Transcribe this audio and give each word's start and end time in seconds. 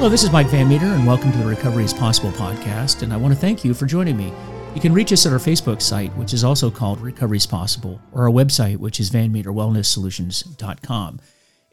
Hello, 0.00 0.08
this 0.08 0.24
is 0.24 0.32
Mike 0.32 0.46
Van 0.46 0.66
Meter, 0.66 0.86
and 0.86 1.06
welcome 1.06 1.30
to 1.30 1.36
the 1.36 1.44
Recovery 1.44 1.84
is 1.84 1.92
Possible 1.92 2.30
podcast. 2.30 3.02
And 3.02 3.12
I 3.12 3.18
want 3.18 3.34
to 3.34 3.38
thank 3.38 3.66
you 3.66 3.74
for 3.74 3.84
joining 3.84 4.16
me. 4.16 4.32
You 4.74 4.80
can 4.80 4.94
reach 4.94 5.12
us 5.12 5.26
at 5.26 5.32
our 5.34 5.38
Facebook 5.38 5.82
site, 5.82 6.10
which 6.16 6.32
is 6.32 6.42
also 6.42 6.70
called 6.70 7.02
Recovery 7.02 7.36
is 7.36 7.44
Possible, 7.44 8.00
or 8.12 8.22
our 8.22 8.30
website, 8.30 8.78
which 8.78 8.98
is 8.98 9.10
vanmeterwellnesssolutions.com. 9.10 11.20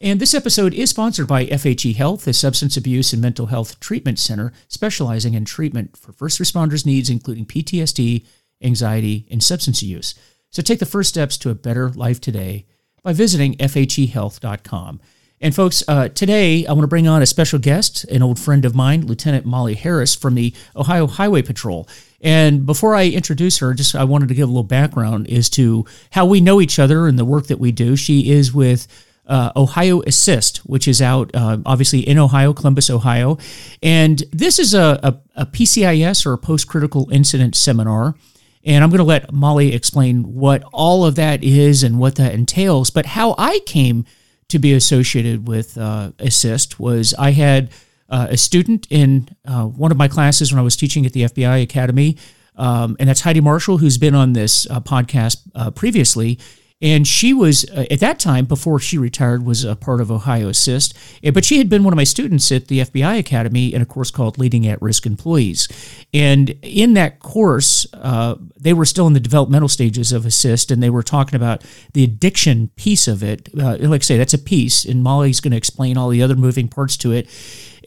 And 0.02 0.20
this 0.20 0.34
episode 0.34 0.74
is 0.74 0.90
sponsored 0.90 1.26
by 1.26 1.46
FHE 1.46 1.96
Health, 1.96 2.28
a 2.28 2.34
substance 2.34 2.76
abuse 2.76 3.14
and 3.14 3.22
mental 3.22 3.46
health 3.46 3.80
treatment 3.80 4.20
center 4.20 4.52
specializing 4.68 5.34
in 5.34 5.46
treatment 5.46 5.96
for 5.96 6.12
first 6.12 6.42
responders' 6.42 6.86
needs, 6.86 7.10
including 7.10 7.46
PTSD, 7.46 8.26
anxiety, 8.62 9.26
and 9.32 9.42
substance 9.42 9.82
use. 9.82 10.16
So 10.50 10.62
take 10.62 10.80
the 10.80 10.86
first 10.86 11.08
steps 11.08 11.38
to 11.38 11.50
a 11.50 11.56
better 11.56 11.92
life 11.92 12.20
today 12.20 12.66
by 13.04 13.14
visiting 13.14 13.56
FHEHealth.com. 13.56 15.00
And 15.40 15.54
folks, 15.54 15.84
uh, 15.88 16.10
today 16.10 16.66
I 16.66 16.72
want 16.72 16.82
to 16.82 16.88
bring 16.88 17.08
on 17.08 17.22
a 17.22 17.28
special 17.28 17.60
guest, 17.60 18.06
an 18.06 18.24
old 18.24 18.40
friend 18.40 18.66
of 18.66 18.74
mine, 18.74 19.06
Lieutenant 19.06 19.46
Molly 19.46 19.76
Harris 19.76 20.16
from 20.16 20.34
the 20.34 20.52
Ohio 20.76 21.06
Highway 21.06 21.44
Patrol. 21.44 21.88
And 22.22 22.66
before 22.66 22.96
I 22.96 23.08
introduce 23.08 23.60
her, 23.60 23.76
just 23.76 23.94
I 23.94 24.04
wanted 24.04 24.30
to 24.30 24.34
give 24.34 24.50
a 24.50 24.52
little 24.52 24.64
background 24.64 25.30
as 25.30 25.48
to 25.52 25.86
how 26.10 26.26
we 26.26 26.42
know 26.42 26.60
each 26.60 26.80
other 26.80 27.06
and 27.06 27.20
the 27.20 27.26
work 27.26 27.48
that 27.48 27.60
we 27.60 27.72
do. 27.72 27.96
She 27.96 28.32
is 28.32 28.52
with 28.52 28.88
uh, 29.28 29.52
Ohio 29.56 30.02
Assist, 30.08 30.58
which 30.60 30.88
is 30.88 31.04
out 31.04 31.30
uh, 31.36 31.60
obviously 31.68 32.00
in 32.00 32.18
Ohio, 32.18 32.52
Columbus, 32.52 32.90
Ohio. 32.90 33.38
And 33.84 34.24
this 34.32 34.58
is 34.58 34.74
a, 34.74 35.00
a, 35.04 35.42
a 35.44 35.46
PCIS 35.46 36.26
or 36.26 36.34
a 36.34 36.38
post 36.40 36.68
critical 36.68 37.10
incident 37.12 37.56
seminar. 37.56 38.16
And 38.64 38.84
I'm 38.84 38.90
going 38.90 38.98
to 38.98 39.04
let 39.04 39.32
Molly 39.32 39.76
explain 39.76 40.34
what 40.34 40.64
all 40.74 41.06
of 41.06 41.14
that 41.16 41.44
is 41.44 41.84
and 41.84 42.00
what 42.00 42.16
that 42.16 42.34
entails. 42.34 42.90
But 42.90 43.06
how 43.06 43.36
I 43.38 43.60
came 43.68 44.04
to 44.50 44.60
be 44.60 44.74
associated 44.74 45.48
with 45.48 45.78
uh, 45.78 46.12
Assist 46.20 46.80
was 46.80 47.14
I 47.18 47.32
had 47.32 47.70
uh, 48.10 48.28
a 48.30 48.38
student 48.38 48.88
in 48.90 49.30
uh, 49.46 49.66
one 49.66 49.92
of 49.92 49.98
my 49.98 50.08
classes 50.08 50.52
when 50.52 50.60
I 50.60 50.64
was 50.64 50.76
teaching 50.76 51.06
at 51.06 51.14
the 51.14 51.24
FBI 51.24 51.62
Academy, 51.62 52.18
um, 52.56 52.96
and 53.00 53.10
that's 53.10 53.22
Heidi 53.22 53.42
Marshall, 53.42 53.78
who's 53.78 53.98
been 53.98 54.16
on 54.16 54.34
this 54.34 54.70
uh, 54.70 54.80
podcast 54.80 55.42
uh, 55.54 55.72
previously. 55.72 56.40
And 56.80 57.08
she 57.08 57.34
was, 57.34 57.66
uh, 57.72 57.86
at 57.90 58.00
that 58.02 58.20
time, 58.20 58.46
before 58.46 58.80
she 58.80 59.00
retired, 59.00 59.44
was 59.44 59.64
a 59.64 59.76
part 59.76 60.00
of 60.00 60.12
Ohio 60.12 60.50
Assist. 60.50 60.96
But 61.34 61.44
she 61.44 61.58
had 61.58 61.70
been 61.70 61.84
one 61.84 61.92
of 61.92 61.98
my 61.98 62.04
students 62.04 62.52
at 62.52 62.68
the 62.68 62.82
FBI 62.82 63.18
Academy 63.18 63.74
in 63.74 63.82
a 63.82 63.86
course 63.86 64.12
called 64.12 64.38
Leading 64.38 64.68
at 64.68 64.80
Risk 64.80 65.08
Employees. 65.08 65.68
And 66.14 66.52
in 66.62 66.94
that 66.94 67.18
course, 67.20 67.88
uh, 67.94 68.36
they 68.60 68.74
were 68.74 68.86
still 68.86 69.08
in 69.08 69.14
the 69.14 69.20
developmental 69.20 69.70
stages 69.70 70.12
of 70.12 70.26
Assist, 70.26 70.70
and 70.70 70.84
they 70.84 70.92
were 70.92 71.02
talking 71.02 71.36
about 71.36 71.64
the 71.94 72.04
addiction 72.04 72.70
piece 72.76 73.08
of 73.08 73.24
it. 73.24 73.50
Uh, 73.58 73.78
like 73.80 74.02
I 74.02 74.04
say, 74.04 74.18
that's 74.18 74.36
a 74.36 74.40
piece, 74.40 74.86
and 74.86 75.02
Molly's 75.02 75.40
going 75.40 75.52
to 75.52 75.58
explain 75.58 75.98
all 75.98 76.10
the 76.10 76.22
other 76.22 76.36
moving 76.36 76.68
parts 76.68 76.96
to 76.98 77.12
it. 77.12 77.28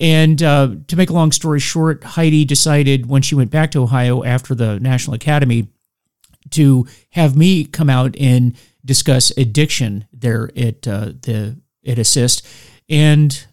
And 0.00 0.42
uh, 0.42 0.74
to 0.88 0.96
make 0.96 1.10
a 1.10 1.12
long 1.12 1.30
story 1.30 1.60
short, 1.60 2.02
Heidi 2.02 2.44
decided 2.44 3.06
when 3.06 3.22
she 3.22 3.36
went 3.36 3.52
back 3.52 3.70
to 3.72 3.82
Ohio 3.82 4.24
after 4.24 4.54
the 4.54 4.80
National 4.80 5.14
Academy 5.14 5.68
to 6.50 6.86
have 7.10 7.36
me 7.36 7.64
come 7.64 7.90
out 7.90 8.16
and 8.18 8.56
discuss 8.84 9.30
addiction 9.36 10.06
there 10.12 10.50
at 10.56 10.86
uh, 10.86 11.12
the 11.22 11.60
at 11.86 11.98
Assist, 11.98 12.46
and 12.88 13.46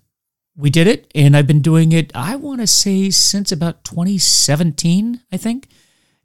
we 0.55 0.69
did 0.69 0.87
it. 0.87 1.09
And 1.15 1.37
I've 1.37 1.47
been 1.47 1.61
doing 1.61 1.91
it. 1.91 2.11
I 2.15 2.35
want 2.35 2.61
to 2.61 2.67
say 2.67 3.09
since 3.09 3.51
about 3.51 3.83
2017, 3.83 5.21
I 5.31 5.37
think. 5.37 5.69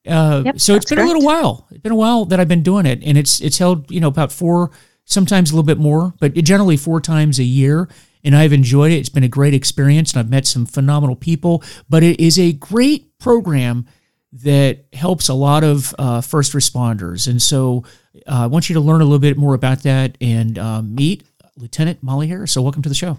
Uh, 0.06 0.43
yep, 0.44 0.60
so 0.60 0.75
it's 0.75 0.87
been 0.87 0.97
correct. 0.97 1.10
a 1.10 1.15
little 1.15 1.25
while. 1.27 1.69
It's 1.71 1.81
been 1.81 1.93
a 1.93 1.97
while 1.97 2.25
that 2.25 2.41
I've 2.41 2.49
been 2.49 2.65
doing 2.65 2.87
it, 2.87 3.03
and 3.04 3.16
it's 3.16 3.41
it's 3.41 3.59
held 3.59 3.91
you 3.91 4.00
know 4.00 4.09
about 4.09 4.32
four, 4.32 4.72
sometimes 5.04 5.50
a 5.50 5.54
little 5.54 5.66
bit 5.66 5.78
more, 5.78 6.15
but 6.19 6.34
generally 6.34 6.77
four 6.77 7.00
times 7.00 7.38
a 7.38 7.44
year. 7.44 7.88
And 8.25 8.37
I've 8.37 8.53
enjoyed 8.53 8.93
it. 8.93 8.97
It's 8.98 9.09
been 9.09 9.25
a 9.25 9.28
great 9.28 9.53
experience, 9.53 10.12
and 10.12 10.21
I've 10.21 10.31
met 10.31 10.47
some 10.47 10.65
phenomenal 10.65 11.16
people. 11.16 11.62
But 11.88 12.04
it 12.04 12.21
is 12.21 12.38
a 12.38 12.53
great 12.53 13.19
program 13.19 13.87
that 14.32 14.87
helps 14.93 15.28
a 15.28 15.34
lot 15.34 15.62
of 15.62 15.94
uh, 15.98 16.20
first 16.20 16.53
responders. 16.53 17.28
And 17.28 17.41
so 17.41 17.84
uh, 18.26 18.44
I 18.44 18.47
want 18.47 18.69
you 18.69 18.75
to 18.75 18.81
learn 18.81 19.00
a 19.00 19.04
little 19.04 19.19
bit 19.19 19.37
more 19.37 19.54
about 19.54 19.82
that 19.82 20.16
and 20.20 20.59
uh, 20.59 20.82
meet 20.82 21.25
Lieutenant 21.56 22.03
Molly 22.03 22.28
Harris. 22.28 22.53
So, 22.53 22.62
welcome 22.62 22.82
to 22.82 22.88
the 22.88 22.94
show. 22.94 23.19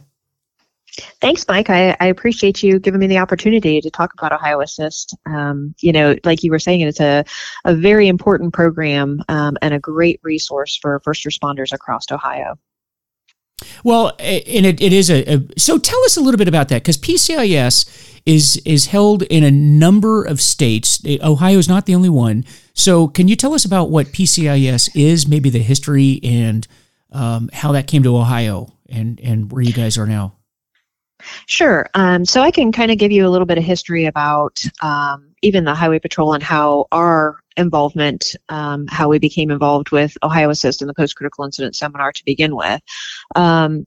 Thanks, 1.21 1.45
Mike. 1.47 1.71
I, 1.71 1.95
I, 1.99 2.05
appreciate 2.05 2.61
you 2.61 2.77
giving 2.77 2.99
me 2.99 3.07
the 3.07 3.17
opportunity 3.17 3.81
to 3.81 3.89
talk 3.89 4.13
about 4.13 4.31
Ohio 4.31 4.61
Assist. 4.61 5.15
Um, 5.25 5.73
you 5.79 5.91
know, 5.91 6.15
like 6.23 6.43
you 6.43 6.51
were 6.51 6.59
saying, 6.59 6.81
it's 6.81 6.99
a, 6.99 7.25
a 7.65 7.73
very 7.73 8.07
important 8.07 8.53
program 8.53 9.23
um, 9.27 9.57
and 9.63 9.73
a 9.73 9.79
great 9.79 10.19
resource 10.21 10.77
for 10.79 10.99
first 11.03 11.25
responders 11.25 11.73
across 11.73 12.11
Ohio. 12.11 12.59
Well, 13.83 14.09
and 14.19 14.65
it, 14.65 14.81
it 14.81 14.93
is 14.93 15.09
a, 15.09 15.23
a 15.35 15.43
so 15.57 15.79
tell 15.79 16.03
us 16.03 16.15
a 16.15 16.21
little 16.21 16.37
bit 16.37 16.47
about 16.47 16.69
that 16.69 16.83
because 16.83 16.97
PCIS 16.97 18.12
is 18.25 18.61
is 18.65 18.87
held 18.87 19.23
in 19.23 19.43
a 19.43 19.51
number 19.51 20.23
of 20.23 20.41
states. 20.41 21.01
Ohio 21.21 21.57
is 21.57 21.67
not 21.67 21.85
the 21.85 21.95
only 21.95 22.09
one. 22.09 22.45
So, 22.73 23.07
can 23.07 23.27
you 23.27 23.35
tell 23.35 23.53
us 23.53 23.65
about 23.65 23.89
what 23.89 24.07
PCIS 24.07 24.89
is, 24.95 25.27
maybe 25.27 25.49
the 25.49 25.59
history 25.59 26.19
and 26.23 26.67
um, 27.11 27.49
how 27.53 27.71
that 27.73 27.87
came 27.87 28.03
to 28.03 28.17
Ohio 28.17 28.73
and 28.89 29.19
and 29.19 29.51
where 29.51 29.61
you 29.61 29.73
guys 29.73 29.97
are 29.97 30.07
now? 30.07 30.35
Sure. 31.45 31.89
Um, 31.93 32.25
so 32.25 32.41
I 32.41 32.51
can 32.51 32.71
kind 32.71 32.91
of 32.91 32.97
give 32.97 33.11
you 33.11 33.25
a 33.25 33.29
little 33.29 33.45
bit 33.45 33.57
of 33.57 33.63
history 33.63 34.05
about 34.05 34.61
um, 34.81 35.33
even 35.41 35.63
the 35.63 35.75
Highway 35.75 35.99
Patrol 35.99 36.33
and 36.33 36.43
how 36.43 36.87
our 36.91 37.37
involvement, 37.57 38.35
um, 38.49 38.87
how 38.87 39.09
we 39.09 39.19
became 39.19 39.51
involved 39.51 39.91
with 39.91 40.17
Ohio 40.23 40.49
Assist 40.49 40.81
in 40.81 40.87
the 40.87 40.93
Post 40.93 41.15
Critical 41.15 41.45
Incident 41.45 41.75
Seminar 41.75 42.11
to 42.11 42.25
begin 42.25 42.55
with. 42.55 42.81
Um, 43.35 43.85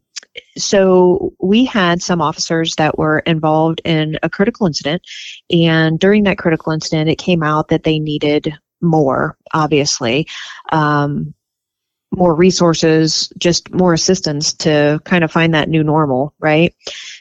so 0.56 1.32
we 1.40 1.64
had 1.64 2.02
some 2.02 2.20
officers 2.20 2.74
that 2.76 2.98
were 2.98 3.20
involved 3.20 3.80
in 3.84 4.18
a 4.22 4.30
critical 4.30 4.66
incident 4.66 5.02
and 5.50 5.98
during 5.98 6.24
that 6.24 6.38
critical 6.38 6.72
incident 6.72 7.08
it 7.08 7.18
came 7.18 7.42
out 7.42 7.68
that 7.68 7.84
they 7.84 7.98
needed 7.98 8.52
more 8.80 9.36
obviously 9.54 10.26
um, 10.72 11.34
more 12.12 12.34
resources 12.34 13.32
just 13.38 13.72
more 13.72 13.92
assistance 13.92 14.52
to 14.52 15.00
kind 15.04 15.24
of 15.24 15.32
find 15.32 15.52
that 15.52 15.68
new 15.68 15.82
normal 15.82 16.32
right? 16.38 16.74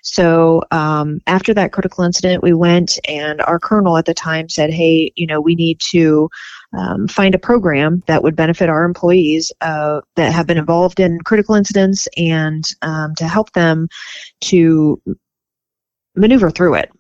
So 0.04 0.62
um, 0.72 1.20
after 1.28 1.54
that 1.54 1.72
critical 1.72 2.04
incident 2.04 2.44
we 2.44 2.54
went 2.54 3.00
and 3.08 3.42
our 3.42 3.60
colonel 3.60 3.98
at 3.98 4.06
the 4.06 4.14
time 4.14 4.50
said 4.50 4.72
hey 4.72 5.12
you 5.16 5.28
know 5.28 5.42
we 5.42 5.56
need 5.56 5.80
to 5.92 6.30
um, 6.78 7.08
find 7.08 7.34
a 7.36 7.40
program 7.40 8.04
that 8.08 8.24
would 8.24 8.36
benefit 8.36 8.70
our 8.70 8.84
employees 8.84 9.52
uh, 9.62 10.02
that 10.16 10.34
have 10.34 10.48
been 10.48 10.58
involved 10.58 11.00
in 11.00 11.20
critical 11.22 11.56
incidents 11.56 12.08
and 12.18 12.66
um, 12.82 13.16
to 13.16 13.28
help 13.28 13.52
them 13.54 13.88
to 14.42 15.02
maneuver 16.16 16.50
through 16.50 16.76
it. 16.76 16.92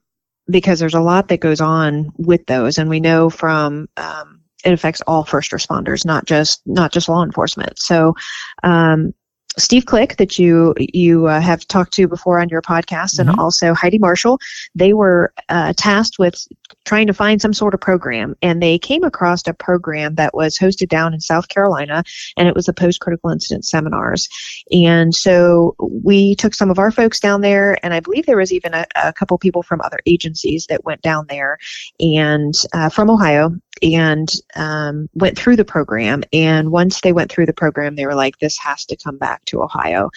Because 0.47 0.79
there's 0.79 0.93
a 0.93 0.99
lot 0.99 1.27
that 1.29 1.39
goes 1.39 1.59
on 1.59 2.11
with 2.17 2.45
those 2.45 2.77
and 2.77 2.87
we 2.87 2.99
know 2.99 3.31
from 3.31 3.87
um, 3.97 4.41
it 4.63 4.73
affects 4.73 5.01
all 5.07 5.23
first 5.23 5.51
responders 5.51 6.05
not 6.05 6.25
just 6.25 6.61
not 6.65 6.91
just 6.91 7.09
law 7.09 7.23
enforcement. 7.23 7.79
So 7.79 8.13
um, 8.63 9.13
Steve 9.57 9.85
Click 9.85 10.17
that 10.17 10.37
you 10.37 10.73
you 10.77 11.27
uh, 11.27 11.39
have 11.39 11.67
talked 11.67 11.93
to 11.93 12.07
before 12.07 12.39
on 12.39 12.49
your 12.49 12.61
podcast, 12.61 13.19
and 13.19 13.29
mm-hmm. 13.29 13.39
also 13.39 13.73
Heidi 13.73 13.97
Marshall. 13.97 14.39
They 14.73 14.93
were 14.93 15.33
uh, 15.49 15.73
tasked 15.77 16.19
with 16.19 16.47
trying 16.85 17.07
to 17.07 17.13
find 17.13 17.41
some 17.41 17.53
sort 17.53 17.73
of 17.73 17.79
program, 17.79 18.35
and 18.41 18.61
they 18.61 18.77
came 18.77 19.03
across 19.03 19.47
a 19.47 19.53
program 19.53 20.15
that 20.15 20.33
was 20.33 20.57
hosted 20.57 20.89
down 20.89 21.13
in 21.13 21.21
South 21.21 21.47
Carolina, 21.47 22.03
and 22.37 22.47
it 22.47 22.55
was 22.55 22.65
the 22.65 22.73
post 22.73 22.99
critical 22.99 23.29
incident 23.29 23.65
seminars. 23.65 24.27
And 24.71 25.15
so 25.15 25.75
we 25.79 26.35
took 26.35 26.53
some 26.53 26.69
of 26.69 26.79
our 26.79 26.91
folks 26.91 27.19
down 27.19 27.41
there, 27.41 27.77
and 27.83 27.93
I 27.93 27.99
believe 27.99 28.25
there 28.25 28.37
was 28.37 28.51
even 28.51 28.73
a, 28.73 28.85
a 29.03 29.13
couple 29.13 29.37
people 29.37 29.63
from 29.63 29.81
other 29.81 29.99
agencies 30.05 30.65
that 30.67 30.83
went 30.83 31.01
down 31.01 31.27
there, 31.29 31.57
and 31.99 32.53
uh, 32.73 32.89
from 32.89 33.09
Ohio, 33.09 33.51
and 33.81 34.31
um, 34.55 35.09
went 35.13 35.37
through 35.37 35.55
the 35.55 35.65
program. 35.65 36.23
And 36.33 36.71
once 36.71 37.01
they 37.01 37.13
went 37.13 37.31
through 37.31 37.45
the 37.45 37.53
program, 37.53 37.95
they 37.95 38.05
were 38.05 38.15
like, 38.15 38.37
"This 38.39 38.57
has 38.59 38.85
to 38.85 38.95
come 38.95 39.17
back 39.17 39.45
to 39.45 39.63
Ohio," 39.63 40.09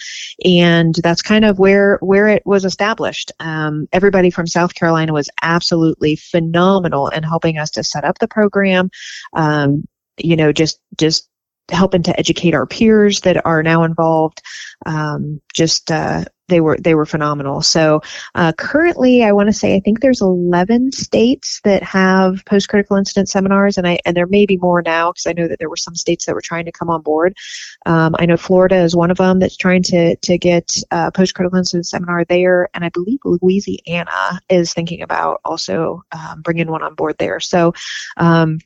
and 0.43 0.95
that's 0.95 1.21
kind 1.21 1.45
of 1.45 1.59
where 1.59 1.97
where 2.01 2.27
it 2.27 2.45
was 2.45 2.65
established. 2.65 3.31
Um, 3.39 3.87
everybody 3.93 4.29
from 4.29 4.47
South 4.47 4.75
Carolina 4.75 5.13
was 5.13 5.29
absolutely 5.41 6.15
phenomenal 6.15 7.07
in 7.09 7.23
helping 7.23 7.57
us 7.57 7.71
to 7.71 7.83
set 7.83 8.03
up 8.03 8.19
the 8.19 8.27
program. 8.27 8.89
Um, 9.33 9.87
you 10.17 10.35
know, 10.35 10.51
just 10.51 10.79
just 10.97 11.28
helping 11.71 12.03
to 12.03 12.19
educate 12.19 12.53
our 12.53 12.65
peers 12.65 13.21
that 13.21 13.45
are 13.45 13.63
now 13.63 13.83
involved. 13.83 14.41
Um, 14.85 15.41
just 15.53 15.91
uh, 15.91 16.25
they 16.49 16.59
were 16.59 16.77
they 16.77 16.95
were 16.95 17.05
phenomenal. 17.05 17.61
So 17.61 18.01
uh, 18.35 18.51
currently, 18.57 19.23
I 19.23 19.31
want 19.31 19.47
to 19.47 19.53
say 19.53 19.75
I 19.75 19.79
think 19.79 20.01
there's 20.01 20.21
11 20.21 20.91
states 20.91 21.61
that 21.63 21.81
have 21.83 22.43
post 22.45 22.67
critical 22.67 22.97
incident 22.97 23.29
seminars, 23.29 23.77
and 23.77 23.87
I 23.87 23.99
and 24.05 24.17
there 24.17 24.27
may 24.27 24.45
be 24.45 24.57
more 24.57 24.81
now 24.81 25.11
because 25.11 25.27
I 25.27 25.33
know 25.33 25.47
that 25.47 25.59
there 25.59 25.69
were 25.69 25.77
some 25.77 25.95
states 25.95 26.25
that 26.25 26.35
were 26.35 26.41
trying 26.41 26.65
to 26.65 26.71
come 26.71 26.89
on 26.89 27.01
board. 27.01 27.37
Um, 27.85 28.15
I 28.19 28.25
know 28.25 28.37
Florida 28.37 28.77
is 28.77 28.95
one 28.95 29.11
of 29.11 29.17
them 29.17 29.39
that's 29.39 29.57
trying 29.57 29.83
to 29.83 30.15
to 30.15 30.37
get 30.37 30.75
uh, 30.91 31.11
post 31.11 31.35
critical 31.35 31.57
incident 31.57 31.87
seminar 31.87 32.25
there, 32.25 32.69
and 32.73 32.83
I 32.83 32.89
believe 32.89 33.19
Louisiana 33.23 34.41
is 34.49 34.73
thinking 34.73 35.01
about 35.01 35.39
also 35.45 36.03
um, 36.11 36.41
bringing 36.41 36.67
one 36.67 36.83
on 36.83 36.95
board 36.95 37.15
there. 37.19 37.39
So. 37.39 37.73
Um, 38.17 38.59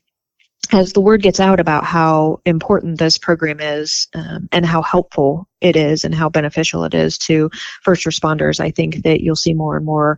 as 0.72 0.94
the 0.94 1.02
word 1.02 1.22
gets 1.22 1.40
out 1.40 1.60
about 1.60 1.84
how 1.84 2.40
important 2.46 2.98
this 2.98 3.18
program 3.18 3.60
is 3.60 4.08
um, 4.14 4.48
and 4.52 4.66
how 4.66 4.82
helpful 4.82 5.48
it 5.62 5.76
is 5.76 6.04
and 6.04 6.16
how 6.16 6.30
beneficial 6.30 6.84
it 6.84 6.94
is 6.94 7.18
to 7.20 7.50
first 7.84 8.06
responders, 8.06 8.60
I 8.60 8.72
think 8.72 9.04
that 9.04 9.22
you'll 9.22 9.36
see 9.36 9.54
more 9.54 9.76
and 9.76 9.86
more 9.86 10.18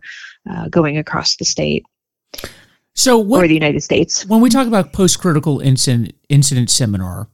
uh, 0.50 0.68
going 0.68 0.96
across 0.96 1.36
the 1.36 1.44
state. 1.44 1.84
So, 2.94 3.18
what, 3.18 3.44
or 3.44 3.48
the 3.48 3.54
United 3.54 3.82
States. 3.82 4.24
When 4.24 4.40
we 4.40 4.48
talk 4.48 4.66
about 4.66 4.92
post 4.92 5.20
critical 5.20 5.60
incident 5.60 6.14
incident 6.28 6.70
seminar, 6.70 7.28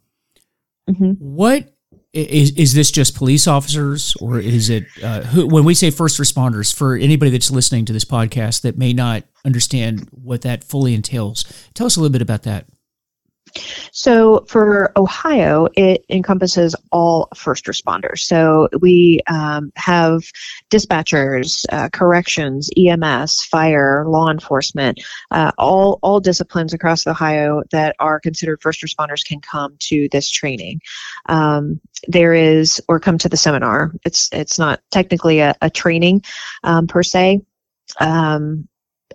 mm-hmm. 0.90 1.12
what 1.18 1.72
is 2.12 2.50
is 2.52 2.74
this 2.74 2.90
just 2.90 3.14
police 3.14 3.46
officers 3.46 4.14
or 4.20 4.38
is 4.38 4.68
it 4.68 4.84
uh, 5.02 5.22
who, 5.22 5.46
when 5.46 5.64
we 5.64 5.74
say 5.74 5.90
first 5.90 6.20
responders 6.20 6.74
for 6.74 6.94
anybody 6.96 7.30
that's 7.30 7.50
listening 7.50 7.84
to 7.86 7.92
this 7.92 8.04
podcast 8.04 8.62
that 8.62 8.76
may 8.76 8.92
not 8.92 9.24
understand 9.46 10.08
what 10.10 10.42
that 10.42 10.62
fully 10.62 10.94
entails 10.94 11.44
tell 11.72 11.86
us 11.86 11.96
a 11.96 12.00
little 12.00 12.12
bit 12.12 12.20
about 12.20 12.42
that 12.42 12.66
so 13.92 14.44
for 14.48 14.92
Ohio, 14.96 15.68
it 15.74 16.04
encompasses 16.08 16.74
all 16.90 17.28
first 17.34 17.66
responders. 17.66 18.20
So 18.20 18.68
we 18.80 19.20
um, 19.28 19.72
have 19.76 20.22
dispatchers, 20.70 21.64
uh, 21.70 21.88
corrections, 21.90 22.70
EMS, 22.76 23.44
fire, 23.44 24.04
law 24.06 24.30
enforcement, 24.30 25.00
uh, 25.30 25.52
all 25.58 25.98
all 26.02 26.20
disciplines 26.20 26.72
across 26.72 27.06
Ohio 27.06 27.62
that 27.70 27.96
are 27.98 28.20
considered 28.20 28.60
first 28.62 28.82
responders 28.82 29.24
can 29.24 29.40
come 29.40 29.76
to 29.80 30.08
this 30.10 30.30
training. 30.30 30.80
Um, 31.26 31.80
there 32.08 32.34
is 32.34 32.80
or 32.88 32.98
come 33.00 33.18
to 33.18 33.28
the 33.28 33.36
seminar. 33.36 33.92
It's 34.04 34.28
it's 34.32 34.58
not 34.58 34.80
technically 34.90 35.40
a, 35.40 35.54
a 35.60 35.70
training 35.70 36.22
um, 36.64 36.86
per 36.86 37.02
se. 37.02 37.40
Um, 38.00 38.68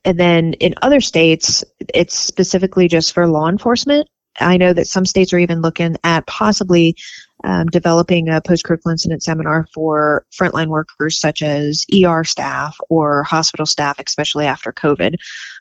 and 0.05 0.19
then 0.19 0.53
in 0.53 0.73
other 0.81 1.01
states, 1.01 1.63
it's 1.93 2.17
specifically 2.17 2.87
just 2.87 3.13
for 3.13 3.27
law 3.27 3.49
enforcement. 3.49 4.07
I 4.39 4.57
know 4.57 4.73
that 4.73 4.87
some 4.87 5.05
states 5.05 5.33
are 5.33 5.39
even 5.39 5.61
looking 5.61 5.95
at 6.03 6.25
possibly 6.27 6.95
um, 7.43 7.67
developing 7.67 8.29
a 8.29 8.41
post-critical 8.41 8.91
incident 8.91 9.23
seminar 9.23 9.67
for 9.73 10.25
frontline 10.33 10.67
workers 10.67 11.19
such 11.19 11.41
as 11.41 11.85
ER 11.93 12.23
staff 12.23 12.77
or 12.89 13.23
hospital 13.23 13.65
staff, 13.65 13.99
especially 13.99 14.45
after 14.45 14.73
COVID. 14.73 15.15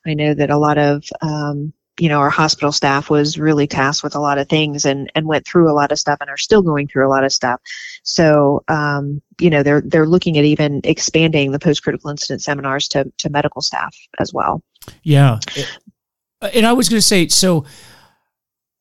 I 0.06 0.14
know 0.14 0.34
that 0.34 0.50
a 0.50 0.58
lot 0.58 0.78
of 0.78 1.05
um, 1.23 1.73
you 1.99 2.08
know 2.08 2.20
our 2.20 2.31
hospital 2.31 2.73
staff 2.73 3.08
was 3.08 3.38
really 3.38 3.67
tasked 3.67 4.05
with 4.05 4.14
a 4.14 4.20
lot 4.20 4.38
of 4.38 4.49
things 4.49 4.84
and 4.84 5.11
and 5.14 5.26
went 5.26 5.46
through 5.46 5.70
a 5.70 5.75
lot 5.75 5.93
of 5.93 5.99
stuff 5.99 6.19
and 6.20 6.31
are 6.31 6.37
still 6.37 6.62
going 6.62 6.88
through 6.88 7.06
a 7.06 7.11
lot 7.11 7.25
of 7.25 7.32
stuff. 7.32 7.61
So 8.02 8.62
um, 8.69 9.20
you 9.40 9.50
know 9.50 9.62
they're 9.62 9.82
they're 9.82 10.06
looking 10.06 10.38
at 10.38 10.44
even 10.44 10.81
expanding 10.84 11.52
the 11.52 11.58
post 11.58 11.82
critical 11.82 12.11
incident 12.11 12.43
seminars 12.43 12.88
to 12.88 13.11
to 13.19 13.31
medical 13.31 13.62
staff 13.62 13.94
as 14.19 14.32
well. 14.32 14.62
Yeah. 15.02 15.40
And 16.55 16.67
i 16.67 16.73
was 16.73 16.88
going 16.88 16.99
to 16.99 17.06
say 17.06 17.28
so 17.28 17.64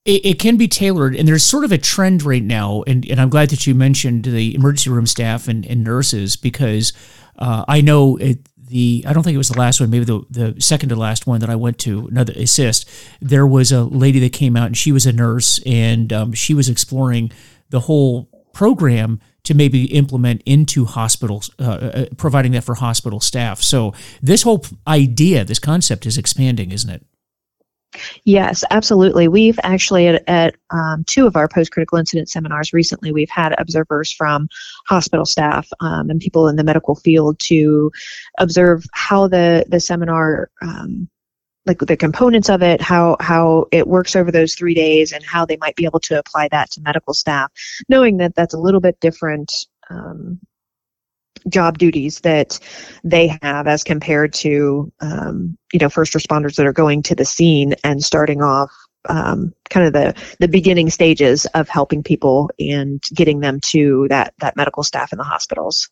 it, 0.06 0.25
it, 0.25 0.40
can 0.40 0.56
be 0.56 0.68
tailored, 0.68 1.16
and 1.16 1.28
there's 1.28 1.44
sort 1.44 1.63
of 1.63 1.72
a 1.72 1.78
trend 1.78 2.24
right 2.24 2.44
now, 2.44 2.84
and, 2.86 3.10
and 3.10 3.19
I'm 3.19 3.30
glad 3.30 3.50
that 3.50 3.66
you 3.66 3.74
mentioned 3.74 4.25
the 4.25 4.54
emergency 4.54 4.92
room 4.92 5.07
staff 5.07 5.48
and, 5.48 5.66
and 5.66 5.84
nurses 5.84 6.36
because 6.36 6.94
uh, 7.40 7.66
I 7.68 7.81
know 7.81 8.16
it, 8.18 8.48
the 8.68 9.04
I 9.07 9.13
don't 9.13 9.24
think 9.24 9.36
it 9.36 9.40
was 9.40 9.50
the 9.50 9.60
last 9.60 9.80
one, 9.80 9.90
maybe 9.90 10.06
the 10.06 10.24
the 10.30 10.62
second 10.62 10.90
to 10.90 10.96
last 10.96 11.28
one 11.28 11.40
that 11.42 11.50
I 11.50 11.56
went 11.56 11.80
to, 11.80 12.07
another 12.07 12.34
assist. 12.36 12.90
There 13.19 13.48
was 13.48 13.72
a 13.72 13.84
lady 13.84 14.19
that 14.19 14.34
came 14.34 14.56
out, 14.56 14.68
and 14.68 14.78
she 14.78 14.92
was 14.92 15.06
a 15.06 15.13
nurse, 15.13 15.60
and 15.66 16.13
um, 16.13 16.34
she 16.34 16.54
was 16.54 16.69
exploring 16.69 17.31
the 17.69 17.81
whole 17.81 18.30
program 18.54 19.19
to 19.44 19.54
maybe 19.54 19.86
implement 19.86 20.42
into 20.46 20.86
hospitals, 20.86 21.52
uh, 21.60 21.63
uh, 21.63 22.06
providing 22.18 22.52
that 22.54 22.63
for 22.63 22.75
hospital 22.75 23.19
staff. 23.19 23.62
So 23.62 23.94
this 24.22 24.42
whole 24.42 24.66
idea, 24.88 25.44
this 25.44 25.60
concept, 25.60 26.06
is 26.06 26.18
expanding, 26.18 26.72
isn't 26.72 26.90
it? 26.90 27.06
Yes, 28.24 28.63
absolutely. 28.71 29.27
We've 29.27 29.59
actually 29.63 30.07
at, 30.07 30.24
at 30.27 30.56
um, 30.71 31.03
two 31.06 31.27
of 31.27 31.36
our 31.36 31.47
post-critical 31.47 31.97
incident 31.97 32.30
seminars 32.30 32.74
recently, 32.74 33.12
we've 33.12 33.30
had 33.30 33.56
observers 33.59 34.12
from 34.12 34.47
hospital 34.88 35.25
staff 35.25 35.68
um, 35.80 36.09
and 36.09 36.19
people 36.19 36.47
in 36.47 36.56
the 36.56 36.63
medical 36.63 36.95
field 36.95 37.39
to 37.39 37.92
observe 38.39 38.86
how 38.94 39.27
the 39.27 39.65
the 39.68 39.80
seminar. 39.80 40.50
Um, 40.62 41.09
like 41.68 41.80
the 41.80 41.97
components 41.97 42.47
of 42.47 42.62
it, 42.62 42.80
how 42.80 43.18
how 43.19 43.65
it 43.71 43.88
works 43.88 44.15
over 44.15 44.31
those 44.31 44.53
three 44.53 44.75
days, 44.75 45.12
and 45.12 45.24
how 45.24 45.45
they 45.45 45.57
might 45.57 45.75
be 45.75 45.86
able 45.86 46.00
to 46.01 46.19
apply 46.19 46.47
that 46.50 46.69
to 46.69 46.81
medical 46.81 47.12
staff, 47.12 47.51
knowing 47.89 48.18
that 48.18 48.36
that's 48.36 48.53
a 48.53 48.59
little 48.59 48.80
bit 48.80 49.00
different 49.00 49.51
um, 49.89 50.39
job 51.50 51.77
duties 51.77 52.19
that 52.21 52.59
they 53.03 53.38
have 53.42 53.68
as 53.68 53.83
compared 53.83 54.33
to 54.33 54.92
um, 55.01 55.57
you 55.74 55.80
know 55.80 55.89
first 55.89 56.13
responders 56.13 56.56
that 56.56 56.65
are 56.65 56.74
going 56.74 57.03
to 57.03 57.15
the 57.15 57.25
scene 57.25 57.75
and 57.83 58.03
starting 58.03 58.42
off 58.42 58.71
um, 59.09 59.53
kind 59.69 59.86
of 59.86 59.94
the 59.94 60.13
the 60.39 60.47
beginning 60.47 60.89
stages 60.89 61.45
of 61.47 61.69
helping 61.69 62.03
people 62.03 62.50
and 62.59 63.03
getting 63.13 63.39
them 63.39 63.59
to 63.62 64.07
that 64.09 64.33
that 64.39 64.56
medical 64.56 64.83
staff 64.83 65.12
in 65.12 65.18
the 65.18 65.24
hospitals. 65.24 65.89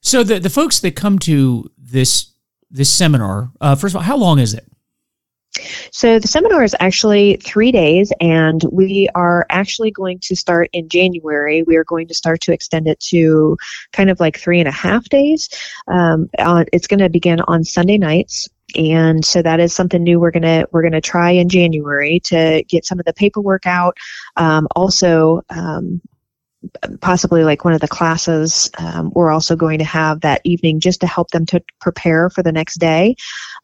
So 0.00 0.22
the 0.22 0.38
the 0.38 0.50
folks 0.50 0.80
that 0.80 0.96
come 0.96 1.18
to 1.20 1.70
this 1.78 2.32
this 2.70 2.90
seminar, 2.90 3.52
uh, 3.60 3.76
first 3.76 3.94
of 3.94 3.98
all, 3.98 4.02
how 4.02 4.16
long 4.16 4.38
is 4.38 4.54
it? 4.54 4.66
So 5.90 6.18
the 6.18 6.28
seminar 6.28 6.64
is 6.64 6.74
actually 6.80 7.36
three 7.36 7.70
days, 7.70 8.12
and 8.20 8.62
we 8.72 9.08
are 9.14 9.46
actually 9.50 9.90
going 9.90 10.18
to 10.20 10.34
start 10.34 10.68
in 10.72 10.88
January. 10.88 11.62
We 11.62 11.76
are 11.76 11.84
going 11.84 12.08
to 12.08 12.14
start 12.14 12.40
to 12.42 12.52
extend 12.52 12.88
it 12.88 12.98
to 13.00 13.56
kind 13.92 14.10
of 14.10 14.20
like 14.20 14.38
three 14.38 14.58
and 14.58 14.68
a 14.68 14.72
half 14.72 15.08
days. 15.08 15.48
Um, 15.86 16.28
on, 16.38 16.66
it's 16.72 16.86
going 16.86 17.00
to 17.00 17.08
begin 17.08 17.40
on 17.42 17.64
Sunday 17.64 17.98
nights 17.98 18.48
and 18.76 19.24
so 19.24 19.42
that 19.42 19.60
is 19.60 19.72
something 19.72 20.02
new 20.02 20.18
we're 20.18 20.30
gonna 20.30 20.64
we're 20.72 20.82
gonna 20.82 21.00
try 21.00 21.30
in 21.30 21.48
January 21.48 22.20
to 22.20 22.64
get 22.68 22.84
some 22.84 22.98
of 22.98 23.04
the 23.04 23.12
paperwork 23.12 23.66
out. 23.66 23.96
Um, 24.36 24.66
also, 24.74 25.42
um, 25.50 26.00
possibly 27.00 27.44
like 27.44 27.64
one 27.64 27.74
of 27.74 27.80
the 27.80 27.88
classes 27.88 28.70
um, 28.78 29.10
we're 29.14 29.30
also 29.30 29.56
going 29.56 29.78
to 29.78 29.84
have 29.84 30.20
that 30.20 30.40
evening 30.44 30.80
just 30.80 31.00
to 31.00 31.06
help 31.06 31.30
them 31.30 31.46
to 31.46 31.62
prepare 31.80 32.30
for 32.30 32.42
the 32.42 32.52
next 32.52 32.76
day. 32.76 33.14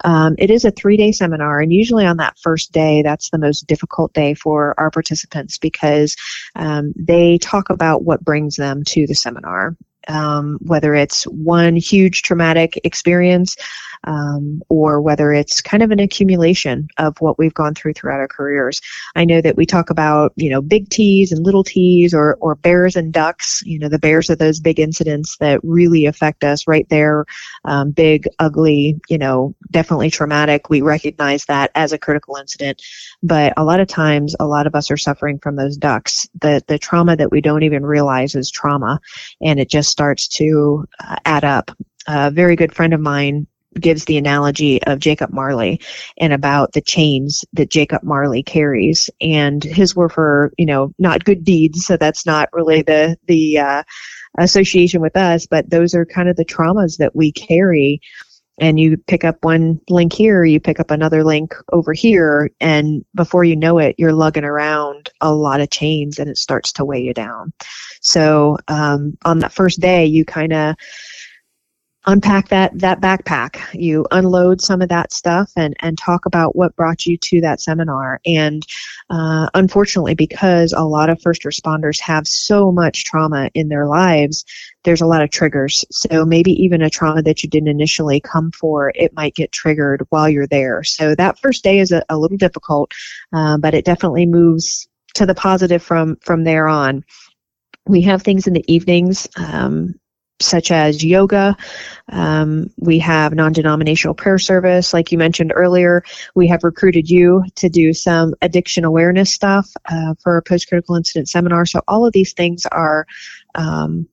Um, 0.05 0.35
it 0.39 0.51
is 0.51 0.65
a 0.65 0.71
three 0.71 0.97
day 0.97 1.13
seminar 1.13 1.61
and 1.61 1.73
usually 1.73 2.07
on 2.07 2.17
that 2.19 2.39
first 2.39 2.73
day 2.73 3.03
that's 3.03 3.31
the 3.31 3.39
most 3.39 3.67
difficult 3.67 4.13
day 4.13 4.35
for 4.35 4.75
our 4.79 4.91
participants 4.91 5.59
because 5.59 6.17
um, 6.57 6.93
they 6.97 7.39
talk 7.39 7.71
about 7.71 8.05
what 8.05 8.25
brings 8.25 8.57
them 8.57 8.85
to 8.85 9.07
the 9.07 9.15
seminar 9.15 9.77
um, 10.11 10.59
whether 10.63 10.95
it's 10.95 11.25
one 11.25 11.77
huge 11.77 12.23
traumatic 12.23 12.79
experience 12.85 13.57
um, 14.05 14.63
or 14.69 15.01
whether 15.01 15.33
it's 15.33 15.61
kind 15.61 15.83
of 15.83 15.91
an 15.91 16.01
accumulation 16.01 16.89
of 16.99 17.21
what 17.21 17.39
we've 17.39 17.55
gone 17.55 17.75
through 17.75 17.93
throughout 17.93 18.21
our 18.21 18.29
careers. 18.29 18.81
I 19.15 19.25
know 19.25 19.41
that 19.41 19.57
we 19.57 19.67
talk 19.67 19.91
about, 19.91 20.33
you 20.37 20.49
know, 20.49 20.63
big 20.63 20.89
T's 20.89 21.33
and 21.33 21.45
little 21.45 21.65
T's 21.65 22.15
or, 22.15 22.37
or 22.41 22.55
bears 22.55 22.97
and 22.97 23.13
ducks. 23.13 23.63
You 23.65 23.79
know, 23.79 23.89
the 23.89 23.99
bears 23.99 24.31
are 24.31 24.37
those 24.37 24.61
big 24.61 24.81
incidents 24.81 25.37
that 25.39 25.61
really 25.63 26.07
affect 26.07 26.45
us 26.45 26.67
right 26.67 26.89
there. 26.89 27.27
Um, 27.65 27.91
big, 27.91 28.27
ugly, 28.39 28.99
you 29.09 29.19
know, 29.19 29.55
definitely 29.71 30.11
traumatic. 30.11 30.71
We 30.71 30.81
recognize 30.81 31.45
that 31.47 31.71
as 31.75 31.93
a 31.93 31.99
critical 31.99 32.37
incident. 32.37 32.83
But 33.23 33.53
a 33.57 33.65
lot 33.65 33.81
of 33.81 33.89
times, 33.89 34.35
a 34.41 34.47
lot 34.47 34.67
of 34.67 34.75
us 34.75 34.91
are 34.91 34.97
suffering 34.97 35.39
from 35.39 35.57
those 35.57 35.77
ducks. 35.77 36.27
The, 36.41 36.63
the 36.67 36.79
trauma 36.79 37.17
that 37.17 37.31
we 37.31 37.41
don't 37.41 37.63
even 37.63 37.85
realize 37.85 38.35
is 38.35 38.51
trauma. 38.51 39.01
And 39.43 39.61
it 39.61 39.69
just 39.69 39.91
starts 40.01 40.27
to 40.27 40.87
uh, 41.07 41.17
add 41.27 41.45
up. 41.45 41.71
A 42.07 42.31
very 42.31 42.57
good 42.57 42.75
friend 42.75 42.95
of 42.95 43.01
mine 43.01 43.47
gives 43.79 44.07
the 44.07 44.17
analogy 44.17 44.83
of 44.85 44.99
Jacob 44.99 45.31
Marley 45.31 45.79
and 46.17 46.33
about 46.33 46.73
the 46.73 46.81
chains 46.81 47.45
that 47.53 47.69
Jacob 47.69 48.03
Marley 48.03 48.43
carries. 48.43 49.11
And 49.21 49.63
his 49.63 49.95
were 49.95 50.09
for, 50.09 50.55
you 50.57 50.65
know, 50.65 50.95
not 50.99 51.27
good 51.27 51.45
deeds. 51.45 51.85
So 51.85 51.99
that's 51.99 52.25
not 52.25 52.49
really 52.55 52.81
the, 52.81 53.19
the, 53.27 53.59
uh, 53.59 53.83
association 54.39 55.03
with 55.03 55.19
us, 55.19 55.47
but 55.47 55.69
those 55.69 55.95
are 55.95 56.07
kind 56.07 56.31
of 56.31 56.37
the 56.37 56.47
traumas 56.47 56.97
that 56.97 57.15
we 57.15 57.31
carry. 57.31 58.01
And 58.61 58.79
you 58.79 58.99
pick 58.99 59.25
up 59.25 59.43
one 59.43 59.81
link 59.89 60.13
here, 60.13 60.45
you 60.45 60.61
pick 60.61 60.79
up 60.79 60.91
another 60.91 61.25
link 61.25 61.55
over 61.73 61.93
here, 61.95 62.51
and 62.61 63.05
before 63.15 63.43
you 63.43 63.57
know 63.57 63.79
it, 63.79 63.95
you're 63.99 64.13
lugging 64.13 64.45
around 64.45 65.11
a 65.23 65.33
lot 65.33 65.61
of 65.61 65.71
chains 65.71 66.19
and 66.19 66.29
it 66.29 66.37
starts 66.37 66.71
to 66.75 66.85
weigh 66.85 67.03
you 67.03 67.15
down. 67.15 67.53
So 68.03 68.59
um, 68.69 69.17
on 69.25 69.39
that 69.41 69.53
first 69.53 69.81
day, 69.81 70.05
you 70.05 70.25
kind 70.25 70.53
of 70.53 70.77
unpack 72.07 72.49
that 72.49 72.79
that 72.79 73.01
backpack. 73.01 73.61
You 73.75 74.07
unload 74.11 74.61
some 74.61 74.81
of 74.81 74.89
that 74.89 75.13
stuff 75.13 75.53
and 75.57 75.77
and 75.81 75.99
talk 75.99 76.25
about 76.25 76.57
what 76.57 76.75
brought 76.77 77.05
you 77.05 77.17
to 77.19 77.41
that 77.43 77.61
seminar. 77.61 78.21
And 78.25 78.63
uh, 79.11 79.51
unfortunately 79.55 80.15
because 80.15 80.73
a 80.73 80.83
lot 80.83 81.11
of 81.11 81.21
first 81.21 81.43
responders 81.43 82.01
have 82.01 82.27
so 82.27 82.73
much 82.73 83.05
trauma 83.05 83.51
in 83.55 83.69
their 83.69 83.87
lives 83.87 84.45
there's 84.85 85.03
a 85.03 85.07
lot 85.07 85.23
of 85.23 85.31
triggers. 85.31 85.85
So 85.91 86.25
maybe 86.25 86.53
even 86.53 86.81
a 86.81 86.89
trauma 86.89 87.23
that 87.23 87.43
you 87.43 87.51
didn't 87.51 87.69
initially 87.69 88.19
come 88.19 88.51
for 88.53 88.93
it 88.95 89.13
might 89.13 89.35
get 89.35 89.53
triggered 89.53 90.07
while 90.09 90.27
you're 90.27 90.47
there. 90.47 90.83
So 90.85 91.15
that 91.17 91.39
first 91.39 91.63
day 91.63 91.81
is 91.81 91.93
a, 91.93 92.03
a 92.09 92.17
little 92.17 92.39
difficult 92.39 92.93
uh, 93.35 93.59
but 93.59 93.75
it 93.75 93.85
definitely 93.85 94.25
moves 94.25 94.89
to 95.15 95.27
the 95.27 95.35
positive 95.35 95.83
from 95.83 96.17
from 96.23 96.45
there 96.45 96.67
on. 96.67 97.05
We 97.87 98.01
have 98.03 98.23
things 98.23 98.47
in 98.47 98.55
the 98.55 98.73
evenings 98.73 99.29
um, 99.37 100.00
such 100.41 100.71
as 100.71 101.05
yoga. 101.05 101.57
Um, 102.09 102.71
we 102.79 102.99
have 102.99 103.35
non 103.35 103.53
denominational 103.53 104.15
prayer 104.15 104.39
service. 104.39 104.93
Like 104.93 105.13
you 105.13 105.19
mentioned 105.19 105.53
earlier, 105.55 106.03
we 106.35 106.49
have 106.49 106.65
recruited 106.65 107.09
you 107.09 107.45
to 107.57 107.69
do 107.69 107.93
some 107.93 108.35
addiction 108.43 108.85
awareness 108.85 109.33
stuff 109.33 109.71
uh, 109.91 110.15
for 110.23 110.37
a 110.37 110.43
post 110.43 110.69
critical 110.69 110.97
incident 110.97 111.29
seminar. 111.29 111.67
So, 111.67 111.83
all 111.87 112.07
of 112.07 112.13
these 112.13 112.33
things 112.33 112.67
are 112.67 113.07
um, 113.55 114.09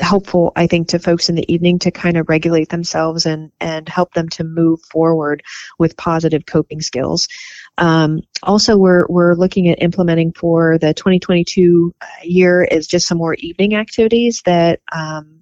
helpful, 0.00 0.52
I 0.56 0.66
think, 0.66 0.88
to 0.88 0.98
folks 0.98 1.28
in 1.28 1.34
the 1.34 1.52
evening 1.52 1.78
to 1.80 1.90
kind 1.90 2.16
of 2.16 2.28
regulate 2.28 2.68
themselves 2.68 3.26
and, 3.26 3.52
and 3.60 3.88
help 3.88 4.14
them 4.14 4.28
to 4.30 4.44
move 4.44 4.80
forward 4.90 5.42
with 5.78 5.96
positive 5.96 6.46
coping 6.46 6.80
skills. 6.80 7.28
Um, 7.78 8.20
also, 8.42 8.76
we're, 8.76 9.06
we're 9.08 9.34
looking 9.34 9.68
at 9.68 9.82
implementing 9.82 10.32
for 10.32 10.78
the 10.78 10.94
2022 10.94 11.94
year 12.22 12.64
is 12.64 12.86
just 12.86 13.06
some 13.06 13.18
more 13.18 13.34
evening 13.34 13.74
activities 13.74 14.42
that 14.44 14.80
um, 14.92 15.39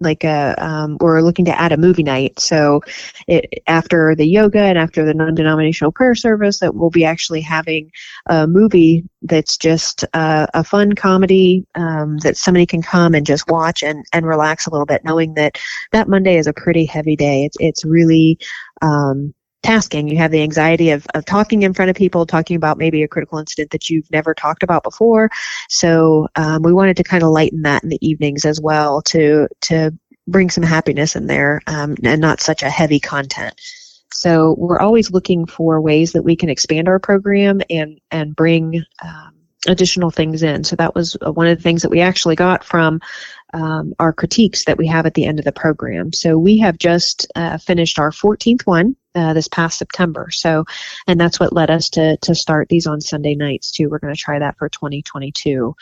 like 0.00 0.24
a 0.24 0.54
um, 0.58 0.96
we're 1.00 1.20
looking 1.20 1.44
to 1.44 1.58
add 1.58 1.72
a 1.72 1.76
movie 1.76 2.02
night. 2.02 2.38
So 2.38 2.80
it, 3.28 3.62
after 3.66 4.14
the 4.14 4.26
yoga 4.26 4.60
and 4.60 4.78
after 4.78 5.04
the 5.04 5.14
non-denominational 5.14 5.92
prayer 5.92 6.14
service 6.14 6.58
that 6.60 6.74
we'll 6.74 6.90
be 6.90 7.04
actually 7.04 7.40
having 7.40 7.90
a 8.26 8.46
movie 8.46 9.04
that's 9.22 9.56
just 9.56 10.04
uh, 10.12 10.46
a 10.54 10.64
fun 10.64 10.94
comedy 10.94 11.66
um, 11.74 12.18
that 12.18 12.36
somebody 12.36 12.66
can 12.66 12.82
come 12.82 13.14
and 13.14 13.24
just 13.26 13.48
watch 13.48 13.82
and, 13.82 14.04
and 14.12 14.26
relax 14.26 14.66
a 14.66 14.70
little 14.70 14.86
bit 14.86 15.04
knowing 15.04 15.34
that 15.34 15.58
that 15.92 16.08
monday 16.08 16.36
is 16.36 16.46
a 16.46 16.52
pretty 16.52 16.84
heavy 16.84 17.16
day. 17.16 17.44
It's, 17.44 17.56
it's 17.60 17.84
really 17.84 18.38
um, 18.82 19.34
tasking. 19.64 20.06
You 20.06 20.18
have 20.18 20.30
the 20.30 20.42
anxiety 20.42 20.90
of, 20.90 21.06
of 21.14 21.24
talking 21.24 21.62
in 21.62 21.74
front 21.74 21.90
of 21.90 21.96
people, 21.96 22.26
talking 22.26 22.56
about 22.56 22.78
maybe 22.78 23.02
a 23.02 23.08
critical 23.08 23.38
incident 23.38 23.70
that 23.70 23.90
you've 23.90 24.10
never 24.10 24.34
talked 24.34 24.62
about 24.62 24.84
before. 24.84 25.30
So 25.68 26.28
um, 26.36 26.62
we 26.62 26.72
wanted 26.72 26.96
to 26.98 27.02
kind 27.02 27.22
of 27.22 27.30
lighten 27.30 27.62
that 27.62 27.82
in 27.82 27.88
the 27.88 28.06
evenings 28.06 28.44
as 28.44 28.60
well 28.60 29.02
to 29.02 29.48
to 29.62 29.92
bring 30.28 30.50
some 30.50 30.62
happiness 30.62 31.16
in 31.16 31.26
there 31.26 31.60
um, 31.66 31.96
and 32.04 32.20
not 32.20 32.40
such 32.40 32.62
a 32.62 32.70
heavy 32.70 33.00
content. 33.00 33.60
So 34.12 34.54
we're 34.58 34.78
always 34.78 35.10
looking 35.10 35.44
for 35.44 35.80
ways 35.80 36.12
that 36.12 36.22
we 36.22 36.36
can 36.36 36.48
expand 36.48 36.88
our 36.88 36.98
program 36.98 37.60
and 37.68 37.98
and 38.10 38.36
bring 38.36 38.84
um, 39.02 39.32
additional 39.66 40.10
things 40.10 40.42
in. 40.42 40.62
So 40.62 40.76
that 40.76 40.94
was 40.94 41.16
uh, 41.26 41.32
one 41.32 41.46
of 41.46 41.56
the 41.56 41.62
things 41.62 41.80
that 41.82 41.90
we 41.90 42.00
actually 42.00 42.36
got 42.36 42.62
from 42.62 43.00
um, 43.54 43.94
our 43.98 44.12
critiques 44.12 44.66
that 44.66 44.76
we 44.76 44.86
have 44.88 45.06
at 45.06 45.14
the 45.14 45.24
end 45.24 45.38
of 45.38 45.44
the 45.46 45.52
program. 45.52 46.12
So 46.12 46.38
we 46.38 46.58
have 46.58 46.76
just 46.76 47.26
uh, 47.34 47.56
finished 47.56 47.98
our 47.98 48.10
14th 48.10 48.62
one 48.66 48.96
uh, 49.14 49.32
this 49.32 49.48
past 49.48 49.78
September. 49.78 50.28
So, 50.30 50.64
and 51.06 51.20
that's 51.20 51.38
what 51.38 51.52
led 51.52 51.70
us 51.70 51.88
to 51.90 52.16
to 52.18 52.34
start 52.34 52.68
these 52.68 52.86
on 52.86 53.00
Sunday 53.00 53.34
nights 53.34 53.70
too. 53.70 53.88
We're 53.88 53.98
going 53.98 54.14
to 54.14 54.20
try 54.20 54.38
that 54.38 54.56
for 54.58 54.68
2022. 54.68 55.74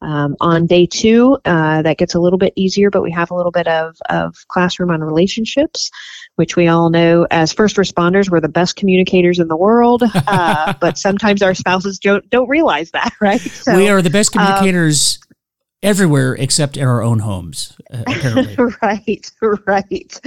Um, 0.00 0.36
on 0.40 0.66
day 0.66 0.86
two, 0.86 1.38
uh, 1.44 1.82
that 1.82 1.98
gets 1.98 2.14
a 2.14 2.20
little 2.20 2.38
bit 2.38 2.52
easier, 2.56 2.90
but 2.90 3.02
we 3.02 3.10
have 3.10 3.30
a 3.30 3.34
little 3.34 3.52
bit 3.52 3.66
of 3.66 3.96
of 4.08 4.36
classroom 4.48 4.90
on 4.90 5.02
relationships, 5.02 5.90
which 6.36 6.56
we 6.56 6.68
all 6.68 6.90
know 6.90 7.26
as 7.30 7.52
first 7.52 7.76
responders 7.76 8.30
we're 8.30 8.40
the 8.40 8.48
best 8.48 8.76
communicators 8.76 9.38
in 9.38 9.48
the 9.48 9.56
world. 9.56 10.02
Uh, 10.26 10.72
but 10.80 10.98
sometimes 10.98 11.42
our 11.42 11.54
spouses 11.54 11.98
don't 11.98 12.28
don't 12.30 12.48
realize 12.48 12.90
that, 12.92 13.12
right? 13.20 13.40
So, 13.40 13.76
we 13.76 13.88
are 13.88 14.02
the 14.02 14.10
best 14.10 14.36
um, 14.36 14.44
communicators. 14.44 15.18
Um, 15.22 15.27
everywhere 15.82 16.34
except 16.34 16.76
in 16.76 16.86
our 16.86 17.02
own 17.02 17.20
homes 17.20 17.76
uh, 17.92 18.66
right 18.82 19.30
right. 19.66 20.20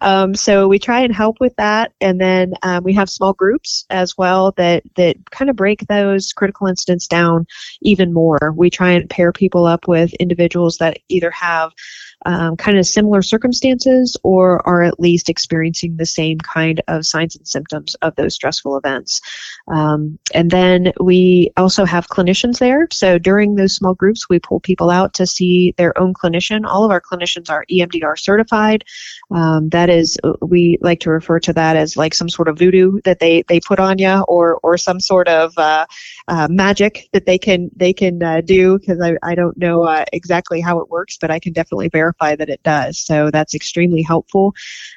Um, 0.00 0.34
so 0.34 0.68
we 0.68 0.78
try 0.78 1.00
and 1.00 1.14
help 1.14 1.40
with 1.40 1.56
that 1.56 1.92
and 2.00 2.20
then 2.20 2.54
um, 2.62 2.84
we 2.84 2.92
have 2.92 3.08
small 3.08 3.32
groups 3.32 3.86
as 3.90 4.16
well 4.18 4.52
that 4.52 4.82
that 4.96 5.16
kind 5.30 5.50
of 5.50 5.56
break 5.56 5.86
those 5.86 6.32
critical 6.32 6.66
incidents 6.66 7.06
down 7.06 7.46
even 7.80 8.12
more. 8.12 8.52
We 8.54 8.70
try 8.70 8.90
and 8.90 9.08
pair 9.08 9.32
people 9.32 9.66
up 9.66 9.88
with 9.88 10.12
individuals 10.14 10.76
that 10.78 10.98
either 11.08 11.30
have 11.30 11.72
um, 12.26 12.56
kind 12.56 12.78
of 12.78 12.86
similar 12.86 13.22
circumstances 13.22 14.16
or 14.22 14.66
are 14.66 14.82
at 14.82 14.98
least 14.98 15.28
experiencing 15.28 15.96
the 15.96 16.06
same 16.06 16.38
kind 16.38 16.82
of 16.88 17.06
signs 17.06 17.36
and 17.36 17.46
symptoms 17.46 17.94
of 18.02 18.14
those 18.16 18.34
stressful 18.34 18.76
events. 18.76 19.20
Um, 19.68 20.18
and 20.34 20.50
then 20.50 20.92
we 21.00 21.50
also 21.56 21.84
have 21.84 22.08
clinicians 22.08 22.58
there. 22.58 22.88
So 22.92 23.18
during 23.18 23.54
those 23.54 23.74
small 23.74 23.94
groups, 23.94 24.28
we 24.28 24.38
pull 24.38 24.60
people 24.60 24.90
out 24.90 25.14
to 25.14 25.26
see 25.26 25.74
their 25.76 25.96
own 25.98 26.12
clinician. 26.12 26.64
All 26.66 26.84
of 26.84 26.90
our 26.90 27.00
clinicians 27.00 27.50
are 27.50 27.64
EMDR 27.70 28.18
certified. 28.18 28.84
Um, 29.30 29.68
that 29.70 29.88
is, 29.88 30.16
we 30.42 30.78
like 30.80 31.00
to 31.00 31.10
refer 31.10 31.38
to 31.40 31.52
that 31.52 31.76
as 31.76 31.96
like 31.96 32.14
some 32.14 32.28
sort 32.28 32.48
of 32.48 32.58
voodoo 32.58 33.00
that 33.04 33.20
they, 33.20 33.42
they 33.48 33.60
put 33.60 33.78
on 33.78 33.98
you 33.98 34.24
or, 34.28 34.58
or 34.62 34.76
some 34.76 35.00
sort 35.00 35.28
of 35.28 35.52
uh, 35.56 35.86
uh, 36.26 36.48
magic 36.50 37.08
that 37.12 37.26
they 37.26 37.38
can 37.38 37.70
they 37.76 37.92
can 37.92 38.22
uh, 38.22 38.40
do 38.40 38.78
because 38.78 39.00
I, 39.00 39.16
I 39.22 39.34
don't 39.34 39.56
know 39.56 39.84
uh, 39.84 40.04
exactly 40.12 40.60
how 40.60 40.80
it 40.80 40.88
works, 40.88 41.16
but 41.20 41.30
I 41.30 41.38
can 41.38 41.52
definitely 41.52 41.88
verify 41.88 42.07
verify 42.08 42.36
that 42.36 42.48
it 42.48 42.62
does. 42.62 42.98
So 42.98 43.30
that's 43.30 43.54
extremely 43.54 44.02
helpful. 44.02 44.54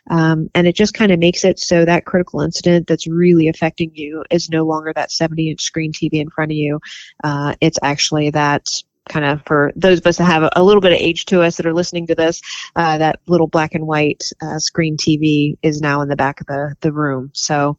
Um, 0.09 0.49
and 0.55 0.67
it 0.67 0.75
just 0.75 0.93
kind 0.93 1.11
of 1.11 1.19
makes 1.19 1.43
it 1.43 1.59
so 1.59 1.85
that 1.85 2.05
critical 2.05 2.41
incident 2.41 2.87
that's 2.87 3.07
really 3.07 3.47
affecting 3.47 3.91
you 3.93 4.23
is 4.29 4.49
no 4.49 4.63
longer 4.63 4.93
that 4.95 5.11
70 5.11 5.51
inch 5.51 5.61
screen 5.61 5.91
TV 5.91 6.13
in 6.13 6.29
front 6.29 6.51
of 6.51 6.55
you. 6.55 6.79
Uh, 7.23 7.55
it's 7.61 7.79
actually 7.81 8.29
that 8.31 8.67
kind 9.09 9.25
of 9.25 9.41
for 9.45 9.71
those 9.75 9.99
of 9.99 10.05
us 10.05 10.17
that 10.17 10.25
have 10.25 10.47
a, 10.55 10.63
little 10.63 10.79
bit 10.79 10.93
of 10.93 10.99
age 10.99 11.25
to 11.25 11.41
us 11.41 11.57
that 11.57 11.65
are 11.65 11.73
listening 11.73 12.05
to 12.05 12.15
this, 12.15 12.39
uh, 12.75 12.99
that 12.99 13.19
little 13.27 13.47
black 13.47 13.73
and 13.73 13.87
white 13.87 14.23
uh, 14.43 14.59
screen 14.59 14.95
TV 14.95 15.57
is 15.63 15.81
now 15.81 16.01
in 16.01 16.07
the 16.07 16.15
back 16.15 16.39
of 16.39 16.47
the, 16.47 16.75
the 16.81 16.93
room. 16.93 17.31
So 17.33 17.77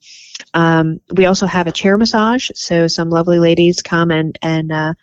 um, 0.54 1.00
we 1.14 1.26
also 1.26 1.46
have 1.46 1.68
a 1.68 1.72
chair 1.72 1.96
massage. 1.96 2.50
So 2.54 2.88
some 2.88 3.08
lovely 3.08 3.38
ladies 3.38 3.80
come 3.80 4.10
and, 4.10 4.36
and 4.42 4.72
uh, 4.72 4.94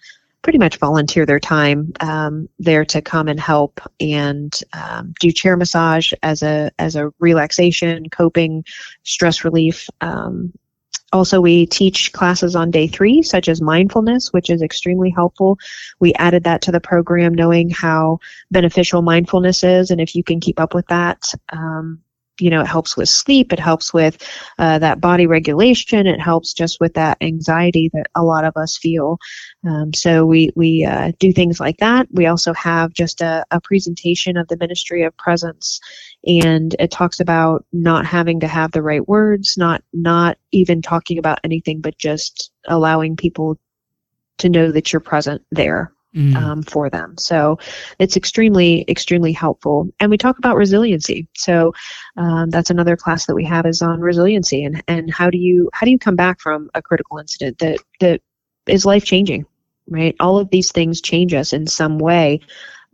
pretty 0.41 0.57
much 0.57 0.77
volunteer 0.77 1.25
their 1.25 1.39
time 1.39 1.91
um, 1.99 2.47
there 2.59 2.85
to 2.85 3.01
come 3.01 3.27
and 3.27 3.39
help 3.39 3.79
and 3.99 4.61
um, 4.73 5.13
do 5.19 5.31
chair 5.31 5.57
massage 5.57 6.13
as 6.23 6.41
a 6.41 6.71
as 6.79 6.95
a 6.95 7.11
relaxation, 7.19 8.09
coping, 8.09 8.63
stress 9.03 9.43
relief. 9.43 9.87
Um, 10.01 10.53
also, 11.11 11.41
we 11.41 11.65
teach 11.65 12.13
classes 12.13 12.55
on 12.55 12.69
day 12.69 12.87
three, 12.87 13.23
such 13.23 13.49
as 13.49 13.61
mindfulness, 13.61 14.31
which 14.31 14.49
is 14.49 14.61
extremely 14.61 15.09
helpful. 15.09 15.57
We 15.99 16.13
added 16.15 16.43
that 16.43 16.61
to 16.63 16.71
the 16.71 16.79
program, 16.79 17.33
knowing 17.33 17.69
how 17.71 18.19
beneficial 18.51 19.01
mindfulness 19.01 19.63
is, 19.63 19.89
and 19.89 19.99
if 19.99 20.15
you 20.15 20.23
can 20.23 20.39
keep 20.39 20.59
up 20.59 20.75
with 20.75 20.85
that, 20.87 21.33
um, 21.51 21.99
you 22.41 22.49
know, 22.49 22.61
it 22.61 22.67
helps 22.67 22.95
with 22.95 23.09
sleep, 23.09 23.51
it 23.53 23.59
helps 23.59 23.93
with 23.93 24.21
uh, 24.57 24.79
that 24.79 25.01
body 25.01 25.27
regulation, 25.27 26.07
it 26.07 26.19
helps 26.19 26.53
just 26.53 26.79
with 26.79 26.93
that 26.93 27.17
anxiety 27.21 27.89
that 27.93 28.07
a 28.15 28.23
lot 28.23 28.43
of 28.43 28.55
us 28.55 28.77
feel. 28.77 29.17
Um, 29.67 29.93
so 29.93 30.25
we 30.25 30.51
we 30.55 30.85
uh, 30.85 31.11
do 31.19 31.31
things 31.33 31.59
like 31.59 31.77
that. 31.77 32.07
We 32.11 32.25
also 32.25 32.53
have 32.53 32.93
just 32.93 33.21
a, 33.21 33.45
a 33.51 33.61
presentation 33.61 34.37
of 34.37 34.47
the 34.47 34.57
Ministry 34.57 35.03
of 35.03 35.15
Presence, 35.17 35.79
and 36.25 36.75
it 36.79 36.91
talks 36.91 37.19
about 37.19 37.65
not 37.73 38.05
having 38.05 38.39
to 38.39 38.47
have 38.47 38.71
the 38.71 38.83
right 38.83 39.07
words, 39.07 39.57
not 39.57 39.83
not 39.93 40.37
even 40.51 40.81
talking 40.81 41.17
about 41.17 41.39
anything, 41.43 41.81
but 41.81 41.97
just 41.97 42.51
allowing 42.67 43.15
people 43.15 43.59
to 44.37 44.49
know 44.49 44.71
that 44.71 44.91
you're 44.91 44.99
present 45.01 45.41
there 45.51 45.91
mm. 46.15 46.35
um, 46.35 46.63
for 46.63 46.89
them. 46.89 47.17
So 47.17 47.57
it's 47.99 48.17
extremely, 48.17 48.85
extremely 48.87 49.31
helpful. 49.31 49.89
And 49.99 50.09
we 50.09 50.17
talk 50.17 50.37
about 50.37 50.55
resiliency. 50.55 51.27
So 51.35 51.73
um, 52.17 52.49
that's 52.49 52.69
another 52.69 52.95
class 52.95 53.25
that 53.25 53.35
we 53.35 53.45
have 53.45 53.65
is 53.65 53.81
on 53.81 53.99
resiliency 53.99 54.63
and, 54.63 54.83
and 54.87 55.11
how 55.13 55.29
do 55.29 55.37
you 55.37 55.69
how 55.73 55.85
do 55.85 55.91
you 55.91 55.99
come 55.99 56.15
back 56.15 56.39
from 56.39 56.69
a 56.73 56.81
critical 56.81 57.17
incident 57.17 57.59
that 57.59 57.79
that 57.99 58.21
is 58.67 58.85
life 58.85 59.05
changing, 59.05 59.45
right? 59.87 60.15
All 60.19 60.37
of 60.37 60.49
these 60.49 60.71
things 60.71 61.01
change 61.01 61.33
us 61.33 61.53
in 61.53 61.67
some 61.67 61.99
way. 61.99 62.39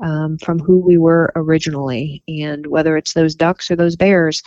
Um, 0.03 0.37
from 0.39 0.59
who 0.59 0.79
we 0.79 0.97
were 0.97 1.31
originally, 1.37 2.21
and 2.27 2.67
whether 2.67 2.97
it's 2.97 3.13
those 3.13 3.33
ducks 3.33 3.71
or 3.71 3.77
those 3.77 3.95
bears, 3.95 4.43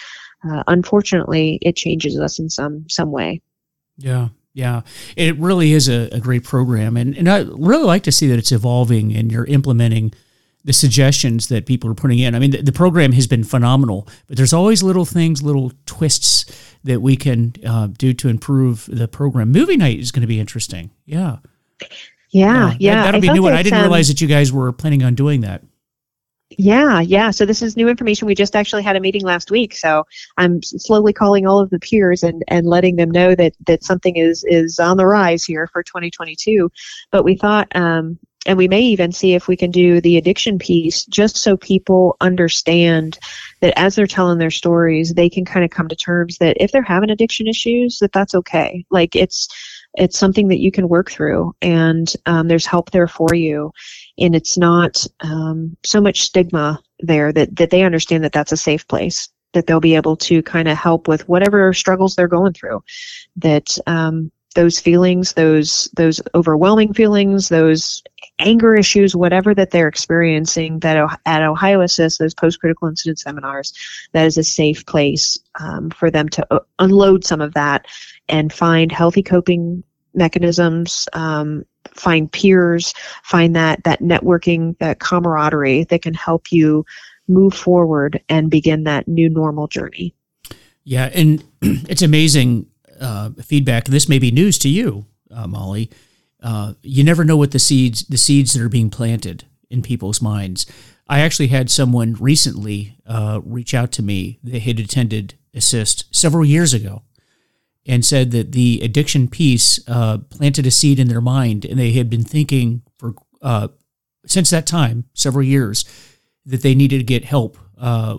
uh, 0.46 0.62
unfortunately, 0.66 1.58
it 1.62 1.74
changes 1.74 2.20
us 2.20 2.38
in 2.38 2.50
some 2.50 2.86
some 2.86 3.10
way. 3.10 3.40
Yeah, 3.96 4.28
yeah, 4.58 4.80
it 5.16 5.38
really 5.38 5.72
is 5.72 5.88
a, 5.88 6.08
a, 6.10 6.18
great 6.18 6.42
program, 6.42 6.96
and 6.96 7.16
and 7.16 7.28
I 7.28 7.42
really 7.42 7.84
like 7.84 8.02
to 8.02 8.12
see 8.12 8.26
that 8.26 8.40
it's 8.40 8.50
evolving 8.50 9.14
and 9.14 9.30
you're 9.30 9.44
implementing 9.44 10.12
the 10.64 10.72
suggestions 10.72 11.46
that 11.46 11.64
people 11.64 11.88
are 11.88 11.94
putting 11.94 12.18
in. 12.18 12.34
I 12.34 12.40
mean, 12.40 12.50
the, 12.50 12.62
the 12.62 12.72
program 12.72 13.12
has 13.12 13.28
been 13.28 13.44
phenomenal, 13.44 14.08
but 14.26 14.36
there's 14.36 14.52
always 14.52 14.82
little 14.82 15.04
things, 15.04 15.44
little 15.44 15.70
twists 15.86 16.74
that 16.82 17.00
we 17.00 17.16
can 17.16 17.54
uh, 17.64 17.86
do 17.86 18.12
to 18.14 18.28
improve 18.28 18.86
the 18.90 19.06
program. 19.06 19.52
Movie 19.52 19.76
night 19.76 20.00
is 20.00 20.10
going 20.10 20.22
to 20.22 20.26
be 20.26 20.40
interesting. 20.40 20.90
Yeah. 21.06 21.36
Yeah, 22.30 22.74
yeah. 22.80 23.04
That, 23.04 23.14
will 23.14 23.20
be 23.20 23.32
new 23.32 23.44
one. 23.44 23.54
I 23.54 23.62
didn't 23.62 23.78
um, 23.78 23.84
realize 23.84 24.08
that 24.08 24.20
you 24.20 24.26
guys 24.26 24.52
were 24.52 24.72
planning 24.72 25.04
on 25.04 25.14
doing 25.14 25.42
that. 25.42 25.62
Yeah, 26.50 27.00
yeah. 27.00 27.30
So 27.30 27.44
this 27.44 27.60
is 27.60 27.76
new 27.76 27.88
information. 27.88 28.26
We 28.26 28.34
just 28.34 28.56
actually 28.56 28.82
had 28.82 28.96
a 28.96 29.00
meeting 29.00 29.22
last 29.22 29.50
week. 29.50 29.74
So 29.76 30.06
I'm 30.38 30.62
slowly 30.62 31.12
calling 31.12 31.46
all 31.46 31.60
of 31.60 31.68
the 31.68 31.78
peers 31.78 32.22
and, 32.22 32.42
and 32.48 32.66
letting 32.66 32.96
them 32.96 33.10
know 33.10 33.34
that 33.34 33.52
that 33.66 33.84
something 33.84 34.16
is 34.16 34.44
is 34.48 34.78
on 34.78 34.96
the 34.96 35.06
rise 35.06 35.44
here 35.44 35.66
for 35.66 35.82
2022. 35.82 36.70
But 37.10 37.22
we 37.22 37.36
thought, 37.36 37.68
um, 37.76 38.18
and 38.46 38.56
we 38.56 38.66
may 38.66 38.80
even 38.80 39.12
see 39.12 39.34
if 39.34 39.46
we 39.46 39.56
can 39.56 39.70
do 39.70 40.00
the 40.00 40.16
addiction 40.16 40.58
piece 40.58 41.04
just 41.04 41.36
so 41.36 41.56
people 41.58 42.16
understand 42.22 43.18
that 43.60 43.78
as 43.78 43.94
they're 43.94 44.06
telling 44.06 44.38
their 44.38 44.50
stories, 44.50 45.12
they 45.12 45.28
can 45.28 45.44
kind 45.44 45.64
of 45.66 45.70
come 45.70 45.88
to 45.88 45.96
terms 45.96 46.38
that 46.38 46.56
if 46.58 46.72
they're 46.72 46.82
having 46.82 47.10
addiction 47.10 47.46
issues, 47.46 47.98
that 47.98 48.12
that's 48.12 48.34
okay. 48.34 48.86
Like 48.90 49.14
it's 49.14 49.48
it's 49.98 50.18
something 50.18 50.48
that 50.48 50.60
you 50.60 50.70
can 50.70 50.88
work 50.88 51.10
through, 51.10 51.54
and 51.60 52.14
um, 52.26 52.48
there's 52.48 52.66
help 52.66 52.90
there 52.90 53.08
for 53.08 53.34
you. 53.34 53.72
And 54.18 54.34
it's 54.34 54.56
not 54.56 55.06
um, 55.20 55.76
so 55.84 56.00
much 56.00 56.22
stigma 56.22 56.80
there 57.00 57.32
that, 57.32 57.56
that 57.56 57.70
they 57.70 57.82
understand 57.82 58.24
that 58.24 58.32
that's 58.32 58.52
a 58.52 58.56
safe 58.56 58.86
place, 58.88 59.28
that 59.52 59.66
they'll 59.66 59.80
be 59.80 59.96
able 59.96 60.16
to 60.16 60.42
kind 60.42 60.68
of 60.68 60.76
help 60.76 61.08
with 61.08 61.28
whatever 61.28 61.72
struggles 61.72 62.14
they're 62.14 62.28
going 62.28 62.52
through. 62.52 62.82
That 63.36 63.76
um, 63.86 64.30
those 64.54 64.80
feelings, 64.80 65.34
those 65.34 65.88
those 65.96 66.20
overwhelming 66.34 66.94
feelings, 66.94 67.48
those 67.48 68.02
anger 68.40 68.74
issues, 68.74 69.14
whatever 69.14 69.54
that 69.54 69.70
they're 69.70 69.88
experiencing, 69.88 70.78
that 70.80 71.18
at 71.26 71.42
Ohio 71.42 71.80
Assist, 71.80 72.18
those 72.18 72.34
post-critical 72.34 72.88
incident 72.88 73.18
seminars, 73.18 73.72
that 74.12 74.26
is 74.26 74.38
a 74.38 74.44
safe 74.44 74.86
place 74.86 75.38
um, 75.60 75.90
for 75.90 76.10
them 76.10 76.28
to 76.28 76.46
uh, 76.52 76.60
unload 76.78 77.24
some 77.24 77.40
of 77.40 77.54
that 77.54 77.86
and 78.28 78.52
find 78.52 78.92
healthy 78.92 79.22
coping 79.22 79.82
mechanisms, 80.18 81.08
um, 81.14 81.64
find 81.92 82.30
peers, 82.30 82.92
find 83.22 83.56
that 83.56 83.82
that 83.84 84.00
networking, 84.00 84.76
that 84.78 84.98
camaraderie 84.98 85.84
that 85.84 86.02
can 86.02 86.14
help 86.14 86.52
you 86.52 86.84
move 87.28 87.54
forward 87.54 88.22
and 88.28 88.50
begin 88.50 88.84
that 88.84 89.08
new 89.08 89.28
normal 89.28 89.68
journey. 89.68 90.14
Yeah, 90.84 91.10
and 91.14 91.42
it's 91.62 92.02
amazing 92.02 92.66
uh, 93.00 93.30
feedback. 93.42 93.86
This 93.86 94.08
may 94.08 94.18
be 94.18 94.30
news 94.30 94.58
to 94.58 94.68
you, 94.68 95.06
uh, 95.30 95.46
Molly. 95.46 95.90
Uh, 96.42 96.74
you 96.82 97.02
never 97.02 97.24
know 97.24 97.36
what 97.36 97.50
the 97.50 97.58
seeds 97.58 98.06
the 98.06 98.18
seeds 98.18 98.52
that 98.52 98.62
are 98.62 98.68
being 98.68 98.90
planted 98.90 99.44
in 99.70 99.82
people's 99.82 100.22
minds. 100.22 100.66
I 101.08 101.20
actually 101.20 101.48
had 101.48 101.70
someone 101.70 102.14
recently 102.20 102.98
uh, 103.06 103.40
reach 103.42 103.72
out 103.72 103.92
to 103.92 104.02
me. 104.02 104.38
that 104.44 104.60
had 104.60 104.78
attended 104.78 105.34
Assist 105.54 106.04
several 106.14 106.44
years 106.44 106.72
ago, 106.72 107.02
and 107.88 108.04
said 108.04 108.30
that 108.30 108.52
the 108.52 108.80
addiction 108.82 109.26
piece 109.26 109.80
uh, 109.88 110.18
planted 110.18 110.66
a 110.66 110.70
seed 110.70 111.00
in 111.00 111.08
their 111.08 111.20
mind, 111.20 111.64
and 111.64 111.78
they 111.78 111.92
had 111.92 112.08
been 112.08 112.24
thinking 112.24 112.82
for 112.98 113.14
uh, 113.42 113.68
since 114.26 114.50
that 114.50 114.66
time, 114.66 115.04
several 115.14 115.44
years, 115.44 115.84
that 116.46 116.62
they 116.62 116.74
needed 116.74 116.98
to 116.98 117.04
get 117.04 117.24
help 117.24 117.58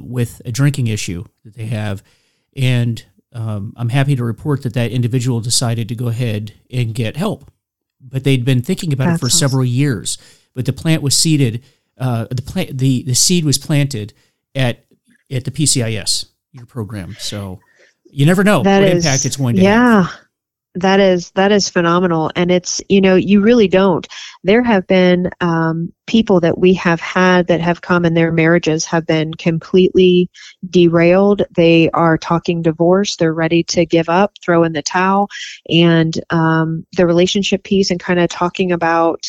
with 0.01 0.41
a 0.43 0.51
drinking 0.51 0.87
issue 0.87 1.23
that 1.43 1.53
they 1.53 1.67
have, 1.67 2.03
and 2.55 3.05
um, 3.33 3.73
I'm 3.77 3.89
happy 3.89 4.15
to 4.15 4.23
report 4.23 4.63
that 4.63 4.73
that 4.73 4.91
individual 4.91 5.39
decided 5.39 5.87
to 5.89 5.95
go 5.95 6.07
ahead 6.07 6.53
and 6.71 6.93
get 6.93 7.15
help. 7.15 7.51
But 8.01 8.23
they'd 8.23 8.45
been 8.45 8.61
thinking 8.61 8.93
about 8.93 9.05
That's 9.05 9.17
it 9.17 9.19
for 9.19 9.25
awesome. 9.27 9.39
several 9.39 9.65
years. 9.65 10.17
But 10.55 10.65
the 10.65 10.73
plant 10.73 11.03
was 11.03 11.15
seeded. 11.15 11.63
Uh, 11.97 12.25
the 12.31 12.41
plant, 12.41 12.77
the 12.77 13.03
the 13.03 13.13
seed 13.13 13.45
was 13.45 13.57
planted 13.57 14.13
at 14.55 14.85
at 15.29 15.45
the 15.45 15.51
PCIS 15.51 16.25
your 16.51 16.65
program. 16.65 17.15
So 17.19 17.59
you 18.09 18.25
never 18.25 18.43
know 18.43 18.63
that 18.63 18.81
what 18.81 18.89
is, 18.89 19.05
impact 19.05 19.25
it's 19.25 19.37
going 19.37 19.55
to 19.55 19.61
yeah. 19.61 20.03
have 20.03 20.19
that 20.75 20.99
is 20.99 21.31
that 21.31 21.51
is 21.51 21.67
phenomenal. 21.67 22.31
And 22.35 22.51
it's 22.51 22.81
you 22.89 23.01
know 23.01 23.15
you 23.15 23.41
really 23.41 23.67
don't. 23.67 24.07
There 24.43 24.63
have 24.63 24.85
been 24.87 25.29
um, 25.41 25.91
people 26.07 26.39
that 26.41 26.59
we 26.59 26.73
have 26.75 27.01
had 27.01 27.47
that 27.47 27.61
have 27.61 27.81
come 27.81 28.05
and 28.05 28.15
their 28.15 28.31
marriages 28.31 28.85
have 28.85 29.05
been 29.05 29.33
completely 29.33 30.29
derailed. 30.69 31.43
They 31.55 31.89
are 31.91 32.17
talking 32.17 32.61
divorce. 32.61 33.15
They're 33.15 33.33
ready 33.33 33.63
to 33.63 33.85
give 33.85 34.09
up 34.09 34.33
throw 34.43 34.63
in 34.63 34.73
the 34.73 34.81
towel. 34.81 35.29
And 35.69 36.19
um, 36.29 36.85
the 36.93 37.07
relationship 37.07 37.63
piece 37.63 37.89
and 37.89 37.99
kind 37.99 38.19
of 38.19 38.29
talking 38.29 38.71
about 38.71 39.25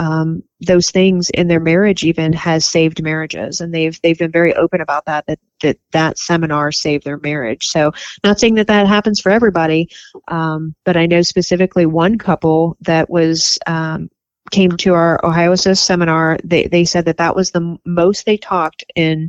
um, 0.00 0.42
those 0.62 0.90
things 0.90 1.28
in 1.30 1.46
their 1.46 1.60
marriage 1.60 2.04
even 2.04 2.32
has 2.32 2.64
saved 2.64 3.02
marriages 3.02 3.60
and 3.60 3.72
they've 3.72 4.00
they've 4.00 4.18
been 4.18 4.30
very 4.30 4.54
open 4.54 4.80
about 4.80 5.04
that 5.04 5.26
that 5.26 5.38
that 5.60 5.76
that 5.92 6.18
seminar 6.18 6.72
saved 6.72 7.04
their 7.04 7.18
marriage 7.18 7.66
so 7.66 7.92
not 8.24 8.40
saying 8.40 8.54
that 8.54 8.66
that 8.66 8.86
happens 8.86 9.20
for 9.20 9.30
everybody 9.30 9.88
um, 10.28 10.74
but 10.86 10.96
i 10.96 11.04
know 11.04 11.20
specifically 11.20 11.84
one 11.84 12.16
couple 12.16 12.78
that 12.80 13.10
was 13.10 13.58
um, 13.66 14.10
came 14.50 14.70
to 14.70 14.94
our 14.94 15.20
ohio 15.24 15.52
assist 15.52 15.84
seminar 15.84 16.38
they, 16.44 16.66
they 16.66 16.84
said 16.84 17.04
that 17.04 17.18
that 17.18 17.36
was 17.36 17.50
the 17.50 17.76
most 17.84 18.24
they 18.24 18.38
talked 18.38 18.82
in 18.96 19.28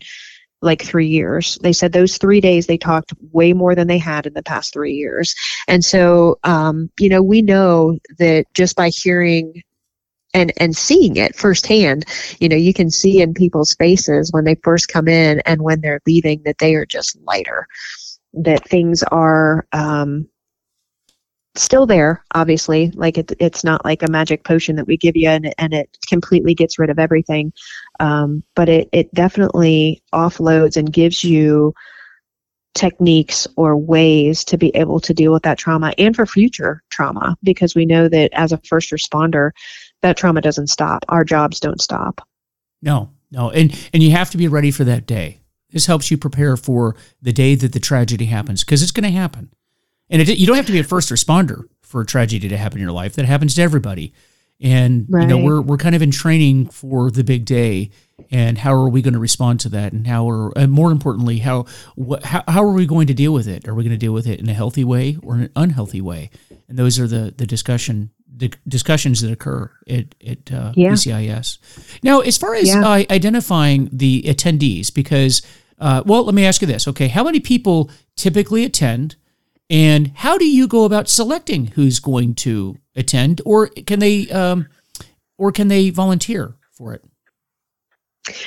like 0.64 0.84
three 0.84 1.08
years. 1.08 1.58
They 1.64 1.74
said 1.74 1.92
those 1.92 2.20
three 2.20 2.40
days 2.40 2.68
they 2.68 2.78
talked 2.78 3.14
way 3.32 3.52
more 3.52 3.74
than 3.74 3.88
they 3.88 3.98
had 3.98 4.28
in 4.28 4.36
the 4.36 4.44
past 4.44 4.74
three 4.74 4.94
years. 4.94 5.34
And 5.68 5.84
so, 5.84 6.38
um, 6.44 6.92
you 7.00 7.10
know, 7.10 7.24
we 7.24 7.42
know 7.42 7.98
that 8.20 8.46
just 8.54 8.76
by 8.76 8.90
hearing 8.90 9.64
and 10.34 10.54
and 10.58 10.76
seeing 10.76 11.16
it 11.18 11.36
firsthand. 11.36 12.06
You 12.40 12.50
know 12.50 12.56
you 12.56 12.74
can 12.74 12.90
see 12.90 13.22
in 13.22 13.34
people's 13.34 13.74
faces 13.76 14.32
when 14.32 14.46
they 14.46 14.56
first 14.56 14.88
come 14.88 15.08
in 15.08 15.42
and 15.46 15.62
when 15.62 15.82
they're 15.82 16.02
leaving 16.06 16.42
that 16.44 16.58
they 16.60 16.76
are 16.76 16.86
just 16.86 17.18
lighter 17.22 17.68
that 18.34 18.68
things 18.68 19.04
are 19.04 19.68
um, 19.74 20.28
still 21.56 21.86
there 21.86 22.24
obviously. 22.34 22.92
Like 22.92 23.18
it, 23.18 23.34
it's 23.40 23.64
not 23.64 23.84
like 23.84 24.04
a 24.04 24.12
magic 24.12 24.44
potion 24.44 24.76
that 24.78 24.88
we 24.88 24.98
give 24.98 25.16
you 25.16 25.30
and, 25.30 25.54
and 25.58 25.74
it 25.74 25.98
completely 26.08 26.54
gets 26.54 26.80
rid 26.80 26.90
of 26.90 27.00
everything. 27.00 27.52
Um, 28.00 28.44
but 28.56 28.70
it, 28.70 28.90
it 28.94 29.14
definitely 29.14 30.02
offloads 30.14 30.78
and 30.78 30.92
gives 30.92 31.24
you 31.24 31.74
techniques 32.74 33.48
or 33.58 33.76
ways 33.76 34.46
to 34.46 34.58
be 34.58 34.70
able 34.76 35.00
to 35.02 35.14
deal 35.14 35.34
with 35.34 35.44
that 35.44 35.58
trauma 35.58 35.94
and 35.98 36.16
for 36.16 36.26
future 36.26 36.82
trauma 36.90 37.36
because 37.44 37.76
we 37.76 37.86
know 37.86 38.08
that 38.08 38.32
as 38.32 38.54
a 38.54 38.62
first 38.66 38.92
responder 38.92 39.52
that 40.02 40.18
trauma 40.18 40.42
doesn't 40.42 40.68
stop. 40.68 41.06
Our 41.10 41.24
jobs 41.24 41.60
don't 41.60 41.82
stop. 41.82 42.28
No, 42.82 43.12
no. 43.32 43.50
And 43.50 43.72
and 43.94 44.02
you 44.02 44.12
have 44.12 44.30
to 44.32 44.38
be 44.38 44.48
ready 44.48 44.72
for 44.72 44.84
that 44.84 45.06
day. 45.06 45.42
This 45.72 45.86
helps 45.86 46.12
you 46.12 46.18
prepare 46.18 46.58
for 46.58 46.96
the 47.22 47.32
day 47.32 47.56
that 47.56 47.72
the 47.72 47.80
tragedy 47.80 48.26
happens 48.26 48.64
because 48.64 48.82
it's 48.84 48.92
going 48.92 49.12
to 49.12 49.18
happen. 49.18 49.54
And 50.10 50.22
it, 50.22 50.38
you 50.38 50.46
don't 50.46 50.58
have 50.58 50.66
to 50.66 50.72
be 50.74 50.80
a 50.80 50.84
first 50.84 51.10
responder 51.10 51.64
for 51.82 52.02
a 52.02 52.06
tragedy 52.06 52.50
to 52.50 52.58
happen 52.58 52.80
in 52.80 52.84
your 52.84 52.92
life. 52.92 53.16
That 53.16 53.26
happens 53.26 53.56
to 53.56 53.62
everybody. 53.62 54.14
And 54.60 55.08
right. 55.10 55.24
you 55.24 55.28
know, 55.28 55.38
we're 55.38 55.62
we're 55.62 55.78
kind 55.78 55.96
of 55.96 56.02
in 56.02 56.12
training 56.12 56.68
for 56.68 57.10
the 57.10 57.24
big 57.24 57.46
day 57.46 57.92
and 58.30 58.58
how 58.58 58.74
are 58.74 58.90
we 58.90 59.02
going 59.02 59.14
to 59.14 59.20
respond 59.20 59.60
to 59.62 59.70
that 59.70 59.94
and 59.94 60.06
how 60.06 60.30
are 60.30 60.58
and 60.58 60.72
more 60.72 60.92
importantly 60.92 61.40
how 61.40 61.66
what 61.96 62.24
how, 62.24 62.44
how 62.48 62.64
are 62.64 62.72
we 62.72 62.86
going 62.86 63.08
to 63.08 63.14
deal 63.14 63.34
with 63.34 63.48
it 63.48 63.68
are 63.68 63.74
we 63.74 63.84
going 63.84 63.92
to 63.92 63.98
deal 63.98 64.14
with 64.14 64.28
it 64.28 64.40
in 64.40 64.50
a 64.50 64.54
healthy 64.54 64.84
way 64.84 65.18
or 65.24 65.36
an 65.36 65.50
unhealthy 65.56 66.02
way 66.02 66.30
and 66.68 66.78
those 66.78 67.00
are 67.00 67.08
the 67.08 67.34
the 67.38 67.46
discussion 67.46 68.12
the 68.36 68.54
discussions 68.68 69.22
that 69.22 69.32
occur 69.32 69.70
at, 69.88 70.16
at 70.26 70.52
uh, 70.52 70.74
yeah. 70.76 70.92
PCIS. 70.92 71.58
Now, 72.04 72.22
as 72.22 72.38
far 72.38 72.56
as 72.56 72.68
yeah. 72.68 72.88
uh, 72.88 73.04
identifying 73.10 73.90
the 73.92 74.24
attendees, 74.24 74.94
because, 74.94 75.42
uh, 75.80 76.04
well, 76.06 76.24
let 76.24 76.36
me 76.36 76.46
ask 76.46 76.62
you 76.62 76.68
this. 76.68 76.88
Okay, 76.88 77.08
how 77.08 77.24
many 77.24 77.40
people 77.40 77.92
typically 78.16 78.64
attend, 78.64 79.16
and 79.70 80.12
how 80.16 80.38
do 80.38 80.46
you 80.46 80.68
go 80.68 80.86
about 80.86 81.10
selecting 81.10 81.68
who's 81.68 82.00
going 82.00 82.36
to 82.36 82.78
attend, 82.96 83.42
or 83.46 83.68
can 83.68 84.00
they, 84.00 84.30
um, 84.30 84.68
or 85.38 85.52
can 85.52 85.68
they 85.68 85.90
volunteer 85.90 86.56
for 86.72 86.94
it? 86.94 87.04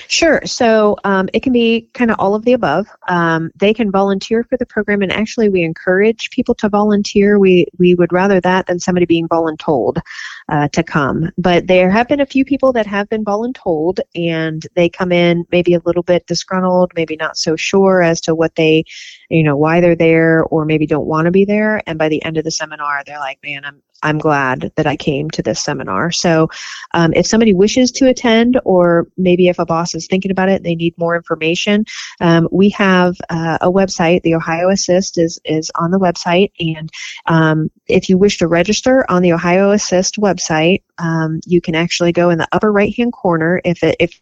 Sure. 0.07 0.41
So 0.45 0.97
um, 1.03 1.29
it 1.33 1.43
can 1.43 1.53
be 1.53 1.89
kind 1.95 2.13
of 2.13 2.17
all 2.21 2.37
of 2.37 2.45
the 2.45 2.53
above. 2.53 2.87
Um, 3.09 3.51
they 3.57 3.75
can 3.75 3.91
volunteer 3.91 4.45
for 4.45 4.57
the 4.57 4.67
program, 4.67 5.03
and 5.03 5.11
actually, 5.11 5.49
we 5.49 5.63
encourage 5.65 6.31
people 6.31 6.55
to 6.57 6.69
volunteer. 6.69 7.41
We 7.41 7.67
we 7.77 7.97
would 7.97 8.13
rather 8.13 8.41
that 8.41 8.67
than 8.67 8.79
somebody 8.79 9.05
being 9.05 9.27
voluntold 9.27 10.01
uh, 10.49 10.69
to 10.69 10.83
come. 10.85 11.31
But 11.39 11.67
there 11.67 11.91
have 11.91 12.07
been 12.07 12.21
a 12.21 12.27
few 12.27 12.45
people 12.45 12.73
that 12.73 12.87
have 12.87 13.09
been 13.09 13.25
voluntold, 13.25 13.99
and 14.15 14.65
they 14.77 14.89
come 14.89 15.11
in 15.11 15.45
maybe 15.51 15.75
a 15.75 15.83
little 15.85 16.05
bit 16.05 16.25
disgruntled, 16.29 16.93
maybe 16.95 17.17
not 17.17 17.37
so 17.37 17.57
sure 17.57 18.01
as 18.01 18.21
to 18.23 18.35
what 18.37 18.55
they, 18.55 18.85
you 19.29 19.43
know, 19.43 19.57
why 19.57 19.81
they're 19.81 19.97
there, 19.97 20.45
or 20.45 20.65
maybe 20.65 20.87
don't 20.87 21.07
want 21.07 21.25
to 21.25 21.33
be 21.33 21.45
there. 21.45 21.83
And 21.89 21.99
by 21.99 22.09
the 22.09 22.23
end 22.25 22.37
of 22.37 22.45
the 22.45 22.51
seminar, 22.53 23.03
they're 23.05 23.19
like, 23.19 23.41
"Man, 23.43 23.65
I'm 23.65 23.83
I'm 24.03 24.19
glad 24.19 24.71
that 24.77 24.87
I 24.87 24.97
came 24.97 25.31
to 25.31 25.43
this 25.43 25.61
seminar. 25.61 26.11
So, 26.11 26.49
um, 26.93 27.13
if 27.15 27.27
somebody 27.27 27.55
wishes 27.55 27.91
to 27.93 28.09
attend, 28.09 28.61
or 28.65 29.09
maybe 29.17 29.49
if 29.49 29.59
a 29.59 29.67
boss 29.67 29.95
is 29.95 30.07
thinking 30.07 30.31
about 30.31 30.49
it, 30.49 30.63
they 30.63 30.75
need 30.75 30.97
more 30.99 31.17
information. 31.17 31.85
Um, 32.21 32.49
we 32.53 32.69
have 32.71 33.17
uh, 33.31 33.59
a 33.61 33.71
website. 33.71 34.23
The 34.23 34.35
Ohio 34.35 34.69
Assist 34.71 35.19
is 35.19 35.41
is 35.45 35.71
on 35.77 35.91
the 35.91 35.99
website, 35.99 36.53
and 36.61 36.91
um, 37.27 37.71
if 37.87 38.09
you 38.09 38.19
wish 38.19 38.39
to 38.39 38.47
register 38.47 39.11
on 39.11 39.23
the 39.23 39.33
Ohio 39.33 39.71
Assist 39.71 40.17
website, 40.17 40.83
um, 40.99 41.41
you 41.47 41.61
can 41.61 41.75
actually 41.75 42.13
go 42.13 42.31
in 42.31 42.39
the 42.39 42.49
upper 42.53 42.73
right 42.73 42.95
hand 42.95 43.13
corner. 43.13 43.61
If 43.65 43.83
it, 43.83 43.97
if 43.99 44.21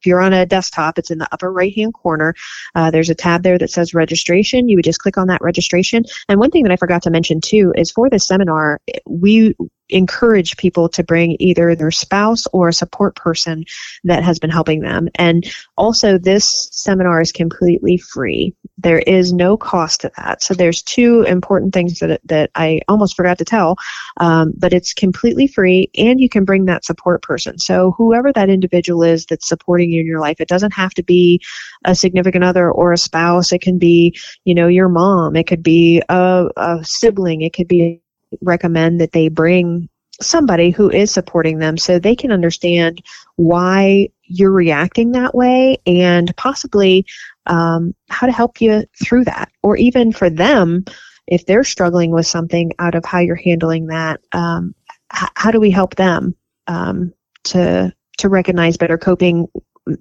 if 0.00 0.06
you're 0.06 0.20
on 0.20 0.32
a 0.32 0.46
desktop, 0.46 0.98
it's 0.98 1.10
in 1.10 1.18
the 1.18 1.28
upper 1.32 1.52
right 1.52 1.74
hand 1.74 1.94
corner. 1.94 2.34
Uh, 2.74 2.90
there's 2.90 3.10
a 3.10 3.14
tab 3.14 3.42
there 3.42 3.58
that 3.58 3.70
says 3.70 3.94
registration. 3.94 4.68
You 4.68 4.78
would 4.78 4.84
just 4.84 5.00
click 5.00 5.18
on 5.18 5.26
that 5.28 5.42
registration. 5.42 6.04
And 6.28 6.40
one 6.40 6.50
thing 6.50 6.62
that 6.62 6.72
I 6.72 6.76
forgot 6.76 7.02
to 7.02 7.10
mention 7.10 7.40
too 7.40 7.72
is 7.76 7.90
for 7.90 8.08
this 8.08 8.26
seminar, 8.26 8.80
we 9.06 9.54
encourage 9.90 10.56
people 10.56 10.88
to 10.88 11.02
bring 11.02 11.36
either 11.38 11.74
their 11.74 11.90
spouse 11.90 12.46
or 12.52 12.68
a 12.68 12.72
support 12.72 13.16
person 13.16 13.64
that 14.04 14.22
has 14.22 14.38
been 14.38 14.50
helping 14.50 14.80
them. 14.80 15.08
And 15.16 15.50
also, 15.76 16.18
this 16.18 16.68
seminar 16.72 17.20
is 17.20 17.32
completely 17.32 17.96
free. 17.96 18.54
There 18.78 19.00
is 19.00 19.32
no 19.32 19.56
cost 19.56 20.00
to 20.02 20.10
that. 20.16 20.42
So 20.42 20.54
there's 20.54 20.82
two 20.82 21.22
important 21.22 21.74
things 21.74 21.98
that 21.98 22.20
that 22.24 22.50
I 22.54 22.80
almost 22.88 23.16
forgot 23.16 23.38
to 23.38 23.44
tell, 23.44 23.76
um, 24.18 24.52
but 24.56 24.72
it's 24.72 24.94
completely 24.94 25.46
free, 25.46 25.90
and 25.96 26.20
you 26.20 26.28
can 26.28 26.44
bring 26.44 26.64
that 26.66 26.84
support 26.84 27.22
person. 27.22 27.58
So 27.58 27.92
whoever 27.96 28.32
that 28.32 28.48
individual 28.48 29.02
is 29.02 29.26
that's 29.26 29.48
supporting 29.48 29.90
you 29.90 30.00
in 30.00 30.06
your 30.06 30.20
life, 30.20 30.40
it 30.40 30.48
doesn't 30.48 30.72
have 30.72 30.94
to 30.94 31.02
be 31.02 31.40
a 31.84 31.94
significant 31.94 32.44
other 32.44 32.70
or 32.70 32.92
a 32.92 32.98
spouse. 32.98 33.52
It 33.52 33.60
can 33.60 33.78
be, 33.78 34.16
you 34.44 34.54
know, 34.54 34.68
your 34.68 34.88
mom. 34.88 35.36
It 35.36 35.46
could 35.46 35.62
be 35.62 36.02
a, 36.08 36.48
a 36.56 36.84
sibling. 36.84 37.42
It 37.42 37.52
could 37.52 37.68
be 37.68 38.02
recommend 38.40 39.00
that 39.00 39.12
they 39.12 39.28
bring 39.28 39.88
somebody 40.20 40.70
who 40.70 40.90
is 40.90 41.10
supporting 41.10 41.58
them 41.58 41.78
so 41.78 41.98
they 41.98 42.14
can 42.14 42.30
understand 42.30 43.02
why 43.36 44.08
you're 44.24 44.52
reacting 44.52 45.12
that 45.12 45.34
way 45.34 45.78
and 45.86 46.34
possibly 46.36 47.04
um, 47.46 47.94
how 48.10 48.26
to 48.26 48.32
help 48.32 48.60
you 48.60 48.84
through 49.02 49.24
that. 49.24 49.50
Or 49.62 49.76
even 49.76 50.12
for 50.12 50.30
them, 50.30 50.84
if 51.26 51.46
they're 51.46 51.64
struggling 51.64 52.10
with 52.10 52.26
something 52.26 52.72
out 52.78 52.94
of 52.94 53.04
how 53.04 53.18
you're 53.18 53.36
handling 53.36 53.86
that, 53.86 54.20
um, 54.32 54.74
h- 55.14 55.30
how 55.36 55.50
do 55.50 55.60
we 55.60 55.70
help 55.70 55.96
them 55.96 56.34
um, 56.66 57.12
to 57.44 57.92
to 58.18 58.28
recognize 58.28 58.76
better 58.76 58.98
coping 58.98 59.46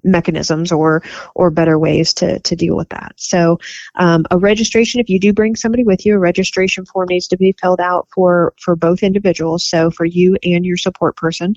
mechanisms 0.04 0.71
or 0.71 1.04
or 1.36 1.49
better 1.49 1.78
ways 1.78 2.13
to 2.15 2.39
to 2.39 2.56
deal 2.56 2.75
with 2.75 2.89
that. 2.89 3.13
So 3.17 3.60
um, 3.95 4.25
a 4.32 4.38
registration, 4.38 4.99
if 4.99 5.10
you 5.10 5.19
do 5.19 5.34
bring 5.34 5.56
somebody 5.56 5.84
with 5.84 6.06
you, 6.06 6.15
a 6.15 6.19
registration 6.19 6.86
form 6.86 7.08
needs 7.10 7.28
to 7.28 7.38
be 7.38 7.56
filled 7.62 7.82
out 7.82 8.08
for 8.13 8.54
for 8.60 8.75
both 8.75 9.04
individuals. 9.04 9.65
So 9.65 9.91
for 9.91 10.06
you 10.06 10.38
and 10.43 10.65
your 10.65 10.78
support 10.78 11.15
person, 11.15 11.56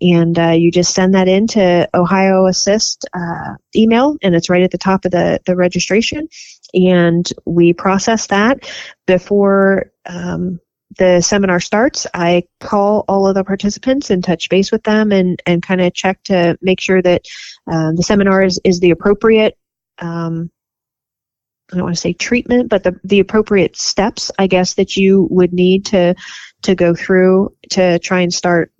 and 0.00 0.38
uh, 0.38 0.50
you 0.50 0.70
just 0.70 0.94
send 0.94 1.14
that 1.14 1.28
in 1.28 1.46
to 1.48 1.88
Ohio 1.94 2.46
Assist 2.46 3.04
uh, 3.14 3.54
email, 3.76 4.16
and 4.22 4.34
it's 4.34 4.50
right 4.50 4.62
at 4.62 4.70
the 4.70 4.78
top 4.78 5.04
of 5.04 5.10
the 5.10 5.40
the 5.46 5.56
registration, 5.56 6.28
and 6.74 7.32
we 7.44 7.72
process 7.72 8.26
that 8.28 8.70
before. 9.06 9.90
Um, 10.06 10.60
the 10.98 11.20
seminar 11.20 11.60
starts, 11.60 12.06
I 12.14 12.44
call 12.60 13.04
all 13.08 13.26
of 13.26 13.34
the 13.34 13.44
participants 13.44 14.10
and 14.10 14.22
touch 14.22 14.48
base 14.48 14.72
with 14.72 14.82
them 14.84 15.12
and, 15.12 15.40
and 15.46 15.62
kind 15.62 15.80
of 15.80 15.94
check 15.94 16.22
to 16.24 16.58
make 16.62 16.80
sure 16.80 17.02
that 17.02 17.22
uh, 17.70 17.92
the 17.92 18.02
seminar 18.02 18.42
is, 18.42 18.60
is 18.64 18.80
the 18.80 18.90
appropriate, 18.90 19.56
um, 19.98 20.50
I 21.72 21.76
don't 21.76 21.84
want 21.84 21.96
to 21.96 22.00
say 22.00 22.12
treatment, 22.12 22.68
but 22.68 22.84
the, 22.84 22.98
the 23.04 23.20
appropriate 23.20 23.76
steps, 23.76 24.30
I 24.38 24.46
guess, 24.46 24.74
that 24.74 24.96
you 24.96 25.26
would 25.30 25.52
need 25.52 25.86
to, 25.86 26.14
to 26.62 26.74
go 26.74 26.94
through 26.94 27.54
to 27.70 27.98
try 27.98 28.20
and 28.20 28.32
start 28.32 28.72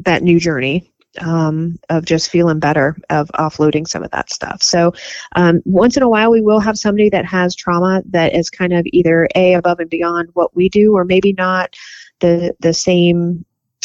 that 0.00 0.22
new 0.22 0.38
journey 0.38 0.92
um, 1.20 1.78
of 1.88 2.04
just 2.04 2.30
feeling 2.30 2.58
better 2.58 2.96
of 3.10 3.28
offloading 3.34 3.86
some 3.88 4.02
of 4.02 4.10
that 4.10 4.30
stuff. 4.30 4.62
So 4.62 4.92
um, 5.36 5.60
once 5.64 5.96
in 5.96 6.02
a 6.02 6.08
while, 6.08 6.30
we 6.30 6.40
will 6.40 6.60
have 6.60 6.78
somebody 6.78 7.08
that 7.10 7.24
has 7.24 7.54
trauma 7.54 8.02
that 8.10 8.34
is 8.34 8.50
kind 8.50 8.72
of 8.72 8.86
either 8.86 9.28
a 9.34 9.54
above 9.54 9.80
and 9.80 9.90
beyond 9.90 10.30
what 10.34 10.54
we 10.54 10.68
do, 10.68 10.94
or 10.94 11.04
maybe 11.04 11.32
not 11.32 11.74
the 12.20 12.54
the 12.60 12.74
same. 12.74 13.44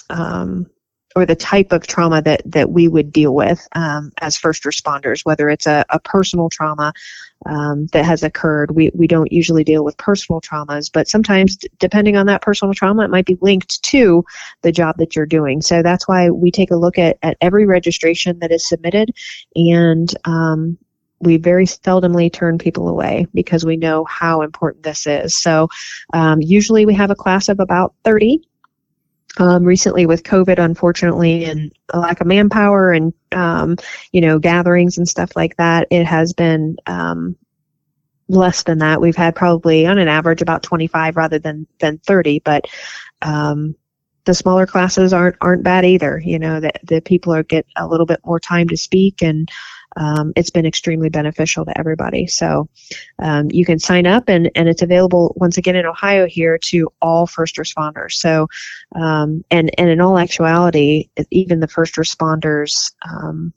Um, 0.10 0.68
or 1.15 1.26
the 1.26 1.36
type 1.36 1.71
of 1.71 1.88
trauma 1.88 2.21
that, 2.21 2.41
that 2.45 2.71
we 2.71 2.88
would 2.88 3.12
deal 3.12 3.34
with 3.34 3.67
um, 3.73 4.12
as 4.21 4.38
first 4.38 4.63
responders, 4.63 5.26
whether 5.26 5.49
it's 5.49 5.67
a, 5.67 5.86
a 5.89 5.99
personal 5.99 6.49
trauma 6.49 6.93
um, 7.45 7.88
that 7.88 8.06
has 8.06 8.23
occurred. 8.23 8.71
We, 8.71 8.91
we 8.93 9.08
don't 9.08 9.32
usually 9.32 9.63
deal 9.63 9.84
with 9.84 9.97
personal 9.97 10.41
traumas, 10.41 10.89
but 10.91 11.08
sometimes, 11.08 11.58
depending 11.80 12.15
on 12.15 12.26
that 12.28 12.41
personal 12.41 12.73
trauma, 12.73 13.04
it 13.04 13.12
might 13.12 13.26
be 13.26 13.38
linked 13.41 13.84
to 13.84 14.23
the 14.62 14.71
job 14.71 14.97
that 14.97 15.15
you're 15.15 15.26
doing. 15.26 15.62
So 15.62 15.82
that's 15.82 16.08
why 16.08 16.30
we 16.30 16.52
take 16.52 16.71
a 16.71 16.76
look 16.76 16.97
at, 16.97 17.17
at 17.21 17.38
every 17.41 17.65
registration 17.65 18.39
that 18.39 18.52
is 18.52 18.67
submitted 18.67 19.12
and 19.56 20.13
um, 20.26 20.78
we 21.23 21.38
very 21.38 21.65
seldomly 21.65 22.32
turn 22.32 22.58
people 22.58 22.89
away 22.89 23.26
because 23.34 23.65
we 23.65 23.78
know 23.78 24.04
how 24.06 24.41
important 24.41 24.84
this 24.84 25.08
is. 25.08 25.36
So 25.36 25.69
um, 26.13 26.41
usually 26.41 26.86
we 26.86 26.93
have 26.95 27.12
a 27.12 27.15
class 27.15 27.49
of 27.49 27.60
about 27.60 27.93
30 28.04 28.41
um, 29.38 29.63
recently 29.63 30.06
with 30.06 30.24
COVID, 30.24 30.60
unfortunately, 30.60 31.46
and 31.46 31.72
a 31.93 32.00
lack 32.00 32.22
of 32.22 32.28
manpower 32.28 32.91
and 32.91 33.13
um, 33.32 33.78
you 34.12 34.22
know 34.22 34.39
gatherings 34.39 34.98
and 34.98 35.08
stuff 35.08 35.36
like 35.36 35.58
that, 35.58 35.88
it 35.89 36.06
has 36.06 36.34
been 36.34 36.78
um, 36.86 37.36
less 38.28 38.63
than 38.63 38.78
that. 38.80 39.02
We've 39.02 39.15
had 39.15 39.36
probably 39.36 39.86
on 39.86 39.98
an 39.98 40.08
average 40.08 40.41
about 40.41 40.63
25 40.63 41.15
rather 41.15 41.39
than 41.39 41.67
than 41.80 41.98
30, 42.00 42.39
but 42.46 42.65
um, 43.22 43.76
the 44.26 44.34
smaller 44.34 44.67
classes 44.67 45.13
aren't 45.13 45.36
aren't 45.41 45.63
bad 45.63 45.84
either. 45.86 46.22
You 46.24 46.39
know 46.39 46.60
that 46.60 46.80
the 46.84 47.02
people 47.02 47.34
are 47.34 47.43
get 47.43 47.65
a 47.76 47.88
little 47.88 48.06
bit 48.06 48.19
more 48.26 48.39
time 48.39 48.67
to 48.69 48.78
speak 48.78 49.22
and 49.22 49.50
um, 49.96 50.34
it's 50.36 50.50
been 50.50 50.66
extremely 50.66 51.10
beneficial 51.10 51.66
to 51.66 51.78
everybody. 51.78 52.28
So 52.28 52.68
um, 53.20 53.50
you 53.52 53.66
can 53.66 53.80
sign 53.80 54.08
up, 54.08 54.30
and, 54.30 54.50
and 54.56 54.68
it's 54.70 54.82
available 54.82 55.34
once 55.38 55.58
again 55.58 55.76
in 55.76 55.86
Ohio 55.86 56.26
here 56.26 56.58
to 56.58 56.92
all 57.02 57.28
first 57.28 57.56
responders. 57.58 58.14
So, 58.14 58.48
um, 58.96 59.44
and 59.52 59.72
and 59.78 59.90
in 59.90 60.02
all 60.02 60.18
actuality, 60.18 61.10
even 61.32 61.60
the 61.60 61.68
first 61.68 61.96
responders. 61.96 62.92
Um, 63.08 63.54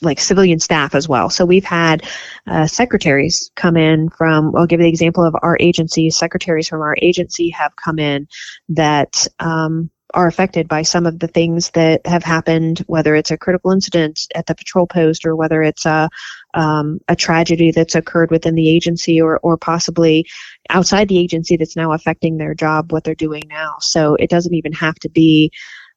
like 0.00 0.20
civilian 0.20 0.60
staff 0.60 0.94
as 0.94 1.08
well. 1.08 1.28
So 1.28 1.44
we've 1.44 1.64
had 1.64 2.06
uh, 2.46 2.68
secretaries 2.68 3.50
come 3.56 3.76
in 3.76 4.10
from, 4.10 4.54
I'll 4.54 4.64
give 4.64 4.78
the 4.78 4.88
example 4.88 5.24
of 5.24 5.34
our 5.42 5.56
agency. 5.58 6.08
Secretaries 6.10 6.68
from 6.68 6.82
our 6.82 6.96
agency 7.02 7.50
have 7.50 7.74
come 7.74 7.98
in 7.98 8.28
that 8.68 9.26
um, 9.40 9.90
are 10.14 10.26
affected 10.26 10.68
by 10.68 10.82
some 10.82 11.06
of 11.06 11.18
the 11.18 11.28
things 11.28 11.70
that 11.70 12.06
have 12.06 12.24
happened, 12.24 12.78
whether 12.86 13.14
it's 13.14 13.30
a 13.30 13.36
critical 13.36 13.70
incident 13.70 14.26
at 14.34 14.46
the 14.46 14.54
patrol 14.54 14.86
post 14.86 15.26
or 15.26 15.36
whether 15.36 15.62
it's 15.62 15.84
a 15.84 16.08
um, 16.54 16.98
a 17.08 17.16
tragedy 17.16 17.70
that's 17.70 17.94
occurred 17.94 18.30
within 18.30 18.54
the 18.54 18.68
agency 18.68 19.20
or 19.20 19.38
or 19.42 19.56
possibly 19.56 20.26
outside 20.70 21.08
the 21.08 21.18
agency 21.18 21.56
that's 21.56 21.76
now 21.76 21.92
affecting 21.92 22.38
their 22.38 22.54
job, 22.54 22.92
what 22.92 23.04
they're 23.04 23.14
doing 23.14 23.42
now. 23.48 23.74
So 23.80 24.14
it 24.14 24.30
doesn't 24.30 24.54
even 24.54 24.72
have 24.72 24.94
to 24.96 25.10
be 25.10 25.52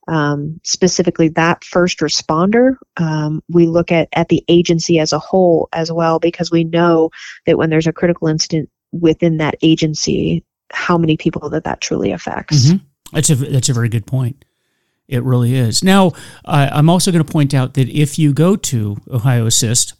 um, 0.07 0.59
specifically 0.63 1.29
that 1.29 1.63
first 1.63 1.99
responder. 1.99 2.75
Um, 2.97 3.41
we 3.47 3.67
look 3.67 3.91
at 3.91 4.09
at 4.13 4.29
the 4.29 4.43
agency 4.49 4.99
as 4.99 5.13
a 5.13 5.19
whole 5.19 5.69
as 5.73 5.91
well 5.91 6.19
because 6.19 6.51
we 6.51 6.63
know 6.63 7.11
that 7.45 7.57
when 7.57 7.69
there's 7.69 7.87
a 7.87 7.93
critical 7.93 8.27
incident 8.27 8.69
within 8.91 9.37
that 9.37 9.55
agency, 9.61 10.43
how 10.71 10.97
many 10.97 11.15
people 11.17 11.49
that 11.49 11.63
that 11.63 11.81
truly 11.81 12.11
affects. 12.11 12.67
Mm-hmm. 12.67 12.85
That's 13.11 13.29
a 13.29 13.35
that's 13.35 13.69
a 13.69 13.73
very 13.73 13.89
good 13.89 14.05
point. 14.05 14.45
It 15.07 15.23
really 15.23 15.55
is. 15.55 15.83
Now, 15.83 16.13
uh, 16.45 16.69
I'm 16.71 16.89
also 16.89 17.11
going 17.11 17.23
to 17.23 17.31
point 17.31 17.53
out 17.53 17.73
that 17.73 17.89
if 17.89 18.17
you 18.17 18.31
go 18.33 18.55
to 18.55 18.97
Ohio 19.09 19.45
Assist, 19.45 19.93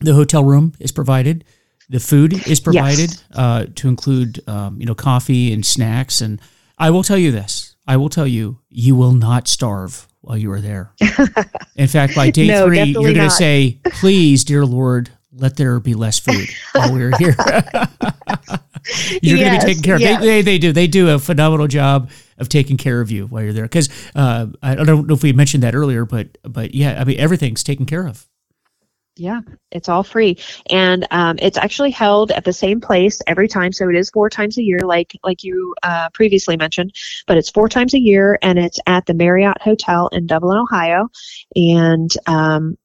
the 0.00 0.14
hotel 0.14 0.44
room 0.44 0.72
is 0.80 0.92
provided, 0.92 1.44
the 1.90 2.00
food 2.00 2.46
is 2.48 2.58
provided 2.58 3.10
yes. 3.10 3.24
uh, 3.34 3.66
to 3.74 3.88
include 3.88 4.46
um, 4.48 4.80
you 4.80 4.86
know 4.86 4.94
coffee 4.94 5.52
and 5.52 5.64
snacks, 5.64 6.20
and 6.20 6.40
I 6.78 6.90
will 6.90 7.02
tell 7.02 7.18
you 7.18 7.30
this: 7.30 7.76
I 7.86 7.96
will 7.96 8.08
tell 8.08 8.26
you, 8.26 8.58
you 8.68 8.96
will 8.96 9.12
not 9.12 9.46
starve 9.46 10.08
while 10.20 10.36
you 10.36 10.50
are 10.52 10.60
there. 10.60 10.92
In 11.76 11.86
fact, 11.86 12.16
by 12.16 12.30
day 12.30 12.48
no, 12.48 12.66
three, 12.66 12.82
you're 12.82 13.12
going 13.12 13.16
to 13.16 13.30
say, 13.30 13.78
"Please, 13.84 14.42
dear 14.42 14.64
Lord, 14.64 15.10
let 15.36 15.56
there 15.56 15.78
be 15.80 15.94
less 15.94 16.18
food 16.18 16.48
while 16.72 16.92
we're 16.92 17.16
here." 17.18 17.36
you're 19.22 19.36
yes, 19.36 19.48
going 19.48 19.60
to 19.60 19.66
be 19.66 19.72
taken 19.72 19.82
care 19.82 19.94
of. 19.96 20.00
Yes. 20.00 20.20
They, 20.20 20.26
they, 20.26 20.42
they 20.42 20.58
do. 20.58 20.72
They 20.72 20.86
do 20.86 21.10
a 21.10 21.18
phenomenal 21.18 21.66
job 21.66 22.10
of 22.38 22.48
taking 22.48 22.76
care 22.76 23.00
of 23.00 23.10
you 23.10 23.26
while 23.26 23.42
you're 23.42 23.52
there. 23.52 23.64
Because 23.64 23.88
uh, 24.14 24.46
I 24.62 24.74
don't 24.74 25.06
know 25.06 25.14
if 25.14 25.22
we 25.22 25.32
mentioned 25.32 25.62
that 25.62 25.74
earlier, 25.74 26.04
but 26.04 26.38
but 26.42 26.74
yeah, 26.74 27.00
I 27.00 27.04
mean 27.04 27.18
everything's 27.18 27.62
taken 27.62 27.86
care 27.86 28.06
of. 28.06 28.26
Yeah, 29.18 29.40
it's 29.72 29.88
all 29.88 30.02
free, 30.02 30.36
and 30.68 31.06
um, 31.10 31.38
it's 31.40 31.56
actually 31.56 31.90
held 31.90 32.32
at 32.32 32.44
the 32.44 32.52
same 32.52 32.82
place 32.82 33.22
every 33.26 33.48
time. 33.48 33.72
So 33.72 33.88
it 33.88 33.96
is 33.96 34.10
four 34.10 34.28
times 34.28 34.58
a 34.58 34.62
year, 34.62 34.80
like 34.80 35.16
like 35.24 35.42
you 35.42 35.74
uh, 35.82 36.10
previously 36.12 36.56
mentioned. 36.56 36.94
But 37.26 37.38
it's 37.38 37.50
four 37.50 37.68
times 37.68 37.94
a 37.94 37.98
year, 37.98 38.38
and 38.42 38.58
it's 38.58 38.78
at 38.86 39.06
the 39.06 39.14
Marriott 39.14 39.62
Hotel 39.62 40.08
in 40.08 40.26
Dublin, 40.26 40.58
Ohio. 40.58 41.08
And 41.54 42.10
um, 42.26 42.76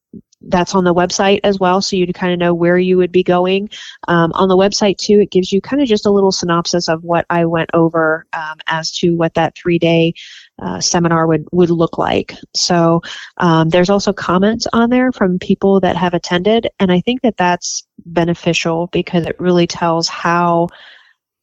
that's 0.43 0.75
on 0.75 0.83
the 0.83 0.93
website 0.93 1.39
as 1.43 1.59
well, 1.59 1.81
so 1.81 1.95
you 1.95 2.11
kind 2.13 2.33
of 2.33 2.39
know 2.39 2.53
where 2.53 2.77
you 2.77 2.97
would 2.97 3.11
be 3.11 3.23
going. 3.23 3.69
Um, 4.07 4.31
on 4.33 4.47
the 4.47 4.57
website 4.57 4.97
too, 4.97 5.19
it 5.19 5.31
gives 5.31 5.51
you 5.51 5.61
kind 5.61 5.81
of 5.81 5.87
just 5.87 6.05
a 6.05 6.11
little 6.11 6.31
synopsis 6.31 6.89
of 6.89 7.03
what 7.03 7.25
I 7.29 7.45
went 7.45 7.69
over 7.73 8.25
um, 8.33 8.57
as 8.67 8.91
to 8.97 9.15
what 9.15 9.33
that 9.35 9.55
three 9.55 9.79
day 9.79 10.13
uh, 10.61 10.79
seminar 10.79 11.27
would 11.27 11.45
would 11.51 11.69
look 11.69 11.97
like. 11.97 12.35
So 12.55 13.01
um, 13.37 13.69
there's 13.69 13.89
also 13.89 14.13
comments 14.13 14.67
on 14.73 14.89
there 14.89 15.11
from 15.11 15.39
people 15.39 15.79
that 15.81 15.95
have 15.95 16.13
attended, 16.13 16.67
and 16.79 16.91
I 16.91 17.01
think 17.01 17.21
that 17.21 17.37
that's 17.37 17.83
beneficial 18.05 18.87
because 18.87 19.25
it 19.25 19.39
really 19.39 19.67
tells 19.67 20.07
how 20.07 20.69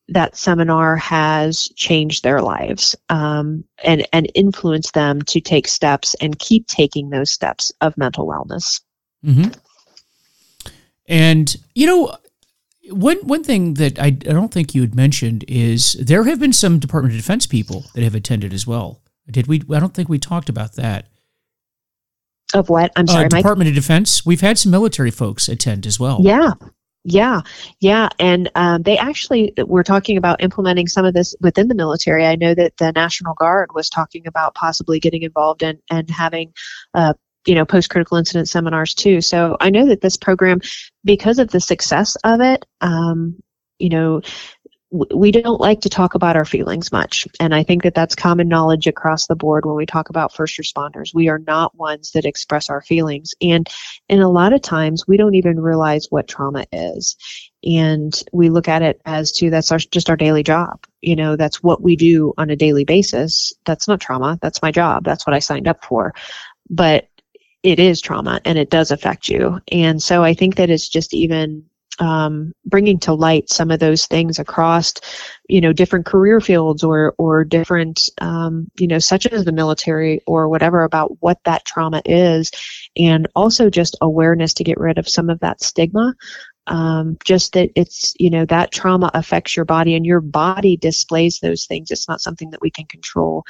that 0.09 0.37
seminar 0.37 0.97
has 0.97 1.69
changed 1.77 2.25
their 2.25 2.41
lives 2.41 2.97
um, 3.11 3.63
and 3.85 4.07
and 4.13 4.31
influenced 4.35 4.95
them 4.95 5.21
to 5.23 5.41
take 5.41 5.69
steps 5.69 6.15
and 6.21 6.39
keep 6.39 6.67
taking 6.67 7.11
those 7.11 7.31
steps 7.31 7.71
of 7.81 7.97
mental 7.99 8.27
wellness. 8.27 8.81
Mm-hmm. 9.25 9.51
And 11.09 11.57
you 11.75 11.87
know, 11.87 12.17
one 12.91 13.19
one 13.19 13.43
thing 13.45 13.75
that 13.75 13.99
I, 13.99 14.07
I 14.07 14.11
don't 14.11 14.53
think 14.53 14.75
you 14.75 14.83
had 14.83 14.95
mentioned 14.95 15.45
is 15.49 15.95
there 15.95 16.25
have 16.25 16.41
been 16.41 16.53
some 16.53 16.79
Department 16.79 17.15
of 17.15 17.21
Defense 17.21 17.47
people 17.47 17.85
that 17.95 18.05
have 18.05 18.15
attended 18.15 18.53
as 18.53 18.67
well. 18.67 19.01
Did 19.31 19.47
we? 19.47 19.63
I 19.73 19.81
don't 19.81 19.95
think 19.95 20.09
we 20.09 20.19
talked 20.19 20.49
about 20.49 20.75
that. 20.75 21.07
Of 22.55 22.69
what? 22.71 22.93
I'm 22.97 23.05
uh, 23.09 23.13
sorry, 23.13 23.27
uh, 23.27 23.29
Department 23.29 23.69
Mike? 23.69 23.77
of 23.77 23.83
Defense. 23.83 24.25
We've 24.25 24.41
had 24.41 24.59
some 24.59 24.71
military 24.71 25.11
folks 25.11 25.49
attend 25.49 25.87
as 25.87 26.01
well. 26.01 26.21
Yeah, 26.23 26.53
yeah, 27.05 27.41
yeah, 27.81 28.09
and 28.19 28.51
um, 28.55 28.83
they 28.83 28.97
actually 28.97 29.53
were 29.67 29.83
talking 29.83 30.17
about 30.17 30.43
implementing 30.43 30.89
some 30.89 31.05
of 31.05 31.15
this 31.15 31.35
within 31.41 31.69
the 31.69 31.75
military. 31.75 32.27
I 32.27 32.37
know 32.37 32.55
that 32.55 32.77
the 32.79 32.93
National 32.93 33.35
Guard 33.35 33.71
was 33.75 33.89
talking 33.89 34.27
about 34.27 34.55
possibly 34.55 34.99
getting 34.99 35.23
involved 35.23 35.63
and 35.63 35.79
and 35.91 36.09
having 36.11 36.53
uh, 36.95 37.15
you 37.49 37.55
know 37.55 37.65
post 37.65 37.91
critical 37.91 38.17
incident 38.17 38.49
seminars 38.49 38.95
too 38.95 39.21
so 39.21 39.57
i 39.61 39.71
know 39.71 39.87
that 39.87 40.03
this 40.03 40.17
program 40.17 40.61
because 41.05 41.39
of 41.39 41.51
the 41.51 41.61
success 41.61 42.17
of 42.25 42.41
it 42.41 42.65
um, 42.81 43.35
you 43.79 43.89
know 43.89 44.21
we 44.91 45.31
don't 45.31 45.61
like 45.61 45.81
to 45.83 45.91
talk 45.91 46.15
about 46.15 46.37
our 46.37 46.47
feelings 46.47 46.91
much. 46.91 47.29
And 47.41 47.55
I 47.55 47.63
think 47.63 47.83
that 47.83 47.95
that's 47.95 48.15
common 48.15 48.49
knowledge 48.49 48.87
across 48.87 49.27
the 49.27 49.37
board 49.37 49.67
when 49.67 49.77
we 49.77 49.85
talk 49.85 50.09
about 50.09 50.35
first 50.35 50.59
responders. 50.59 51.15
We 51.15 51.29
are 51.29 51.41
not 51.41 51.77
ones 51.77 52.13
that 52.13 52.25
express 52.25 52.71
our 52.71 52.81
feelings. 52.81 53.35
And, 53.43 53.69
and 54.09 54.23
a 54.23 54.29
lot 54.29 54.55
of 54.55 54.63
times 54.63 55.07
we 55.07 55.19
don't 55.19 55.35
even 55.35 55.61
realize 55.61 56.07
what 56.09 56.27
trauma 56.27 56.65
is. 56.73 57.17
And 57.65 58.15
we 58.33 58.49
look 58.49 58.67
at 58.67 58.81
it 58.81 59.03
as 59.05 59.31
to 59.33 59.51
that's 59.51 59.71
our, 59.71 59.79
just 59.79 60.09
our 60.09 60.17
daily 60.17 60.43
job. 60.43 60.83
You 61.03 61.17
know, 61.17 61.37
that's 61.37 61.63
what 61.63 61.83
we 61.83 61.95
do 61.95 62.33
on 62.39 62.49
a 62.49 62.57
daily 62.57 62.85
basis. 62.85 63.53
That's 63.67 63.89
not 63.89 64.01
trauma. 64.01 64.39
That's 64.41 64.63
my 64.63 64.71
job. 64.71 65.05
That's 65.05 65.27
what 65.27 65.35
I 65.35 65.39
signed 65.39 65.69
up 65.69 65.85
for. 65.85 66.15
But 66.71 67.08
it 67.63 67.79
is 67.79 68.01
trauma 68.01 68.41
and 68.45 68.59
it 68.59 68.71
does 68.71 68.91
affect 68.91 69.29
you. 69.29 69.61
And 69.73 70.03
so 70.03 70.23
I 70.23 70.35
think 70.35 70.57
that 70.57 70.71
it's 70.71 70.89
just 70.89 71.13
even 71.13 71.65
um, 72.01 72.53
bringing 72.65 72.99
to 73.01 73.13
light 73.13 73.51
some 73.51 73.71
of 73.71 73.81
those 73.81 74.07
things 74.07 74.39
across, 74.39 74.95
you 75.49 75.61
know, 75.61 75.73
different 75.73 76.07
career 76.07 76.41
fields 76.41 76.85
or 76.85 77.15
or 77.19 77.45
different, 77.45 78.09
um, 78.21 78.71
you 78.79 78.87
know, 78.87 78.99
such 78.99 79.27
as 79.27 79.45
the 79.45 79.53
military 79.53 80.21
or 80.27 80.49
whatever 80.49 80.85
about 80.85 81.17
what 81.21 81.39
that 81.45 81.65
trauma 81.65 82.03
is, 82.05 82.51
and 82.97 83.27
also 83.35 83.69
just 83.69 83.97
awareness 84.01 84.55
to 84.55 84.65
get 84.65 84.79
rid 84.79 84.99
of 84.99 85.09
some 85.09 85.29
of 85.29 85.41
that 85.41 85.63
stigma. 85.63 86.15
Um, 86.69 87.17
just 87.25 87.55
that 87.55 87.71
it's 87.77 88.15
you 88.19 88.31
know 88.31 88.45
that 88.45 88.73
trauma 88.73 89.11
affects 89.15 89.57
your 89.57 89.65
body 89.65 89.97
and 89.97 90.05
your 90.05 90.21
body 90.21 90.77
displays 90.77 91.41
those 91.41 91.67
things. 91.67 91.91
It's 91.91 92.09
not 92.09 92.21
something 92.21 92.51
that 92.51 92.61
we 92.61 92.71
can 92.71 92.85
control 92.87 93.45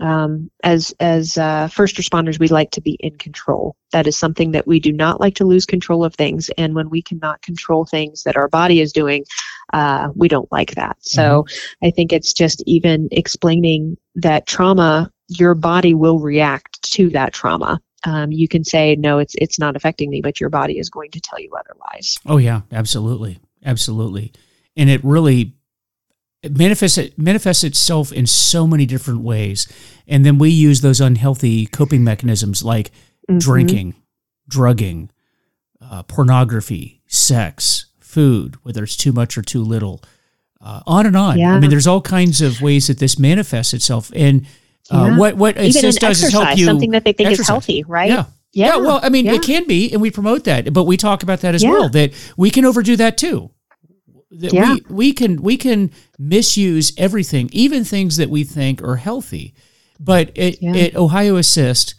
um, 0.00 0.50
as 0.64 0.94
as 1.00 1.36
uh, 1.36 1.68
first 1.68 1.96
responders, 1.96 2.38
we 2.38 2.48
like 2.48 2.70
to 2.72 2.80
be 2.80 2.96
in 3.00 3.16
control. 3.18 3.76
That 3.92 4.06
is 4.06 4.16
something 4.16 4.52
that 4.52 4.66
we 4.66 4.80
do 4.80 4.92
not 4.92 5.20
like 5.20 5.34
to 5.36 5.44
lose 5.44 5.66
control 5.66 6.04
of 6.04 6.14
things. 6.14 6.50
And 6.56 6.74
when 6.74 6.90
we 6.90 7.02
cannot 7.02 7.42
control 7.42 7.84
things 7.84 8.22
that 8.22 8.36
our 8.36 8.48
body 8.48 8.80
is 8.80 8.92
doing, 8.92 9.24
uh, 9.72 10.08
we 10.14 10.28
don't 10.28 10.50
like 10.50 10.74
that. 10.74 10.96
So 11.00 11.42
mm-hmm. 11.42 11.86
I 11.86 11.90
think 11.90 12.12
it's 12.12 12.32
just 12.32 12.62
even 12.66 13.08
explaining 13.12 13.96
that 14.14 14.46
trauma, 14.46 15.10
your 15.28 15.54
body 15.54 15.94
will 15.94 16.18
react 16.18 16.82
to 16.92 17.10
that 17.10 17.32
trauma. 17.32 17.80
Um, 18.04 18.32
you 18.32 18.48
can 18.48 18.64
say 18.64 18.96
no, 18.96 19.18
it's 19.18 19.34
it's 19.36 19.58
not 19.58 19.76
affecting 19.76 20.08
me, 20.08 20.22
but 20.22 20.40
your 20.40 20.50
body 20.50 20.78
is 20.78 20.88
going 20.88 21.10
to 21.10 21.20
tell 21.20 21.38
you 21.38 21.50
otherwise. 21.58 22.18
Oh 22.24 22.38
yeah, 22.38 22.62
absolutely, 22.72 23.38
absolutely, 23.64 24.32
and 24.76 24.88
it 24.88 25.04
really 25.04 25.54
it 26.42 26.56
manifests 26.56 26.98
it 26.98 27.18
manifests 27.18 27.64
itself 27.64 28.12
in 28.12 28.26
so 28.26 28.66
many 28.66 28.86
different 28.86 29.20
ways 29.20 29.68
and 30.06 30.24
then 30.24 30.38
we 30.38 30.50
use 30.50 30.80
those 30.80 31.00
unhealthy 31.00 31.66
coping 31.66 32.02
mechanisms 32.02 32.62
like 32.62 32.90
mm-hmm. 33.28 33.38
drinking 33.38 33.94
drugging 34.48 35.10
uh, 35.80 36.02
pornography 36.04 37.02
sex 37.06 37.86
food 38.00 38.56
whether 38.64 38.82
it's 38.82 38.96
too 38.96 39.12
much 39.12 39.36
or 39.36 39.42
too 39.42 39.62
little 39.62 40.02
uh, 40.60 40.80
on 40.86 41.06
and 41.06 41.16
on 41.16 41.38
yeah. 41.38 41.54
i 41.54 41.60
mean 41.60 41.70
there's 41.70 41.86
all 41.86 42.00
kinds 42.00 42.40
of 42.40 42.60
ways 42.60 42.86
that 42.86 42.98
this 42.98 43.18
manifests 43.18 43.74
itself 43.74 44.10
and 44.14 44.46
uh, 44.90 45.08
yeah. 45.10 45.18
what 45.18 45.36
what 45.36 45.56
it 45.56 45.72
just 45.72 46.00
does 46.00 46.22
is 46.22 46.32
help 46.32 46.56
you 46.56 46.64
something 46.64 46.90
that 46.90 47.04
they 47.04 47.12
think 47.12 47.28
exercise. 47.28 47.44
is 47.44 47.48
healthy 47.48 47.84
right 47.84 48.08
yeah 48.10 48.24
yeah. 48.52 48.66
yeah 48.68 48.76
well 48.76 49.00
i 49.02 49.08
mean 49.08 49.26
it 49.26 49.42
can 49.42 49.66
be 49.66 49.92
and 49.92 50.00
we 50.02 50.10
promote 50.10 50.44
that 50.44 50.72
but 50.72 50.84
we 50.84 50.96
talk 50.96 51.22
about 51.22 51.40
that 51.40 51.54
as 51.54 51.64
well 51.64 51.88
that 51.88 52.12
we 52.36 52.50
can 52.50 52.64
overdo 52.64 52.96
that 52.96 53.16
too 53.16 53.50
that 54.30 54.52
yeah. 54.52 54.74
we, 54.74 54.82
we 54.88 55.12
can 55.12 55.42
we 55.42 55.56
can 55.56 55.90
misuse 56.18 56.92
everything, 56.96 57.48
even 57.52 57.84
things 57.84 58.16
that 58.16 58.30
we 58.30 58.44
think 58.44 58.82
are 58.82 58.96
healthy. 58.96 59.54
But 59.98 60.36
at, 60.38 60.62
yeah. 60.62 60.76
at 60.76 60.96
Ohio 60.96 61.36
Assist, 61.36 61.94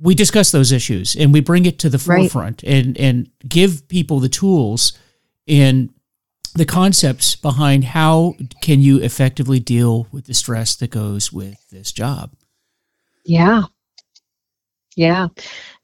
we 0.00 0.14
discuss 0.14 0.50
those 0.50 0.72
issues 0.72 1.16
and 1.16 1.32
we 1.32 1.40
bring 1.40 1.66
it 1.66 1.78
to 1.80 1.90
the 1.90 1.98
forefront 1.98 2.62
right. 2.62 2.72
and 2.72 2.98
and 2.98 3.30
give 3.46 3.88
people 3.88 4.20
the 4.20 4.28
tools 4.28 4.96
and 5.46 5.90
the 6.54 6.64
concepts 6.64 7.36
behind 7.36 7.84
how 7.84 8.34
can 8.62 8.80
you 8.80 8.98
effectively 8.98 9.60
deal 9.60 10.06
with 10.12 10.26
the 10.26 10.34
stress 10.34 10.74
that 10.76 10.90
goes 10.90 11.32
with 11.32 11.68
this 11.70 11.92
job. 11.92 12.32
Yeah. 13.24 13.64
Yeah. 14.96 15.28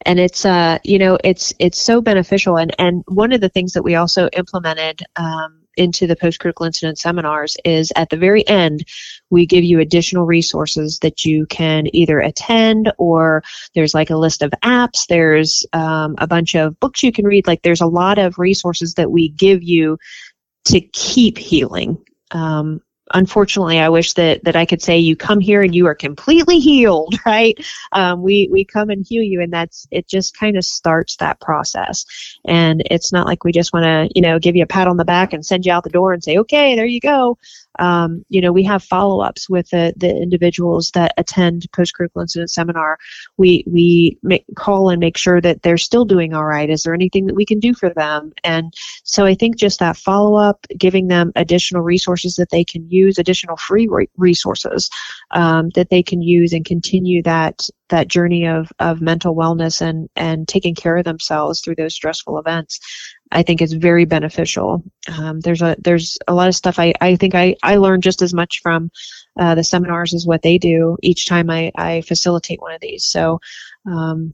And 0.05 0.19
it's 0.19 0.45
uh 0.45 0.79
you 0.83 0.99
know 0.99 1.17
it's 1.23 1.53
it's 1.59 1.79
so 1.79 2.01
beneficial 2.01 2.57
and 2.57 2.73
and 2.79 3.03
one 3.07 3.31
of 3.31 3.41
the 3.41 3.49
things 3.49 3.73
that 3.73 3.83
we 3.83 3.95
also 3.95 4.29
implemented 4.33 5.01
um 5.15 5.64
into 5.77 6.07
the 6.07 6.15
post 6.15 6.39
critical 6.39 6.65
incident 6.65 6.97
seminars 6.97 7.57
is 7.65 7.91
at 7.95 8.09
the 8.09 8.17
very 8.17 8.47
end, 8.47 8.85
we 9.29 9.45
give 9.45 9.63
you 9.63 9.79
additional 9.79 10.25
resources 10.25 10.99
that 10.99 11.25
you 11.25 11.45
can 11.47 11.93
either 11.95 12.19
attend 12.19 12.91
or 12.97 13.43
there's 13.73 13.93
like 13.93 14.09
a 14.09 14.17
list 14.17 14.41
of 14.41 14.51
apps, 14.63 15.07
there's 15.07 15.65
um, 15.73 16.15
a 16.17 16.27
bunch 16.27 16.55
of 16.55 16.79
books 16.79 17.03
you 17.03 17.11
can 17.11 17.25
read. 17.25 17.47
Like 17.47 17.61
there's 17.63 17.81
a 17.81 17.87
lot 17.87 18.17
of 18.17 18.37
resources 18.37 18.93
that 18.95 19.11
we 19.11 19.29
give 19.29 19.63
you 19.63 19.97
to 20.65 20.81
keep 20.81 21.37
healing. 21.37 21.97
Um, 22.31 22.81
unfortunately, 23.13 23.79
I 23.79 23.89
wish 23.89 24.13
that 24.13 24.43
that 24.43 24.55
I 24.55 24.65
could 24.65 24.81
say 24.81 24.97
you 24.97 25.15
come 25.15 25.39
here 25.39 25.61
and 25.61 25.73
you 25.75 25.85
are 25.87 25.95
completely 25.95 26.59
healed, 26.59 27.15
right? 27.25 27.57
Um, 27.91 28.21
we 28.21 28.49
we 28.51 28.65
come 28.65 28.89
and 28.89 29.05
heal 29.07 29.23
you, 29.23 29.41
and 29.41 29.51
that's 29.53 29.87
it. 29.91 30.07
Just 30.07 30.37
kind 30.37 30.57
of 30.57 30.65
starts 30.65 31.15
that 31.17 31.39
process, 31.39 32.05
and 32.45 32.83
it's 32.89 33.11
not 33.11 33.27
like 33.27 33.43
we 33.43 33.51
just 33.51 33.73
want 33.73 33.83
to 33.83 34.09
you 34.15 34.21
know 34.21 34.39
give 34.39 34.55
you 34.55 34.63
a 34.63 34.67
pat 34.67 34.87
on 34.87 34.97
the 34.97 35.05
back 35.05 35.33
and 35.33 35.45
send 35.45 35.65
you 35.65 35.71
out 35.71 35.83
the 35.83 35.89
door 35.89 36.13
and 36.13 36.23
say, 36.23 36.37
okay, 36.37 36.75
there 36.75 36.85
you 36.85 36.99
go 36.99 37.37
um, 37.79 38.25
you 38.29 38.41
know, 38.41 38.51
we 38.51 38.63
have 38.63 38.83
follow-ups 38.83 39.49
with 39.49 39.69
the, 39.69 39.93
the 39.97 40.09
individuals 40.09 40.91
that 40.91 41.13
attend 41.17 41.67
post-critical 41.73 42.21
incident 42.21 42.49
seminar. 42.49 42.97
We 43.37 43.63
we 43.67 44.17
make, 44.23 44.45
call 44.55 44.89
and 44.89 44.99
make 44.99 45.17
sure 45.17 45.41
that 45.41 45.61
they're 45.61 45.77
still 45.77 46.05
doing 46.05 46.33
all 46.33 46.45
right. 46.45 46.69
Is 46.69 46.83
there 46.83 46.93
anything 46.93 47.25
that 47.25 47.35
we 47.35 47.45
can 47.45 47.59
do 47.59 47.73
for 47.73 47.89
them? 47.89 48.33
And 48.43 48.73
so 49.03 49.25
I 49.25 49.35
think 49.35 49.57
just 49.57 49.79
that 49.79 49.97
follow-up, 49.97 50.65
giving 50.77 51.07
them 51.07 51.31
additional 51.35 51.81
resources 51.81 52.35
that 52.35 52.49
they 52.49 52.63
can 52.63 52.89
use, 52.89 53.17
additional 53.17 53.57
free 53.57 53.87
re- 53.87 54.09
resources 54.17 54.89
um, 55.31 55.69
that 55.75 55.89
they 55.89 56.03
can 56.03 56.21
use 56.21 56.53
and 56.53 56.65
continue 56.65 57.21
that 57.23 57.69
that 57.89 58.07
journey 58.07 58.47
of, 58.47 58.71
of 58.79 59.01
mental 59.01 59.35
wellness 59.35 59.81
and, 59.81 60.09
and 60.15 60.47
taking 60.47 60.75
care 60.75 60.97
of 60.97 61.05
themselves 61.05 61.61
through 61.61 61.75
those 61.75 61.93
stressful 61.93 62.39
events. 62.39 62.79
I 63.31 63.41
think 63.41 63.61
is 63.61 63.73
very 63.73 64.05
beneficial. 64.05 64.83
Um, 65.17 65.39
there's 65.39 65.61
a 65.61 65.75
there's 65.79 66.17
a 66.27 66.33
lot 66.33 66.47
of 66.47 66.55
stuff 66.55 66.77
I, 66.77 66.93
I 67.01 67.15
think 67.15 67.33
I, 67.33 67.55
I 67.63 67.75
learn 67.77 67.99
just 68.01 68.21
as 68.21 68.33
much 68.33 68.61
from 68.61 68.91
uh, 69.39 69.55
the 69.55 69.63
seminars 69.63 70.13
as 70.13 70.27
what 70.27 70.43
they 70.43 70.57
do 70.57 70.95
each 71.01 71.27
time 71.27 71.49
I, 71.49 71.71
I 71.75 72.01
facilitate 72.01 72.61
one 72.61 72.73
of 72.73 72.81
these. 72.81 73.05
So 73.05 73.39
um, 73.87 74.33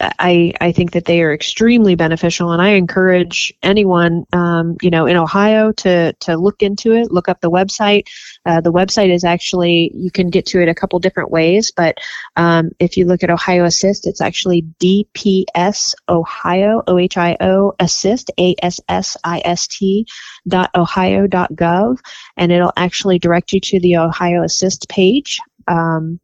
I, 0.00 0.52
I 0.60 0.72
think 0.72 0.92
that 0.92 1.04
they 1.04 1.22
are 1.22 1.32
extremely 1.32 1.94
beneficial, 1.94 2.52
and 2.52 2.62
I 2.62 2.70
encourage 2.70 3.52
anyone, 3.62 4.24
um, 4.32 4.76
you 4.80 4.90
know, 4.90 5.06
in 5.06 5.16
Ohio 5.16 5.72
to 5.72 6.12
to 6.12 6.36
look 6.36 6.62
into 6.62 6.92
it. 6.92 7.10
Look 7.10 7.28
up 7.28 7.40
the 7.40 7.50
website. 7.50 8.06
Uh, 8.46 8.60
the 8.60 8.72
website 8.72 9.12
is 9.12 9.24
actually 9.24 9.90
you 9.94 10.10
can 10.10 10.30
get 10.30 10.46
to 10.46 10.62
it 10.62 10.68
a 10.68 10.74
couple 10.74 10.98
different 10.98 11.30
ways, 11.30 11.70
but 11.70 11.98
um, 12.36 12.70
if 12.78 12.96
you 12.96 13.04
look 13.04 13.22
at 13.22 13.30
Ohio 13.30 13.64
Assist, 13.64 14.06
it's 14.06 14.20
actually 14.20 14.62
DPS 14.80 15.94
Ohio 16.08 16.82
O 16.86 16.98
H 16.98 17.16
I 17.16 17.36
O 17.40 17.74
Assist 17.80 18.30
A 18.38 18.54
S 18.62 18.80
S 18.88 19.16
I 19.24 19.42
S 19.44 19.66
T 19.66 20.06
dot 20.48 20.70
ohio 20.74 21.26
dot 21.26 21.52
gov, 21.52 21.98
and 22.36 22.52
it'll 22.52 22.72
actually 22.76 23.18
direct 23.18 23.52
you 23.52 23.60
to 23.60 23.80
the 23.80 23.96
Ohio 23.96 24.42
Assist 24.42 24.88
page. 24.88 25.38
Um, 25.68 26.20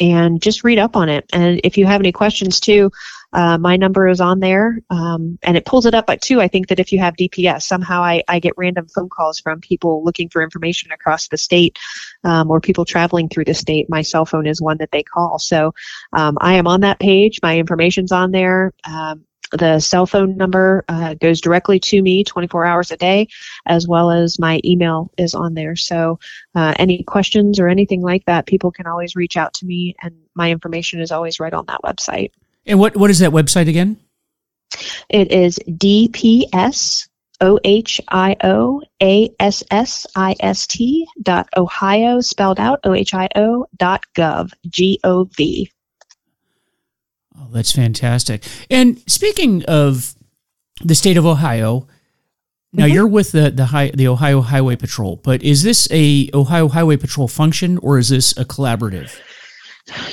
and 0.00 0.40
just 0.40 0.64
read 0.64 0.78
up 0.78 0.96
on 0.96 1.08
it. 1.08 1.28
And 1.32 1.60
if 1.62 1.76
you 1.76 1.86
have 1.86 2.00
any 2.00 2.12
questions 2.12 2.58
too, 2.58 2.90
uh, 3.32 3.58
my 3.58 3.76
number 3.76 4.08
is 4.08 4.20
on 4.20 4.40
there, 4.40 4.80
um, 4.90 5.38
and 5.42 5.56
it 5.56 5.64
pulls 5.64 5.86
it 5.86 5.94
up 5.94 6.10
at 6.10 6.20
two. 6.20 6.40
I 6.40 6.48
think 6.48 6.68
that 6.68 6.80
if 6.80 6.92
you 6.92 6.98
have 6.98 7.14
DPS, 7.14 7.62
somehow 7.62 8.02
I, 8.02 8.24
I 8.26 8.40
get 8.40 8.54
random 8.56 8.88
phone 8.88 9.08
calls 9.08 9.38
from 9.38 9.60
people 9.60 10.02
looking 10.02 10.28
for 10.28 10.42
information 10.42 10.90
across 10.90 11.28
the 11.28 11.38
state, 11.38 11.78
um, 12.24 12.50
or 12.50 12.60
people 12.60 12.84
traveling 12.84 13.28
through 13.28 13.44
the 13.44 13.54
state. 13.54 13.88
My 13.88 14.02
cell 14.02 14.24
phone 14.24 14.46
is 14.46 14.60
one 14.60 14.78
that 14.78 14.90
they 14.90 15.04
call. 15.04 15.38
So 15.38 15.72
um, 16.12 16.38
I 16.40 16.54
am 16.54 16.66
on 16.66 16.80
that 16.80 16.98
page. 16.98 17.38
My 17.42 17.56
information's 17.56 18.10
on 18.10 18.32
there. 18.32 18.72
The 19.52 19.80
cell 19.80 20.06
phone 20.06 20.36
number 20.36 20.84
uh, 20.88 21.14
goes 21.14 21.40
directly 21.40 21.80
to 21.80 22.02
me 22.02 22.24
24 22.24 22.64
hours 22.64 22.90
a 22.90 22.96
day, 22.96 23.28
as 23.66 23.88
well 23.88 24.10
as 24.10 24.38
my 24.38 24.60
email 24.64 25.10
is 25.18 25.34
on 25.34 25.54
there. 25.54 25.76
So, 25.76 26.18
uh, 26.54 26.74
any 26.78 27.02
questions 27.02 27.58
or 27.58 27.68
anything 27.68 28.02
like 28.02 28.24
that, 28.26 28.46
people 28.46 28.70
can 28.70 28.86
always 28.86 29.16
reach 29.16 29.36
out 29.36 29.52
to 29.54 29.66
me, 29.66 29.94
and 30.02 30.14
my 30.34 30.50
information 30.50 31.00
is 31.00 31.10
always 31.10 31.40
right 31.40 31.52
on 31.52 31.66
that 31.66 31.80
website. 31.84 32.30
And 32.66 32.78
what, 32.78 32.96
what 32.96 33.10
is 33.10 33.18
that 33.18 33.30
website 33.30 33.68
again? 33.68 33.98
It 35.08 35.32
is 35.32 35.58
DPS 35.68 37.08
O 37.40 37.58
H 37.64 38.00
I 38.08 38.36
O 38.44 38.82
A 39.02 39.30
S 39.40 39.62
S 39.70 40.06
I 40.14 40.36
S 40.40 40.66
T 40.66 41.06
dot 41.22 41.48
Ohio 41.56 42.20
spelled 42.20 42.60
out 42.60 42.80
O 42.84 42.94
H 42.94 43.14
I 43.14 43.28
O 43.34 43.66
dot 43.76 44.04
gov 44.14 44.52
G 44.68 45.00
O 45.04 45.24
V. 45.36 45.70
Oh, 47.40 47.48
that's 47.50 47.72
fantastic. 47.72 48.44
And 48.70 49.02
speaking 49.10 49.64
of 49.64 50.14
the 50.84 50.94
state 50.94 51.16
of 51.16 51.24
Ohio, 51.24 51.86
now 52.72 52.84
mm-hmm. 52.84 52.94
you're 52.94 53.06
with 53.06 53.32
the 53.32 53.50
the, 53.50 53.66
high, 53.66 53.90
the 53.92 54.08
Ohio 54.08 54.40
Highway 54.42 54.76
Patrol, 54.76 55.16
but 55.16 55.42
is 55.42 55.62
this 55.62 55.88
a 55.90 56.30
Ohio 56.34 56.68
Highway 56.68 56.96
Patrol 56.96 57.28
function 57.28 57.78
or 57.78 57.98
is 57.98 58.10
this 58.10 58.32
a 58.36 58.44
collaborative? 58.44 59.18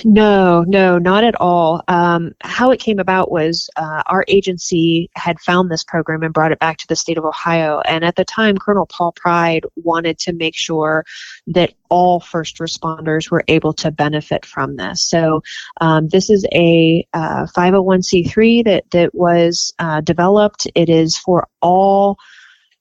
No, 0.04 0.64
no, 0.64 0.98
not 0.98 1.24
at 1.24 1.36
all. 1.40 1.84
Um, 1.88 2.34
how 2.42 2.72
it 2.72 2.80
came 2.80 3.00
about 3.00 3.32
was 3.32 3.70
uh, 3.76 4.04
our 4.08 4.26
agency 4.28 5.10
had 5.16 5.40
found 5.40 5.70
this 5.70 5.84
program 5.84 6.24
and 6.24 6.34
brought 6.34 6.52
it 6.52 6.60
back 6.60 6.78
to 6.78 6.88
the 6.88 6.96
state 6.96 7.18
of 7.18 7.26
Ohio. 7.26 7.82
And 7.82 8.04
at 8.06 8.16
the 8.16 8.26
time, 8.26 8.58
Colonel 8.58 8.86
Paul 8.86 9.12
Pride 9.14 9.66
wanted 9.76 10.20
to 10.20 10.34
make 10.34 10.56
sure 10.56 11.06
that 11.48 11.74
all 11.90 12.20
first 12.20 12.58
responders 12.58 13.30
were 13.32 13.44
able 13.48 13.74
to 13.74 13.92
benefit 13.92 14.46
from 14.46 14.76
this. 14.76 15.04
So 15.04 15.42
um, 15.82 16.08
this 16.10 16.30
is 16.30 16.46
a 16.54 17.06
uh, 17.14 17.48
501c3 17.56 18.66
that 18.66 18.90
that 18.92 19.14
was 19.16 19.74
uh, 19.80 20.02
developed. 20.02 20.68
It 20.76 20.90
is 20.90 21.18
for 21.18 21.48
all 21.62 22.18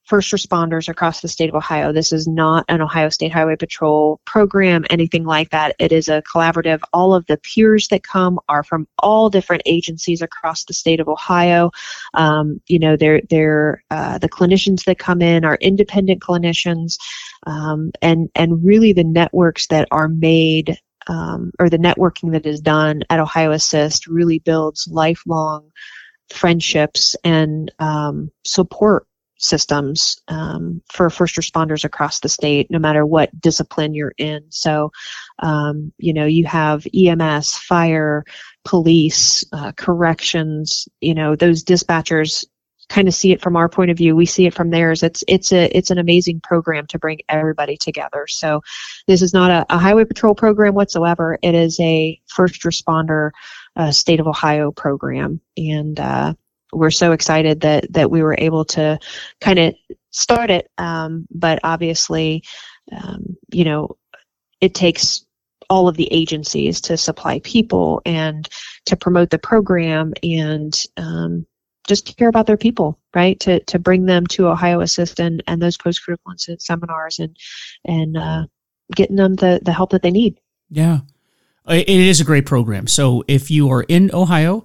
first 0.06 0.32
responders 0.32 0.88
across 0.88 1.20
the 1.20 1.28
state 1.28 1.48
of 1.48 1.54
Ohio. 1.54 1.92
This 1.92 2.12
is 2.12 2.28
not 2.28 2.64
an 2.68 2.80
Ohio 2.80 3.08
State 3.08 3.32
Highway 3.32 3.56
Patrol 3.56 4.20
program, 4.24 4.84
anything 4.88 5.24
like 5.24 5.50
that. 5.50 5.74
It 5.78 5.92
is 5.92 6.08
a 6.08 6.22
collaborative. 6.22 6.80
All 6.92 7.12
of 7.12 7.26
the 7.26 7.36
peers 7.38 7.88
that 7.88 8.04
come 8.04 8.38
are 8.48 8.62
from 8.62 8.86
all 9.00 9.28
different 9.28 9.62
agencies 9.66 10.22
across 10.22 10.64
the 10.64 10.72
state 10.72 11.00
of 11.00 11.08
Ohio. 11.08 11.72
Um, 12.14 12.60
you 12.68 12.78
know, 12.78 12.96
they're, 12.96 13.20
they're 13.28 13.82
uh, 13.90 14.18
the 14.18 14.28
clinicians 14.28 14.84
that 14.84 14.98
come 14.98 15.20
in 15.20 15.44
are 15.44 15.58
independent 15.60 16.22
clinicians, 16.22 16.98
um, 17.46 17.90
and 18.00 18.30
and 18.34 18.64
really 18.64 18.92
the 18.92 19.04
networks 19.04 19.66
that 19.68 19.88
are 19.90 20.08
made. 20.08 20.78
Um, 21.08 21.52
or 21.60 21.70
the 21.70 21.78
networking 21.78 22.32
that 22.32 22.46
is 22.46 22.60
done 22.60 23.04
at 23.10 23.20
Ohio 23.20 23.52
Assist 23.52 24.08
really 24.08 24.40
builds 24.40 24.88
lifelong 24.88 25.70
friendships 26.30 27.14
and 27.22 27.70
um, 27.78 28.28
support 28.44 29.06
systems 29.38 30.20
um, 30.28 30.82
for 30.90 31.10
first 31.10 31.36
responders 31.36 31.84
across 31.84 32.20
the 32.20 32.28
state, 32.28 32.70
no 32.70 32.78
matter 32.78 33.04
what 33.04 33.38
discipline 33.40 33.94
you're 33.94 34.14
in. 34.18 34.42
So, 34.50 34.90
um, 35.40 35.92
you 35.98 36.12
know, 36.12 36.24
you 36.26 36.46
have 36.46 36.86
EMS, 36.94 37.56
fire, 37.58 38.24
police, 38.64 39.44
uh, 39.52 39.72
corrections. 39.72 40.88
You 41.00 41.14
know, 41.14 41.36
those 41.36 41.62
dispatchers 41.62 42.44
kind 42.88 43.08
of 43.08 43.14
see 43.14 43.32
it 43.32 43.42
from 43.42 43.56
our 43.56 43.68
point 43.68 43.90
of 43.90 43.96
view. 43.96 44.14
We 44.14 44.26
see 44.26 44.46
it 44.46 44.54
from 44.54 44.70
theirs. 44.70 45.02
It's 45.02 45.24
it's 45.28 45.52
a 45.52 45.76
it's 45.76 45.90
an 45.90 45.98
amazing 45.98 46.40
program 46.42 46.86
to 46.88 46.98
bring 46.98 47.18
everybody 47.28 47.76
together. 47.76 48.26
So, 48.28 48.62
this 49.06 49.22
is 49.22 49.34
not 49.34 49.50
a, 49.50 49.66
a 49.74 49.78
highway 49.78 50.04
patrol 50.04 50.34
program 50.34 50.74
whatsoever. 50.74 51.38
It 51.42 51.54
is 51.54 51.78
a 51.80 52.20
first 52.28 52.62
responder. 52.62 53.30
Uh, 53.78 53.92
state 53.92 54.20
of 54.20 54.26
Ohio 54.26 54.72
program, 54.72 55.38
and 55.58 56.00
uh, 56.00 56.32
we're 56.76 56.90
so 56.90 57.12
excited 57.12 57.60
that 57.62 57.92
that 57.92 58.10
we 58.10 58.22
were 58.22 58.36
able 58.38 58.64
to 58.64 58.98
kind 59.40 59.58
of 59.58 59.74
start 60.10 60.50
it. 60.50 60.70
Um, 60.78 61.26
but 61.30 61.58
obviously, 61.64 62.42
um, 62.92 63.36
you 63.52 63.64
know, 63.64 63.96
it 64.60 64.74
takes 64.74 65.24
all 65.68 65.88
of 65.88 65.96
the 65.96 66.12
agencies 66.12 66.80
to 66.80 66.96
supply 66.96 67.40
people 67.40 68.00
and 68.06 68.48
to 68.84 68.96
promote 68.96 69.30
the 69.30 69.38
program 69.38 70.12
and 70.22 70.84
um, 70.96 71.44
just 71.86 72.16
care 72.16 72.28
about 72.28 72.46
their 72.46 72.56
people, 72.56 72.98
right? 73.14 73.38
To 73.40 73.60
to 73.64 73.78
bring 73.78 74.06
them 74.06 74.26
to 74.28 74.48
Ohio 74.48 74.80
Assist 74.80 75.18
and, 75.20 75.42
and 75.46 75.60
those 75.60 75.76
post 75.76 76.02
critical 76.02 76.32
incident 76.32 76.62
seminars 76.62 77.18
and 77.18 77.36
and 77.84 78.16
uh, 78.16 78.46
getting 78.94 79.16
them 79.16 79.34
the 79.34 79.60
the 79.62 79.72
help 79.72 79.90
that 79.90 80.02
they 80.02 80.10
need. 80.10 80.38
Yeah, 80.70 81.00
it 81.68 81.88
is 81.88 82.20
a 82.20 82.24
great 82.24 82.46
program. 82.46 82.86
So 82.86 83.24
if 83.28 83.50
you 83.50 83.70
are 83.70 83.82
in 83.82 84.10
Ohio 84.12 84.64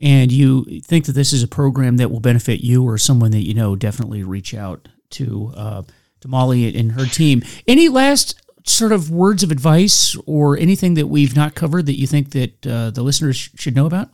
and 0.00 0.30
you 0.30 0.80
think 0.82 1.06
that 1.06 1.12
this 1.12 1.32
is 1.32 1.42
a 1.42 1.48
program 1.48 1.96
that 1.96 2.10
will 2.10 2.20
benefit 2.20 2.60
you 2.60 2.84
or 2.84 2.98
someone 2.98 3.30
that 3.30 3.46
you 3.46 3.54
know, 3.54 3.76
definitely 3.76 4.22
reach 4.22 4.54
out 4.54 4.88
to 5.10 5.52
uh, 5.56 5.82
to 6.20 6.28
Molly 6.28 6.76
and 6.76 6.92
her 6.92 7.06
team. 7.06 7.42
Any 7.66 7.88
last 7.88 8.40
sort 8.64 8.92
of 8.92 9.10
words 9.10 9.42
of 9.42 9.50
advice 9.50 10.16
or 10.26 10.58
anything 10.58 10.94
that 10.94 11.06
we've 11.06 11.36
not 11.36 11.54
covered 11.54 11.86
that 11.86 11.98
you 11.98 12.06
think 12.06 12.30
that 12.30 12.66
uh, 12.66 12.90
the 12.90 13.02
listeners 13.02 13.50
should 13.54 13.76
know 13.76 13.86
about? 13.86 14.10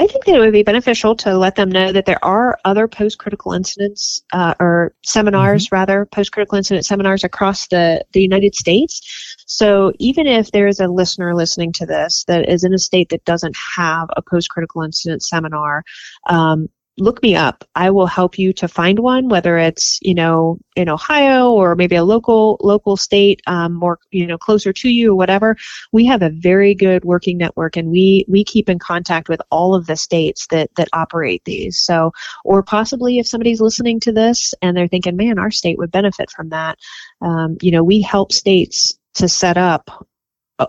I 0.00 0.06
think 0.06 0.24
that 0.26 0.36
it 0.36 0.38
would 0.38 0.52
be 0.52 0.62
beneficial 0.62 1.16
to 1.16 1.36
let 1.36 1.56
them 1.56 1.70
know 1.70 1.90
that 1.90 2.06
there 2.06 2.24
are 2.24 2.56
other 2.64 2.86
post 2.86 3.18
critical 3.18 3.52
incidents 3.52 4.22
uh, 4.32 4.54
or 4.60 4.94
seminars, 5.04 5.66
mm-hmm. 5.66 5.74
rather, 5.74 6.06
post 6.06 6.30
critical 6.30 6.56
incident 6.56 6.86
seminars 6.86 7.24
across 7.24 7.66
the, 7.66 8.04
the 8.12 8.22
United 8.22 8.54
States. 8.54 9.36
So 9.48 9.92
even 9.98 10.28
if 10.28 10.52
there 10.52 10.68
is 10.68 10.78
a 10.78 10.86
listener 10.86 11.34
listening 11.34 11.72
to 11.72 11.86
this 11.86 12.22
that 12.28 12.48
is 12.48 12.62
in 12.62 12.72
a 12.72 12.78
state 12.78 13.08
that 13.08 13.24
doesn't 13.24 13.56
have 13.56 14.08
a 14.16 14.22
post 14.22 14.50
critical 14.50 14.82
incident 14.82 15.24
seminar, 15.24 15.82
um, 16.28 16.68
look 16.98 17.22
me 17.22 17.34
up. 17.34 17.64
I 17.74 17.90
will 17.90 18.06
help 18.06 18.38
you 18.38 18.52
to 18.54 18.68
find 18.68 18.98
one, 18.98 19.28
whether 19.28 19.58
it's 19.58 19.98
you 20.02 20.14
know 20.14 20.58
in 20.76 20.88
Ohio 20.88 21.50
or 21.50 21.74
maybe 21.74 21.96
a 21.96 22.04
local 22.04 22.58
local 22.60 22.96
state, 22.96 23.40
um, 23.46 23.74
more 23.74 23.98
you 24.10 24.26
know 24.26 24.38
closer 24.38 24.72
to 24.72 24.88
you 24.88 25.12
or 25.12 25.16
whatever. 25.16 25.56
We 25.92 26.04
have 26.06 26.22
a 26.22 26.30
very 26.30 26.74
good 26.74 27.04
working 27.04 27.38
network, 27.38 27.76
and 27.76 27.90
we 27.90 28.24
we 28.28 28.44
keep 28.44 28.68
in 28.68 28.78
contact 28.78 29.28
with 29.28 29.40
all 29.50 29.74
of 29.74 29.86
the 29.86 29.96
states 29.96 30.46
that 30.48 30.70
that 30.76 30.88
operate 30.92 31.42
these. 31.44 31.78
So, 31.78 32.12
or 32.44 32.62
possibly 32.62 33.18
if 33.18 33.26
somebody's 33.26 33.60
listening 33.60 34.00
to 34.00 34.12
this 34.12 34.54
and 34.62 34.76
they're 34.76 34.88
thinking, 34.88 35.16
man, 35.16 35.38
our 35.38 35.50
state 35.50 35.78
would 35.78 35.90
benefit 35.90 36.30
from 36.30 36.50
that. 36.50 36.78
Um, 37.20 37.56
you 37.62 37.70
know, 37.70 37.84
we 37.84 38.00
help 38.00 38.32
states 38.32 38.98
to 39.14 39.28
set 39.28 39.56
up 39.56 40.06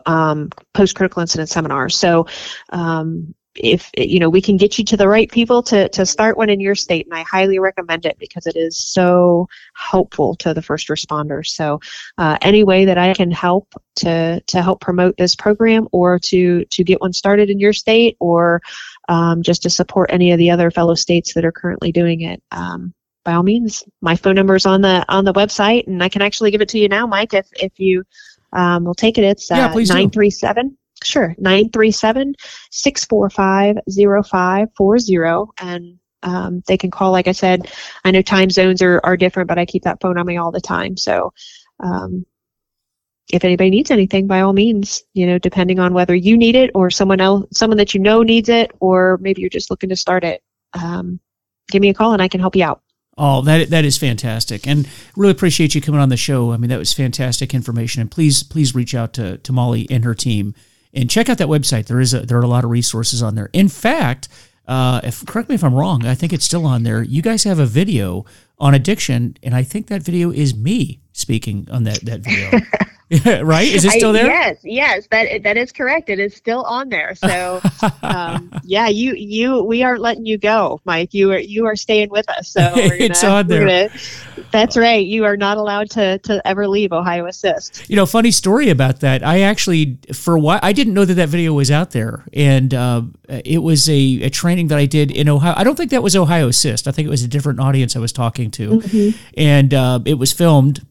um, 0.06 0.50
post 0.74 0.96
critical 0.96 1.22
incident 1.22 1.50
seminars. 1.50 1.96
So, 1.96 2.28
um, 2.70 3.34
if 3.60 3.90
you 3.98 4.20
know 4.20 4.30
we 4.30 4.42
can 4.42 4.58
get 4.58 4.78
you 4.78 4.86
to 4.86 4.98
the 4.98 5.08
right 5.08 5.32
people 5.32 5.62
to, 5.62 5.90
to 5.90 6.06
start 6.06 6.38
one 6.38 6.50
in 6.50 6.60
your 6.60 6.76
state 6.76 7.06
and 7.06 7.14
i 7.14 7.22
highly 7.24 7.60
recommend 7.60 8.06
it 8.06 8.18
because 8.20 8.48
it 8.48 8.56
is 8.56 8.78
so 8.78 9.48
helpful 9.76 10.36
to 10.36 10.54
the 10.54 10.62
first 10.62 10.88
responders. 10.88 11.48
So 11.48 11.80
uh, 12.18 12.38
any 12.42 12.64
way 12.64 12.86
that 12.86 12.98
i 12.98 13.14
can 13.14 13.32
help 13.32 13.74
to 13.98 14.42
to 14.42 14.62
help 14.62 14.82
promote 14.82 15.18
this 15.18 15.36
program 15.36 15.88
or 15.92 16.20
to 16.20 16.66
to 16.66 16.84
get 16.84 17.02
one 17.02 17.14
started 17.14 17.50
in 17.50 17.60
your 17.60 17.74
state 17.74 18.18
or 18.20 18.62
um, 19.08 19.44
just 19.44 19.62
to 19.64 19.70
support 19.70 20.10
any 20.12 20.32
of 20.32 20.38
the 20.38 20.50
other 20.50 20.72
fellow 20.72 20.96
states 20.96 21.34
that 21.34 21.46
are 21.46 21.52
currently 21.52 21.92
doing 21.92 22.22
it 22.22 22.42
um, 22.52 22.94
by 23.26 23.34
all 23.34 23.44
means 23.44 23.84
my 24.02 24.16
phone 24.16 24.36
number 24.36 24.56
is 24.56 24.66
on 24.66 24.82
the 24.82 25.06
on 25.10 25.26
the 25.26 25.34
website 25.34 25.86
and 25.88 26.02
i 26.02 26.10
can 26.10 26.22
actually 26.22 26.52
give 26.52 26.62
it 26.62 26.70
to 26.70 26.80
you 26.80 26.88
now 26.88 27.06
mike 27.06 27.34
if 27.34 27.48
if 27.54 27.78
you 27.78 28.04
um, 28.54 28.84
will 28.84 28.96
take 28.96 29.18
it. 29.18 29.24
It's 29.24 29.52
uh, 29.52 29.56
yeah, 29.56 29.68
937 29.68 30.78
Sure, 31.04 31.36
937 31.38 32.36
645 32.72 33.78
0540. 33.88 35.52
And 35.60 36.00
um, 36.24 36.62
they 36.68 36.78
can 36.78 36.92
call, 36.92 37.12
like 37.12 37.28
I 37.28 37.32
said, 37.32 37.72
I 38.04 38.12
know 38.12 38.22
time 38.22 38.50
zones 38.50 38.82
are, 38.82 39.00
are 39.04 39.18
different, 39.18 39.48
but 39.48 39.58
I 39.58 39.66
keep 39.66 39.84
that 39.84 40.02
phone 40.02 40.18
on 40.18 40.26
me 40.26 40.38
all 40.38 40.52
the 40.52 40.62
time. 40.62 40.98
So 40.98 41.34
um, 41.80 42.26
if 43.32 43.44
anybody 43.46 43.70
needs 43.70 43.92
anything, 43.92 44.28
by 44.28 44.42
all 44.42 44.54
means, 44.54 45.04
you 45.14 45.26
know, 45.26 45.38
depending 45.38 45.80
on 45.80 45.94
whether 45.94 46.16
you 46.16 46.36
need 46.36 46.56
it 46.56 46.72
or 46.74 46.90
someone 46.90 47.22
else, 47.22 47.46
someone 47.54 47.78
that 47.78 47.94
you 47.94 48.00
know 48.00 48.24
needs 48.24 48.50
it, 48.50 48.72
or 48.80 49.18
maybe 49.22 49.42
you're 49.42 49.50
just 49.50 49.70
looking 49.70 49.90
to 49.90 49.96
start 49.96 50.24
it, 50.24 50.44
um, 50.74 51.20
give 51.70 51.82
me 51.82 51.90
a 51.90 51.94
call 51.94 52.14
and 52.14 52.22
I 52.22 52.28
can 52.28 52.40
help 52.40 52.56
you 52.56 52.66
out. 52.66 52.82
Oh, 53.22 53.42
that 53.42 53.70
that 53.72 53.84
is 53.84 53.98
fantastic, 53.98 54.66
and 54.66 54.88
really 55.18 55.34
appreciate 55.34 55.76
you 55.76 55.82
coming 55.82 56.00
on 56.00 56.08
the 56.08 56.16
show. 56.16 56.54
I 56.54 56.58
mean, 56.58 56.70
that 56.70 56.80
was 56.80 56.94
fantastic 56.94 57.54
information, 57.54 58.00
and 58.00 58.10
please 58.10 58.44
please 58.44 58.74
reach 58.74 58.96
out 58.96 59.12
to 59.16 59.40
to 59.40 59.52
Molly 59.52 59.86
and 59.90 60.06
her 60.06 60.16
team 60.16 60.56
and 60.94 61.10
check 61.10 61.30
out 61.30 61.38
that 61.38 61.48
website. 61.48 61.86
There 61.86 62.00
is 62.00 62.14
a, 62.14 62.22
there 62.22 62.38
are 62.38 62.44
a 62.44 62.48
lot 62.48 62.64
of 62.64 62.70
resources 62.70 63.22
on 63.22 63.36
there. 63.36 63.50
In 63.54 63.68
fact, 63.68 64.28
uh, 64.68 65.02
if 65.04 65.26
correct 65.26 65.50
me 65.50 65.56
if 65.56 65.64
I'm 65.64 65.74
wrong, 65.74 66.06
I 66.06 66.16
think 66.16 66.34
it's 66.34 66.46
still 66.46 66.66
on 66.66 66.84
there. 66.84 67.02
You 67.02 67.22
guys 67.22 67.44
have 67.44 67.60
a 67.60 67.66
video 67.66 68.26
on 68.60 68.74
addiction, 68.74 69.36
and 69.42 69.56
I 69.56 69.64
think 69.64 69.88
that 69.88 70.04
video 70.04 70.32
is 70.32 70.56
me 70.56 71.00
speaking 71.14 71.68
on 71.72 71.84
that 71.86 72.02
that 72.06 72.22
video. 72.22 72.60
right? 73.42 73.68
Is 73.68 73.86
it 73.86 73.92
still 73.92 74.14
there? 74.14 74.26
I, 74.26 74.28
yes, 74.28 74.58
yes, 74.64 75.08
that 75.10 75.42
that 75.42 75.58
is 75.58 75.72
correct. 75.72 76.10
It 76.10 76.20
is 76.20 76.36
still 76.36 76.62
on 76.64 76.90
there. 76.90 77.16
So, 77.16 77.60
um, 78.04 78.52
yeah, 78.64 78.88
you 78.88 79.16
you 79.16 79.64
we 79.64 79.82
aren't 79.82 80.02
letting 80.02 80.28
you 80.28 80.38
go, 80.38 80.80
Mike. 80.86 81.12
You 81.14 81.32
are 81.32 81.40
you 81.40 81.66
are 81.66 81.76
staying 81.76 82.12
with 82.12 82.30
us. 82.30 82.50
So 82.50 82.62
gonna, 82.76 82.94
it's 82.94 83.24
on 83.24 83.48
there. 83.48 83.90
Gonna, 83.90 84.00
that's 84.52 84.78
right. 84.78 85.04
You 85.04 85.26
are 85.26 85.36
not 85.36 85.58
allowed 85.58 85.90
to 85.92 86.20
to 86.20 86.48
ever 86.48 86.68
leave 86.68 86.94
Ohio 86.94 87.26
Assist. 87.26 87.90
You 87.90 87.96
know, 87.96 88.06
funny 88.06 88.30
story 88.30 88.70
about 88.70 89.00
that. 89.00 89.26
I 89.26 89.42
actually 89.42 89.98
for 90.14 90.36
a 90.36 90.40
while 90.40 90.60
I 90.62 90.72
didn't 90.72 90.94
know 90.94 91.06
that 91.06 91.16
that 91.16 91.30
video 91.30 91.54
was 91.54 91.72
out 91.72 91.92
there, 91.92 92.26
and 92.32 92.72
uh, 92.76 93.02
it 93.28 93.64
was 93.64 93.90
a, 93.90 94.22
a 94.22 94.30
training 94.30 94.68
that 94.68 94.78
I 94.78 94.86
did 94.86 95.10
in 95.10 95.28
Ohio. 95.30 95.56
I 95.58 95.64
don't 95.64 95.76
think 95.76 95.90
that 95.90 96.04
was 96.04 96.16
Ohio 96.16 96.48
Assist. 96.48 96.88
I 96.88 96.92
think 96.92 97.08
it 97.08 97.12
was 97.12 97.24
a 97.24 97.28
different 97.28 97.60
audience 97.60 97.96
I 97.96 98.00
was 98.00 98.14
talking 98.14 98.52
to, 98.52 98.70
mm-hmm. 98.82 99.18
and 99.36 99.74
uh, 99.74 100.00
it 100.06 100.20
was 100.20 100.32
filmed 100.32 100.86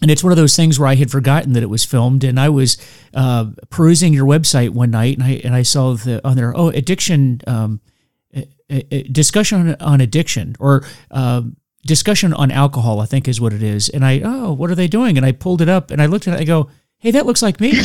and 0.00 0.10
it's 0.10 0.24
one 0.24 0.32
of 0.32 0.36
those 0.36 0.56
things 0.56 0.78
where 0.78 0.88
I 0.88 0.94
had 0.94 1.10
forgotten 1.10 1.52
that 1.52 1.62
it 1.62 1.68
was 1.68 1.84
filmed, 1.84 2.24
and 2.24 2.40
I 2.40 2.48
was 2.48 2.76
uh, 3.14 3.46
perusing 3.68 4.14
your 4.14 4.26
website 4.26 4.70
one 4.70 4.90
night, 4.90 5.16
and 5.18 5.24
I 5.24 5.40
and 5.44 5.54
I 5.54 5.62
saw 5.62 5.94
the 5.94 6.26
on 6.26 6.36
there, 6.36 6.56
oh, 6.56 6.68
addiction, 6.68 7.40
um, 7.46 7.80
a, 8.34 8.46
a 8.70 9.02
discussion 9.04 9.68
on, 9.68 9.76
on, 9.80 10.00
addiction, 10.00 10.56
or 10.58 10.84
uh, 11.10 11.42
discussion 11.86 12.32
on 12.32 12.50
alcohol, 12.50 13.00
I 13.00 13.06
think 13.06 13.28
is 13.28 13.40
what 13.40 13.52
it 13.52 13.62
is. 13.62 13.88
And 13.88 14.04
I, 14.04 14.20
oh, 14.24 14.52
what 14.52 14.70
are 14.70 14.74
they 14.74 14.88
doing? 14.88 15.16
And 15.16 15.26
I 15.26 15.32
pulled 15.32 15.60
it 15.60 15.68
up, 15.68 15.90
and 15.90 16.00
I 16.00 16.06
looked 16.06 16.28
at 16.28 16.34
it, 16.34 16.40
I 16.40 16.44
go, 16.44 16.70
hey, 17.00 17.10
that 17.10 17.26
looks 17.26 17.42
like 17.42 17.60
me. 17.60 17.74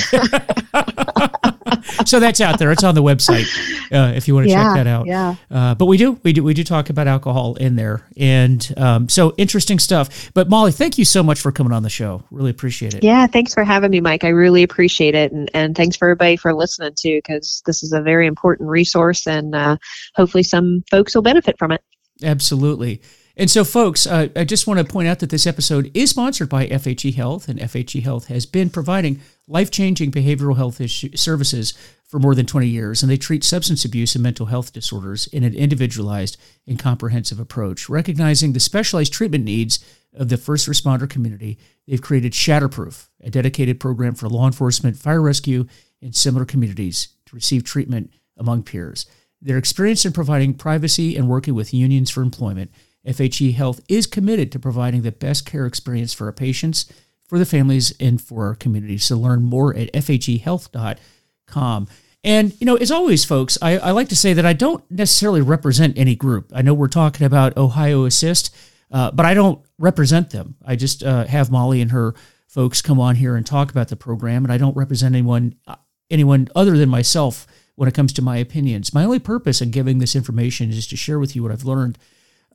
so 2.05 2.19
that's 2.19 2.41
out 2.41 2.59
there. 2.59 2.71
It's 2.71 2.83
on 2.83 2.95
the 2.95 3.03
website 3.03 3.45
uh, 3.91 4.13
if 4.15 4.27
you 4.27 4.35
want 4.35 4.45
to 4.45 4.51
yeah, 4.51 4.63
check 4.63 4.75
that 4.75 4.87
out. 4.87 5.07
Yeah. 5.07 5.35
Uh, 5.49 5.75
but 5.75 5.85
we 5.85 5.97
do, 5.97 6.19
we 6.23 6.33
do, 6.33 6.43
we 6.43 6.53
do 6.53 6.63
talk 6.63 6.89
about 6.89 7.07
alcohol 7.07 7.55
in 7.55 7.75
there, 7.75 8.05
and 8.17 8.73
um, 8.77 9.09
so 9.09 9.33
interesting 9.37 9.79
stuff. 9.79 10.31
But 10.33 10.49
Molly, 10.49 10.71
thank 10.71 10.97
you 10.97 11.05
so 11.05 11.23
much 11.23 11.39
for 11.39 11.51
coming 11.51 11.73
on 11.73 11.83
the 11.83 11.89
show. 11.89 12.23
Really 12.31 12.51
appreciate 12.51 12.93
it. 12.93 13.03
Yeah, 13.03 13.27
thanks 13.27 13.53
for 13.53 13.63
having 13.63 13.91
me, 13.91 14.01
Mike. 14.01 14.23
I 14.23 14.29
really 14.29 14.63
appreciate 14.63 15.15
it, 15.15 15.31
and 15.31 15.49
and 15.53 15.75
thanks 15.75 15.95
for 15.95 16.07
everybody 16.07 16.37
for 16.37 16.53
listening 16.53 16.93
too, 16.95 17.17
because 17.17 17.61
this 17.65 17.83
is 17.83 17.93
a 17.93 18.01
very 18.01 18.27
important 18.27 18.69
resource, 18.69 19.27
and 19.27 19.55
uh, 19.55 19.77
hopefully 20.15 20.43
some 20.43 20.83
folks 20.89 21.15
will 21.15 21.21
benefit 21.21 21.57
from 21.57 21.71
it. 21.71 21.81
Absolutely. 22.23 23.01
And 23.37 23.51
so, 23.51 23.65
folks, 23.65 24.07
uh, 24.07 24.29
I 24.35 24.45
just 24.45 24.65
want 24.65 24.79
to 24.79 24.85
point 24.85 25.09
out 25.09 25.19
that 25.19 25.29
this 25.29 25.45
episode 25.45 25.91
is 25.93 26.09
sponsored 26.09 26.47
by 26.47 26.67
FHE 26.67 27.15
Health, 27.15 27.49
and 27.49 27.59
FHE 27.59 28.01
Health 28.01 28.27
has 28.27 28.45
been 28.45 28.69
providing 28.69 29.19
life 29.47 29.69
changing 29.69 30.11
behavioral 30.11 30.55
health 30.55 30.79
issue, 30.79 31.15
services 31.17 31.73
for 32.05 32.17
more 32.17 32.33
than 32.33 32.45
20 32.45 32.67
years, 32.67 33.03
and 33.03 33.11
they 33.11 33.17
treat 33.17 33.43
substance 33.43 33.83
abuse 33.83 34.15
and 34.15 34.23
mental 34.23 34.45
health 34.45 34.71
disorders 34.71 35.27
in 35.27 35.43
an 35.43 35.53
individualized 35.53 36.37
and 36.65 36.79
comprehensive 36.79 37.39
approach. 37.39 37.89
Recognizing 37.89 38.53
the 38.53 38.59
specialized 38.59 39.11
treatment 39.11 39.43
needs 39.43 39.83
of 40.13 40.29
the 40.29 40.37
first 40.37 40.69
responder 40.69 41.09
community, 41.09 41.57
they've 41.87 42.01
created 42.01 42.31
Shatterproof, 42.31 43.09
a 43.21 43.29
dedicated 43.29 43.81
program 43.81 44.15
for 44.15 44.29
law 44.29 44.45
enforcement, 44.45 44.95
fire 44.95 45.21
rescue, 45.21 45.65
and 46.01 46.15
similar 46.15 46.45
communities 46.45 47.09
to 47.25 47.35
receive 47.35 47.65
treatment 47.65 48.13
among 48.37 48.63
peers. 48.63 49.07
Their 49.41 49.57
experience 49.57 50.05
in 50.05 50.13
providing 50.13 50.53
privacy 50.53 51.17
and 51.17 51.27
working 51.27 51.53
with 51.53 51.73
unions 51.73 52.09
for 52.09 52.21
employment 52.21 52.71
FHE 53.05 53.53
Health 53.53 53.81
is 53.87 54.07
committed 54.07 54.51
to 54.51 54.59
providing 54.59 55.01
the 55.01 55.11
best 55.11 55.45
care 55.45 55.65
experience 55.65 56.13
for 56.13 56.25
our 56.25 56.33
patients, 56.33 56.91
for 57.27 57.39
the 57.39 57.45
families, 57.45 57.93
and 57.99 58.21
for 58.21 58.47
our 58.47 58.55
communities. 58.55 59.03
So 59.03 59.17
learn 59.17 59.43
more 59.43 59.75
at 59.75 59.91
fhehealth.com. 59.93 61.87
And, 62.23 62.59
you 62.59 62.65
know, 62.65 62.75
as 62.75 62.89
always, 62.89 63.23
folks, 63.23 63.57
I, 63.61 63.77
I, 63.77 63.91
like 63.91 64.09
to 64.09 64.15
say 64.15 64.33
that 64.33 64.47
I 64.47 64.53
don't 64.53 64.83
necessarily 64.89 65.41
represent 65.41 65.95
any 65.95 66.15
group. 66.15 66.51
I 66.55 66.63
know 66.63 66.73
we're 66.73 66.87
talking 66.87 67.23
about 67.23 67.55
Ohio 67.55 68.05
Assist, 68.05 68.55
uh, 68.91 69.11
but 69.11 69.27
I 69.27 69.35
don't 69.35 69.63
represent 69.77 70.31
them. 70.31 70.55
I 70.65 70.75
just 70.75 71.03
uh, 71.03 71.25
have 71.25 71.51
Molly 71.51 71.81
and 71.81 71.91
her 71.91 72.15
folks 72.47 72.81
come 72.81 72.99
on 72.99 73.15
here 73.15 73.35
and 73.35 73.45
talk 73.45 73.69
about 73.69 73.89
the 73.89 73.95
program, 73.95 74.43
and 74.43 74.51
I 74.51 74.57
don't 74.57 74.75
represent 74.75 75.13
anyone, 75.13 75.53
uh, 75.67 75.75
anyone 76.09 76.47
other 76.55 76.77
than 76.77 76.89
myself 76.89 77.45
when 77.75 77.87
it 77.87 77.93
comes 77.93 78.11
to 78.13 78.23
my 78.23 78.37
opinions. 78.37 78.91
My 78.91 79.03
only 79.03 79.19
purpose 79.19 79.61
in 79.61 79.69
giving 79.69 79.99
this 79.99 80.15
information 80.15 80.71
is 80.71 80.87
to 80.87 80.95
share 80.95 81.19
with 81.19 81.35
you 81.35 81.43
what 81.43 81.51
I've 81.51 81.65
learned 81.65 81.99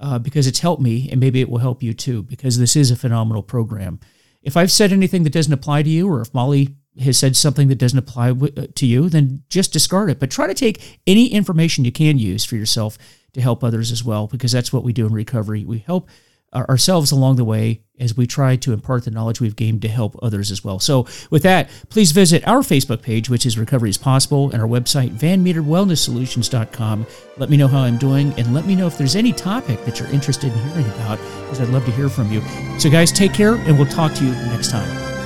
uh, 0.01 0.19
because 0.19 0.47
it's 0.47 0.61
helped 0.61 0.83
me 0.83 1.09
and 1.11 1.21
maybe 1.21 1.41
it 1.41 1.49
will 1.49 1.59
help 1.59 1.83
you 1.83 1.93
too 1.93 2.23
because 2.23 2.59
this 2.59 2.75
is 2.75 2.91
a 2.91 2.97
phenomenal 2.97 3.43
program. 3.43 4.01
If 4.43 4.57
I've 4.57 4.73
said 4.73 4.93
anything 4.93 5.25
that 5.25 5.33
doesn't 5.33 5.53
apply 5.53 5.83
to 5.83 5.91
you 5.91 6.09
or 6.09 6.23
if 6.23 6.33
Molly 6.33 6.77
has 6.99 7.19
said 7.19 7.37
something 7.37 7.69
that 7.69 7.79
doesn't 7.79 7.99
apply 7.99 8.29
w- 8.29 8.53
uh, 8.57 8.67
to 8.75 8.87
you, 8.87 9.09
then 9.09 9.43
just 9.49 9.73
discard 9.73 10.11
it. 10.11 10.19
But 10.19 10.31
try 10.31 10.47
to 10.47 10.55
take 10.55 11.01
any 11.07 11.29
information 11.29 11.85
you 11.85 11.93
can 11.93 12.19
use 12.19 12.45
for 12.45 12.57
yourself 12.57 12.99
to 13.33 13.41
help 13.41 13.63
others 13.63 13.93
as 13.93 14.03
well 14.03 14.27
because 14.27 14.53
that's 14.53 14.73
what 14.73 14.83
we 14.83 14.93
do 14.93 15.07
in 15.07 15.13
recovery. 15.13 15.65
We 15.65 15.79
help 15.79 16.09
ourselves 16.55 17.13
along 17.13 17.37
the 17.37 17.45
way 17.45 17.83
as 17.99 18.17
we 18.17 18.27
try 18.27 18.57
to 18.57 18.73
impart 18.73 19.05
the 19.05 19.11
knowledge 19.11 19.41
we've 19.41 19.57
gained 19.57 19.83
to 19.83 19.89
help 19.89 20.19
others 20.23 20.51
as 20.51 20.65
well. 20.65 20.79
So, 20.79 21.07
with 21.31 21.43
that, 21.43 21.69
please 21.91 22.13
visit 22.13 22.47
our 22.49 22.61
Facebook 22.61 23.03
page, 23.03 23.29
which 23.29 23.45
is 23.45 23.59
Recovery 23.59 23.91
is 23.91 23.99
Possible, 23.99 24.51
and 24.51 24.61
our 24.61 24.69
website, 24.69 25.11
vanmeterwellnesssolutions.com. 25.11 27.07
Let 27.37 27.51
me 27.51 27.57
know 27.57 27.69
how 27.69 27.81
I'm 27.81 27.99
doing, 27.99 28.33
and 28.39 28.55
let 28.55 28.67
me 28.67 28.75
know 28.75 28.87
if 28.87 28.97
there's 28.97 29.17
any 29.17 29.33
topic 29.33 29.85
that 29.85 30.01
you're 30.01 30.11
interested 30.11 30.53
in 30.53 30.59
hearing 30.71 30.87
about, 30.87 31.19
because 31.43 31.61
I'd 31.61 31.69
love 31.69 31.85
to 31.85 31.93
hear 31.93 32.09
from 32.09 32.33
you. 32.33 32.43
So, 32.79 32.91
guys, 32.91 33.13
take 33.13 33.35
care, 33.35 33.55
and 33.55 33.79
we'll 33.79 33.87
talk 33.87 34.15
to 34.15 34.25
you 34.25 34.33
next 34.33 34.71
time. 34.71 35.20